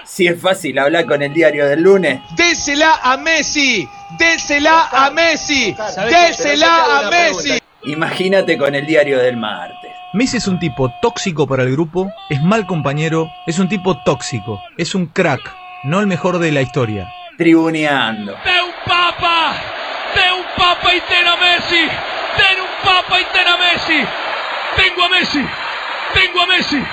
[0.06, 2.22] Si es fácil hablar con el diario del lunes.
[2.36, 3.88] Désela a Messi.
[4.18, 5.76] Désela a Messi.
[6.10, 7.60] Désela a Messi.
[7.84, 9.92] Imagínate con el diario del martes.
[10.14, 14.60] Messi es un tipo tóxico para el grupo, es mal compañero, es un tipo tóxico,
[14.76, 15.40] es un crack,
[15.84, 17.08] no el mejor de la historia.
[17.38, 18.32] Tribuneando.
[18.32, 19.54] De un papa.
[20.16, 21.82] De un papa y ten a Messi.
[22.38, 24.06] Den un papa y ten a Messi.
[24.76, 25.46] Tengo a Messi.
[26.14, 26.84] Tengo a Messi.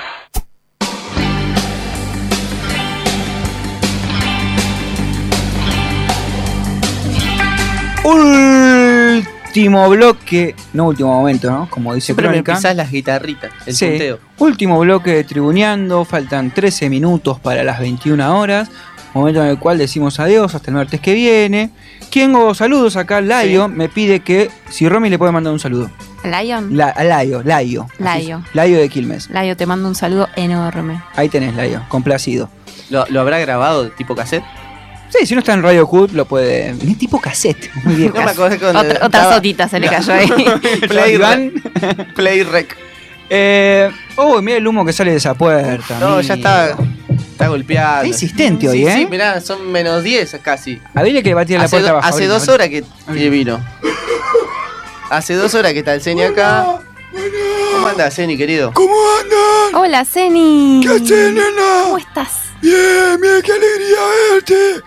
[9.53, 11.69] Último bloque, no último momento, ¿no?
[11.69, 12.55] Como dice Siempre me Crónica.
[12.55, 13.85] pisás las guitarritas, el Sí.
[13.87, 14.19] punteo.
[14.37, 18.69] Último bloque de Tribuneando, faltan 13 minutos para las 21 horas,
[19.17, 21.69] momento en el cual decimos adiós hasta el martes que viene.
[22.11, 23.19] ¿Quién hago saludos acá?
[23.21, 25.89] Laio me pide que si Romy le puede mandar un saludo.
[26.23, 26.75] Lion.
[26.75, 27.87] La, a Laio, Laio.
[27.99, 28.43] Laio.
[28.53, 29.29] Laio de Quilmes.
[29.29, 31.01] Laio, te mando un saludo enorme.
[31.15, 32.49] Ahí tenés, Laio, complacido.
[32.89, 34.43] ¿Lo, lo habrá grabado tipo cassette?
[35.09, 36.69] Sí, si no está en Radio Hood, lo puede.
[36.71, 38.17] Es tipo cassette, muy viejo.
[38.19, 40.27] No Otra, otra estaba- sotita se le cayó ahí.
[40.87, 41.51] Play, Iván.
[42.15, 42.75] Play Rec.
[43.29, 45.97] Eh, oh, mira el humo que sale de esa puerta.
[45.99, 46.75] No, ya está,
[47.37, 47.95] está golpeado.
[47.97, 48.93] Está insistente hoy, Sí, ¿eh?
[48.97, 50.81] Sí, mirá, son menos 10 casi.
[50.95, 52.07] A ver que le va a tirar la Hace, puerta do- abajo.
[52.07, 52.53] hace ahorita, dos ahorita.
[52.53, 53.65] horas que, que vino.
[55.09, 56.65] Hace dos horas que está el Zeni acá.
[57.73, 58.73] ¿Cómo andás, Zeni, querido?
[58.73, 59.75] ¿Cómo andan?
[59.81, 60.81] Hola, Zeni.
[60.83, 61.83] ¿Qué haces, nena?
[61.83, 62.29] ¿Cómo estás?
[62.61, 63.99] Bien, bien, qué alegría
[64.33, 64.81] verte.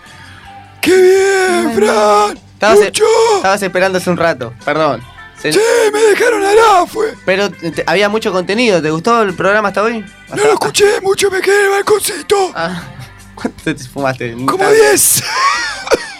[0.81, 2.37] ¡Qué bien, Fran!
[2.53, 3.03] Estabas, ¡Mucho!
[3.37, 5.01] estabas esperando hace un rato, perdón.
[5.41, 5.59] Se- Sí,
[5.91, 7.13] me dejaron allá, fue.
[7.25, 10.05] Pero te- había mucho contenido, ¿te gustó el programa hasta hoy?
[10.29, 12.51] No lo escuché mucho, me quedé en el balconcito.
[12.55, 12.83] Ah,
[13.35, 14.35] ¿Cuánto te fumaste?
[14.45, 15.23] Como 10.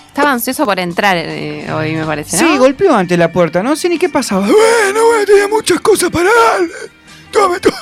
[0.07, 2.51] Estaba ansioso por entrar eh, hoy, me parece, ¿no?
[2.51, 4.41] Sí, golpeó ante la puerta, no sé ni qué pasaba.
[4.41, 6.73] Bueno, bueno, tenía muchas cosas para darle.
[7.31, 7.75] Tome, tome.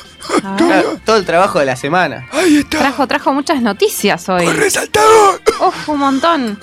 [0.58, 2.28] Claro, todo el trabajo de la semana.
[2.32, 2.78] Ahí está.
[2.80, 4.46] Trajo, trajo muchas noticias hoy.
[4.46, 5.42] resaltador!
[5.68, 6.60] Uf, un montón.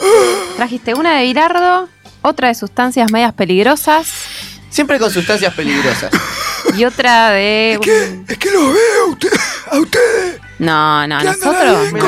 [0.57, 1.89] Trajiste una de Bilardo,
[2.23, 4.07] otra de sustancias medias peligrosas
[4.77, 6.11] Siempre con sustancias peligrosas.
[6.77, 7.79] y otra de...
[8.29, 9.31] Es que los veo a usted-
[9.71, 10.39] a ustedes.
[10.59, 12.01] No, no, Que nosotros no,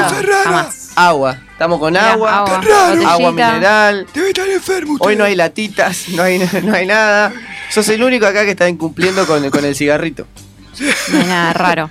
[0.45, 0.91] jamás.
[0.95, 1.39] Agua.
[1.53, 2.37] Estamos con Mirá, agua.
[2.41, 3.11] agua, botellita.
[3.11, 4.07] Agua mineral.
[4.13, 5.07] Debe estar enfermo usted.
[5.07, 7.33] Hoy no hay latitas, no hay, no hay nada.
[7.71, 10.27] Sos el único acá que está incumpliendo con, con el cigarrito.
[11.11, 11.91] No hay nada raro.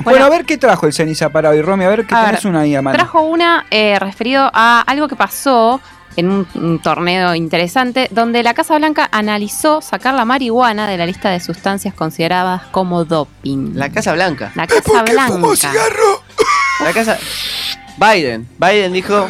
[0.00, 1.84] Bueno, a ver qué trajo el ceniza para hoy, Romy.
[1.84, 2.96] A ver qué A tenés ver, una ahí a mano.
[2.96, 5.80] Trajo una eh, referido a algo que pasó
[6.16, 11.06] en un, un torneo interesante donde la Casa Blanca analizó sacar la marihuana de la
[11.06, 13.74] lista de sustancias consideradas como doping.
[13.74, 14.52] La Casa Blanca.
[14.54, 15.72] La Casa Blanca.
[16.80, 17.18] La Casa.
[17.98, 18.48] Biden.
[18.58, 19.28] Biden dijo.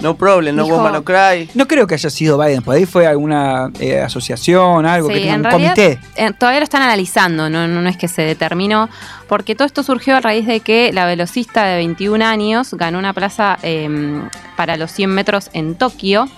[0.00, 1.48] No problem, no Dijo- woman no cry.
[1.54, 5.20] No creo que haya sido Biden, por ahí fue alguna eh, asociación, algo Sí, que
[5.20, 6.00] tenga en un realidad comité.
[6.16, 8.88] eh, todavía lo están analizando, no, no, no es que se determinó,
[9.28, 13.12] porque todo esto surgió a raíz de que la velocista de 21 años ganó una
[13.12, 14.22] plaza eh,
[14.56, 16.28] para los 100 metros en Tokio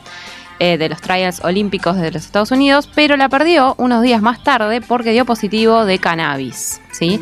[0.59, 4.43] eh, de los Trials Olímpicos de los Estados Unidos, pero la perdió unos días más
[4.45, 7.21] tarde porque dio positivo de cannabis, ¿sí?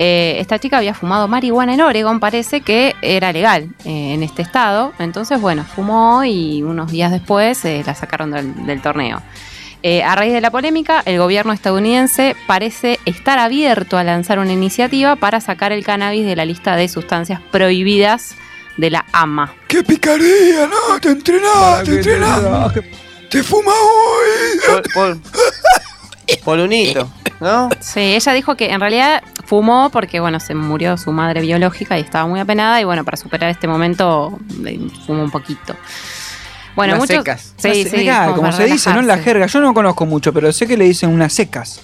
[0.00, 4.42] Eh, esta chica había fumado marihuana en Oregon, parece que era legal eh, en este
[4.42, 4.92] estado.
[5.00, 9.20] Entonces, bueno, fumó y unos días después eh, la sacaron del, del torneo.
[9.82, 14.52] Eh, a raíz de la polémica, el gobierno estadounidense parece estar abierto a lanzar una
[14.52, 18.34] iniciativa para sacar el cannabis de la lista de sustancias prohibidas
[18.76, 19.54] de la AMA.
[19.68, 20.66] ¡Qué picardía!
[20.66, 22.72] No, te entrenás, te entrenás.
[23.30, 24.58] Te fuma hoy.
[24.66, 25.18] Por, por,
[26.44, 27.08] por un hito,
[27.40, 27.68] ¿no?
[27.80, 32.02] Sí, ella dijo que en realidad fumó porque, bueno, se murió su madre biológica y
[32.02, 34.38] estaba muy apenada y, bueno, para superar este momento
[35.06, 35.74] fumó un poquito.
[36.76, 37.16] Bueno, Unas muchos...
[37.24, 37.54] secas.
[37.56, 39.00] Sí, sí, secas, como se dice, ¿no?
[39.00, 39.46] En la jerga.
[39.46, 41.80] Yo no conozco mucho, pero sé que le dicen unas secas.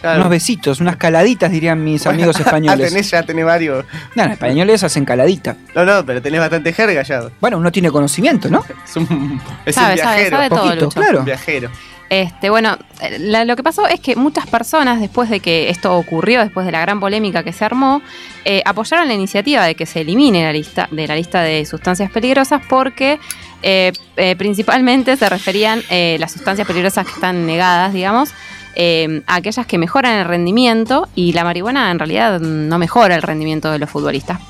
[0.00, 0.20] Claro.
[0.20, 2.88] Unos besitos, unas caladitas, dirían mis Bueno, amigos ah, españoles.
[2.90, 3.84] tenés, ya tenés varios.
[4.14, 5.56] No, en españoles hacen caladita.
[5.74, 7.22] No, no, pero tenés bastante jerga ya.
[7.40, 8.64] Bueno, uno tiene conocimiento, ¿no?
[8.86, 10.36] Es un, es Sabe, un sabe, viajero.
[10.36, 11.00] sabe todo, Poquito, Lucho.
[11.00, 11.18] claro.
[11.18, 11.70] Un viajero.
[12.10, 12.76] Este, bueno,
[13.20, 16.72] la- lo que pasó es que muchas personas, después de que esto ocurrió, después de
[16.72, 18.02] la gran polémica que se armó,
[18.44, 22.10] eh, apoyaron la iniciativa de que se elimine la lista de la lista de sustancias
[22.10, 23.20] peligrosas porque
[23.62, 25.82] eh, eh, principalmente se referían
[26.18, 28.30] las sustancias peligrosas que están negadas, digamos,
[28.74, 33.22] eh, a aquellas que mejoran el rendimiento y la marihuana en realidad no mejora el
[33.22, 34.40] rendimiento de los futbolistas.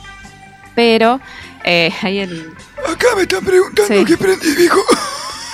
[0.75, 1.21] Pero
[1.65, 2.53] eh, ahí el
[2.91, 4.05] Acá me están preguntando Sí.
[4.07, 4.81] qué prendí, viejo.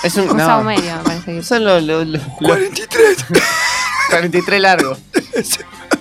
[0.03, 0.29] Es un.
[0.31, 0.45] un no.
[0.45, 1.83] saumerio, me parece que Son los.
[1.83, 3.25] los- los- 43.
[4.09, 4.99] 43 largos.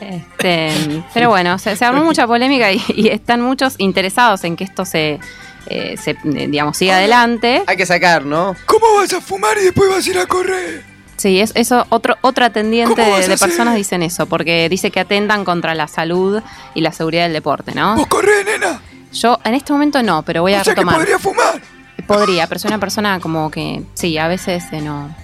[0.01, 0.71] Este,
[1.15, 4.85] pero bueno, se, se armó mucha polémica y, y están muchos interesados en que esto
[4.85, 5.19] se,
[5.67, 7.63] eh, se, digamos, siga adelante.
[7.67, 8.55] Hay que sacar, ¿no?
[8.67, 10.85] ¿Cómo vas a fumar y después vas a ir a correr?
[11.17, 15.75] Sí, es, eso, otro, ¿Cómo vas de, personas dicen eso, porque dice que atentan contra
[15.75, 16.43] la salud
[16.75, 17.97] y la seguridad del deporte, ¿no?
[17.97, 18.81] ¿Vos corrés, nena?
[19.13, 20.97] Yo en este momento no, pero voy a O sea que retomar.
[20.97, 21.61] podría fumar.
[22.07, 25.15] Podría, pero soy una persona como que, sí, a veces eh, no.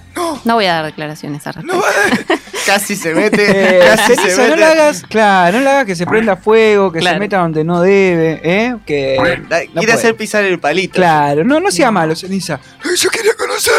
[0.44, 0.54] No.
[0.54, 1.82] voy a dar declaraciones al respecto.
[2.66, 3.78] Casi se mete.
[3.78, 4.56] Eh, casi se no mete.
[4.56, 7.16] le hagas, claro, no le hagas que se prenda fuego, que Claro.
[7.16, 8.76] se meta donde no debe, ¿eh?
[8.86, 9.92] Que Da- no Quiere puede.
[9.94, 10.94] hacer pisar el palito.
[10.94, 12.60] Claro, no, no sea malo, Ceniza.
[12.98, 13.72] Yo quería conocer.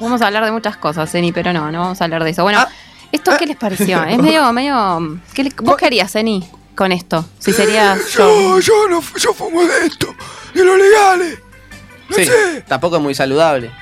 [0.00, 2.42] Vamos a hablar de muchas cosas, Eni, pero no, no vamos a hablar de eso.
[2.42, 2.44] Ah.
[2.44, 2.64] Bueno,
[3.12, 4.02] ¿esto qué les pareció?
[4.08, 5.18] Es medio, medio.
[5.34, 6.46] ¿qué le- ¿Vos qué harías, Eni,
[6.76, 7.24] con esto?
[7.40, 10.14] Si serías Yo, yo no yo fumo de esto.
[10.54, 11.38] De lo legales.
[12.08, 12.64] No Sí, sé.
[12.68, 13.72] tampoco es muy saludable.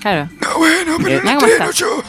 [0.00, 0.28] Claro.
[0.40, 1.74] No, bueno, pero Eh, no cómo entreno estás.
[1.76, 2.02] yo.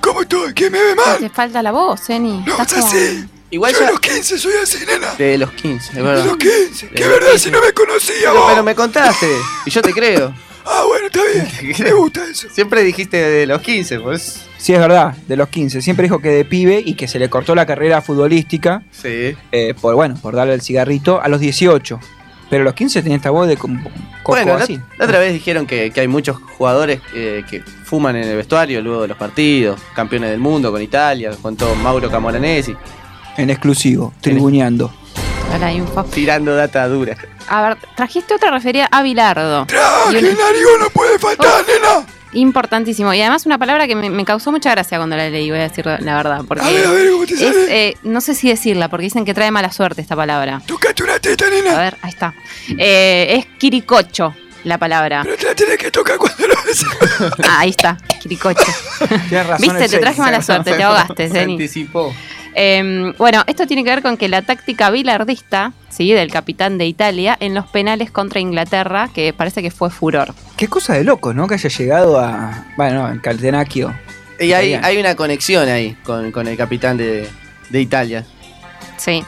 [0.00, 0.52] ¿Cómo estoy?
[0.54, 1.18] ¿Quién me ve mal?
[1.18, 2.44] Te falta la voz, Eni.
[2.46, 3.24] No, Estás es así.
[3.50, 5.14] Igual yo ya- a los 15 soy así, nena.
[5.14, 6.24] De los 15, es De verdad.
[6.24, 6.86] los 15.
[6.88, 7.44] De ¿Qué los verdad 15.
[7.44, 8.50] si no me conocía Pero, vos?
[8.50, 9.28] pero me contaste,
[9.64, 10.34] y yo te creo.
[10.66, 11.74] Ah, bueno, está bien.
[11.84, 12.48] Me gusta eso.
[12.50, 14.42] Siempre dijiste de los 15, pues.
[14.58, 15.80] Sí, es verdad, de los 15.
[15.80, 18.82] Siempre dijo que de pibe y que se le cortó la carrera futbolística.
[18.90, 19.36] Sí.
[19.52, 22.00] eh, por, bueno, por darle el cigarrito a los 18.
[22.48, 23.80] Pero los 15 tenía esta voz de como
[24.24, 24.78] Bueno, la, así.
[24.98, 28.80] la otra vez dijeron que, que hay muchos jugadores eh, que fuman en el vestuario
[28.82, 32.74] luego de los partidos, campeones del mundo con Italia, con todo Mauro Camoranesi,
[33.36, 34.92] En exclusivo, tribuneando.
[35.54, 36.04] Hola, info.
[36.04, 37.16] tirando data dura.
[37.48, 39.66] A ver, trajiste otra referida a Bilardo.
[39.66, 42.04] Traje, una- no puede faltar, nena.
[42.32, 43.14] Importantísimo.
[43.14, 45.62] Y además una palabra que me, me causó mucha gracia cuando la leí, voy a
[45.62, 46.42] decir la verdad.
[46.46, 47.88] Porque A ver, a ver, ¿cómo te es, sale?
[47.88, 50.60] eh, no sé si decirla, porque dicen que trae mala suerte esta palabra.
[50.66, 51.78] Tocate una teta, A nena.
[51.78, 52.34] ver, ahí está.
[52.76, 55.22] Eh, es quiricocho la palabra.
[55.22, 56.84] Pero te la tenés que tocar cuando lo ves.
[57.48, 58.60] Ah, ahí está, quiricocho.
[59.28, 59.62] Tienes razón.
[59.62, 61.52] Viste, te traje mala suerte, te ahogaste, Se Zeni.
[61.54, 62.12] anticipó.
[62.58, 66.10] Eh, bueno, esto tiene que ver con que la táctica bilardista, ¿sí?
[66.12, 70.34] Del capitán de Italia en los penales contra Inglaterra, que parece que fue furor.
[70.56, 71.46] Qué cosa de loco, ¿no?
[71.46, 72.64] Que haya llegado a.
[72.78, 73.94] Bueno, en Caltenacchio.
[74.40, 77.28] Y hay, hay una conexión ahí con, con el capitán de,
[77.68, 78.24] de Italia.
[78.96, 79.22] Sí.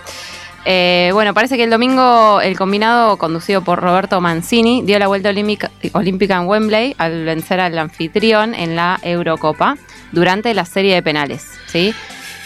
[0.64, 5.28] Eh, bueno, parece que el domingo el combinado conducido por Roberto Mancini dio la vuelta
[5.30, 9.76] olímpica, olímpica en Wembley al vencer al anfitrión en la Eurocopa
[10.12, 11.46] durante la serie de penales.
[11.66, 11.94] ¿sí?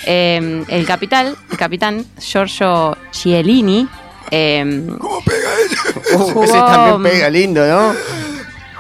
[0.07, 3.89] Eh, el, capital, el capitán Giorgio Chiellini
[4.31, 4.65] eh,
[6.15, 7.95] Uh, ese también pega lindo, ¿no?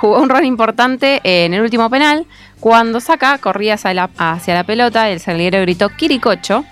[0.02, 2.26] jugó un rol importante en el último penal.
[2.58, 6.64] Cuando saca, corría hacia la, hacia la pelota, el salguero gritó Quiricocho,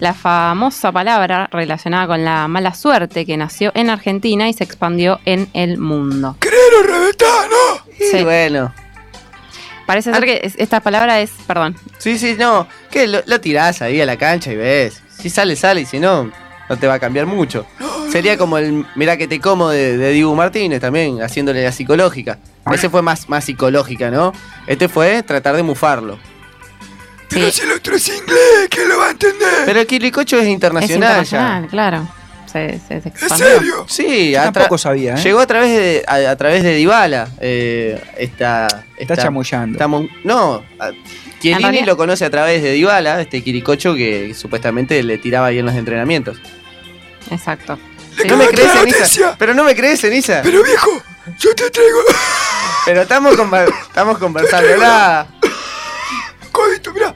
[0.00, 5.20] la famosa palabra relacionada con la mala suerte que nació en Argentina y se expandió
[5.24, 6.36] en el mundo.
[6.40, 7.56] Crero, reventano.
[7.98, 8.24] Sí.
[8.24, 8.74] bueno.
[9.92, 12.66] Parece ser que es- esta palabra es, perdón, Sí, sí, no.
[12.90, 15.02] Que lo, lo tirás ahí a la cancha y ves.
[15.18, 16.32] Si sale, sale, y si no,
[16.68, 17.66] no te va a cambiar mucho.
[18.10, 22.38] Sería como el mirá que te como de, de Dibu Martínez también, haciéndole la psicológica.
[22.72, 24.32] Ese fue más, más psicológica, ¿no?
[24.66, 26.18] Este fue tratar de mufarlo.
[27.28, 29.48] Pero si el otro es inglés, ¿quién lo va a entender?
[29.66, 32.08] Pero el Quilicocho es es internacional, internacional, claro.
[32.52, 33.86] Se, se- se ¿En serio?
[33.88, 35.22] Sí, Yo tampoco sabía, ¿eh?
[35.22, 37.28] Llegó a través de a, a través de Dybala.
[37.40, 39.76] Eh, esta, Está chamullando.
[39.76, 40.62] estamos- no,
[41.40, 45.58] Chiellini realidad- lo conoce a través de Dybala, este Quiricocho que supuestamente le tiraba ahí
[45.58, 46.38] en los entrenamientos.
[47.30, 47.78] Exacto.
[48.28, 49.36] No me crees, Ceniza.
[49.38, 50.40] Pero no me crees, Ceniza.
[50.42, 50.90] Pero viejo,
[51.38, 51.98] yo te traigo.
[52.84, 54.76] Pero estamos, conver- estamos conversando.
[54.76, 55.26] la-
[56.50, 57.14] Codito, mirá.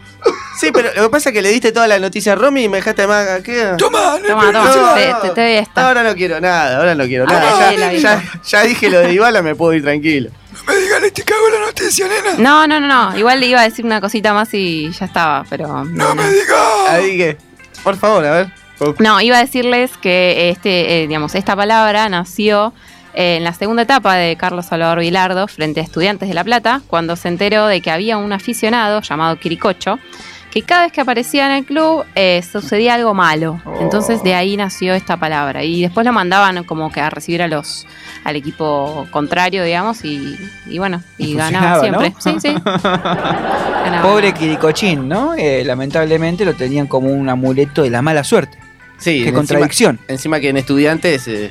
[0.59, 2.69] Sí, pero lo que pasa es que le diste toda la noticia a Romy y
[2.69, 3.27] me dejaste más.
[3.43, 3.75] ¿qué?
[3.77, 5.87] Toma, no, Toma, toma, no, te, te- te doy esta.
[5.87, 7.75] Ahora no quiero nada, ahora no quiero Ahora nada.
[7.75, 7.99] Ya, vi.
[8.01, 10.31] ya- ya dije lo de Dybala, me puedo ir tranquilo.
[10.67, 12.37] no me digas, te cago la noticia, nena.
[12.39, 13.19] No, no, no, no.
[13.19, 15.69] Igual le iba a decir una cosita más y ya estaba, pero.
[15.69, 16.49] No no, me digas.
[16.89, 17.37] Así que,
[17.85, 18.53] por favor, a ver.
[18.99, 22.73] No, iba a decirles que este, eh, digamos, esta palabra nació
[23.17, 27.17] en la segunda etapa de Carlos Salvador Vilardo frente a Estudiantes de La Plata, cuando
[27.17, 29.99] se enteró de que había un aficionado llamado Quiricocho,
[30.53, 33.61] que cada vez que aparecía en el club eh, sucedía algo malo.
[33.81, 35.65] Entonces de ahí nació esta palabra.
[35.65, 37.87] Y después lo mandaban como que a recibir a los
[38.25, 40.37] al equipo contrario, digamos, y,
[40.67, 42.11] y bueno, y, Y ganaba siempre.
[42.11, 42.21] ¿no?
[42.21, 42.55] Sí, sí.
[42.65, 44.03] Ganaba.
[44.03, 45.35] Pobre Quiricochín, ¿no?
[45.35, 48.59] Eh, lamentablemente lo tenían como un amuleto de la mala suerte.
[48.99, 50.01] Sí, Qué encima- contradicción.
[50.09, 51.51] Encima, que en estudiantes eh,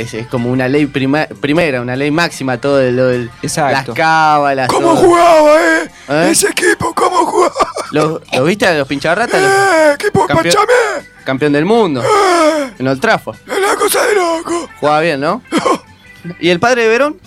[0.00, 3.92] es, es como una ley prima- primera, una ley máxima, todo lo del- Exacto.
[3.92, 4.68] las cábalas.
[4.68, 4.96] ¿Cómo todo.
[4.96, 5.90] jugaba, eh?
[6.08, 6.28] ¿Eh?
[6.30, 7.54] Ese equipo, ¿cómo jugaba?
[7.92, 9.40] ¿Lo, lo viste a los pincharratas?
[9.42, 10.54] Eh, equipo Campeón.
[10.54, 11.08] Pachamé.
[11.24, 12.02] campeón del mundo.
[12.02, 13.36] Eh, En Trafford.
[13.46, 14.68] es una cosa de loco.
[14.80, 15.42] Jugaba bien, ¿no?
[16.40, 17.20] ¿Y el padre de Verón?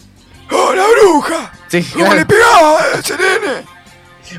[0.52, 1.52] Oh, la bruja.
[1.68, 2.20] Sí, ¿Cómo claro.
[2.20, 3.66] le pegaba a ese nene?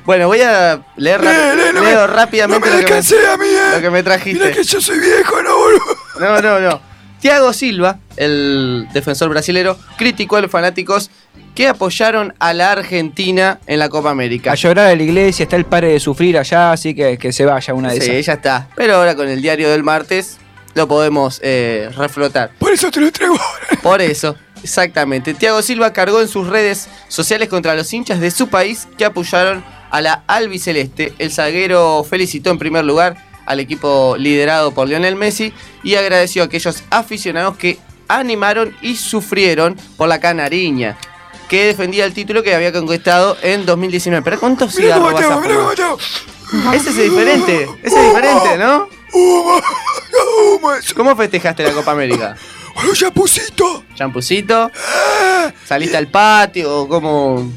[0.06, 2.98] Bueno, voy a leer Lee, lee, no me- leo No rápidamente me lo, que me,
[3.28, 3.70] a mí, eh.
[3.74, 4.42] lo que me trajiste.
[4.44, 5.96] Mira que yo soy viejo, no, boludo.
[6.18, 6.80] No, no, no.
[7.20, 11.10] Thiago Silva, el defensor brasilero, criticó a los fanáticos
[11.54, 14.52] que apoyaron a la Argentina en la Copa América.
[14.52, 17.44] A llorar a la iglesia, está el padre de sufrir allá, así que que se
[17.44, 18.26] vaya una de Sí, esas.
[18.26, 18.68] ya está.
[18.74, 20.38] Pero ahora con el diario del martes
[20.74, 22.52] lo podemos eh, reflotar.
[22.58, 23.82] Por eso te lo traigo ahora.
[23.82, 25.34] Por eso, exactamente.
[25.34, 29.62] Thiago Silva cargó en sus redes sociales contra los hinchas de su país que apoyaron
[29.90, 31.12] a la albiceleste.
[31.18, 35.52] El zaguero felicitó en primer lugar al equipo liderado por Lionel Messi
[35.82, 37.76] y agradeció a aquellos aficionados que
[38.18, 40.96] animaron y sufrieron por la canariña
[41.48, 44.24] que defendía el título que había conquistado en 2019.
[44.24, 46.74] ¿Pero cuántos cigarros vas a fumar?
[46.74, 48.88] Ese es diferente, ese es diferente, ¿no?
[50.96, 52.36] ¿Cómo festejaste la Copa América?
[52.88, 53.84] Un champucito.
[53.94, 54.70] ¿Champucito?
[55.64, 56.88] ¿Saliste al patio?
[56.88, 57.50] ¿Cómo?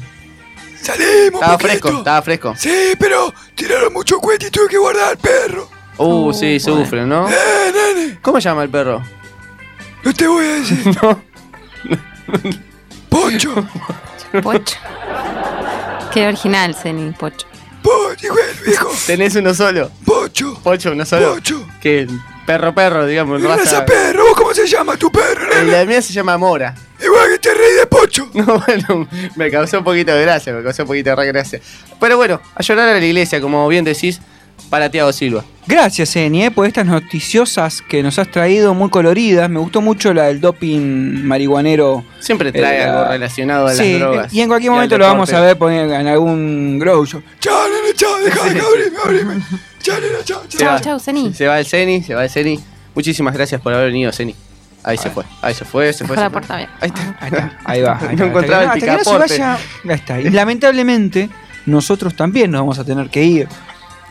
[0.80, 1.40] Salimos.
[1.40, 2.54] Estaba fresco, estaba fresco.
[2.56, 5.68] Sí, pero tiraron mucho cuento y tuve que guardar al perro.
[5.98, 7.28] Uh, sí, sufre, ¿no?
[7.28, 8.18] Eh, nene.
[8.20, 9.02] ¿Cómo se llama el perro?
[10.06, 10.84] No te voy a decir.
[13.08, 13.68] Pocho.
[14.42, 14.76] Pocho.
[16.12, 17.46] Qué original, Zeni, Pocho.
[17.82, 18.32] Pocho,
[18.64, 18.88] viejo.
[19.06, 19.90] ¿Tenés uno solo?
[20.04, 20.58] Pocho.
[20.62, 21.34] Pocho, uno solo.
[21.34, 21.66] Pocho.
[21.80, 22.06] Que
[22.46, 23.42] perro, perro, digamos.
[23.42, 24.26] Raza- perro.
[24.28, 25.78] ¿Vos cómo se llama tu perro, El nene?
[25.78, 26.72] de mía se llama Mora.
[27.02, 28.28] Igual que te reí de Pocho.
[28.34, 31.60] No, bueno, me causó un poquito de gracia, me causó un poquito de gracia.
[32.00, 34.20] Pero bueno, a llorar a la iglesia, como bien decís,
[34.70, 35.44] para Thiago Silva.
[35.68, 39.50] Gracias, Eni, eh, por estas noticiosas que nos has traído, muy coloridas.
[39.50, 42.04] Me gustó mucho la del doping marihuanero.
[42.20, 44.32] Siempre trae Eh, algo relacionado a las drogas.
[44.32, 47.20] Y en cualquier momento lo vamos a ver poner en algún grow show.
[47.40, 48.16] Chao, nene, chao.
[48.24, 49.44] Deja de abrime, abrime.
[49.82, 50.68] Chao, nene, chao, chao.
[50.74, 50.80] va.
[50.80, 51.34] Chau, Zeni.
[51.34, 52.60] Se va el Ceni, se va el Ceni.
[52.94, 54.34] Muchísimas gracias por haber venido, Ceni.
[54.84, 56.14] Ahí se fue, ahí se fue, se fue.
[56.16, 56.32] La se fue.
[56.32, 56.76] puerta abierta.
[56.80, 57.16] Ahí está.
[57.20, 57.98] Ahí está, ahí va.
[58.08, 59.38] ahí No encontraba el Hasta que no- hasta que no se picaporte.
[59.42, 60.20] vaya, ya está.
[60.20, 61.28] Y lamentablemente,
[61.66, 63.48] nosotros también nos vamos a tener que ir.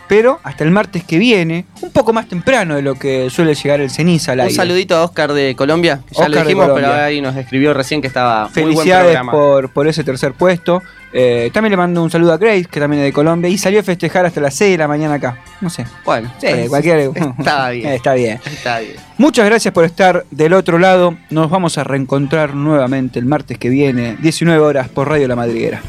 [0.07, 3.81] Pero hasta el martes que viene, un poco más temprano de lo que suele llegar
[3.81, 4.55] el ceniza al Un aire.
[4.55, 7.73] saludito a Oscar de Colombia, que ya Oscar lo de dijimos, pero ahí nos escribió
[7.73, 9.31] recién que estaba muy buen Felicidades programa.
[9.31, 10.83] por, por ese tercer puesto.
[11.17, 13.79] Eh, también le mando un saludo a Grace, que también es de Colombia, y salió
[13.79, 15.37] a festejar hasta las 6 de la mañana acá.
[15.61, 15.85] No sé.
[16.03, 16.99] Bueno, Sí, pues, cualquier.
[17.39, 17.87] Estaba bien.
[17.93, 18.39] Está bien.
[18.45, 18.95] Está bien.
[19.17, 21.15] Muchas gracias por estar del otro lado.
[21.29, 25.81] Nos vamos a reencontrar nuevamente el martes que viene, 19 horas por Radio La Madriguera.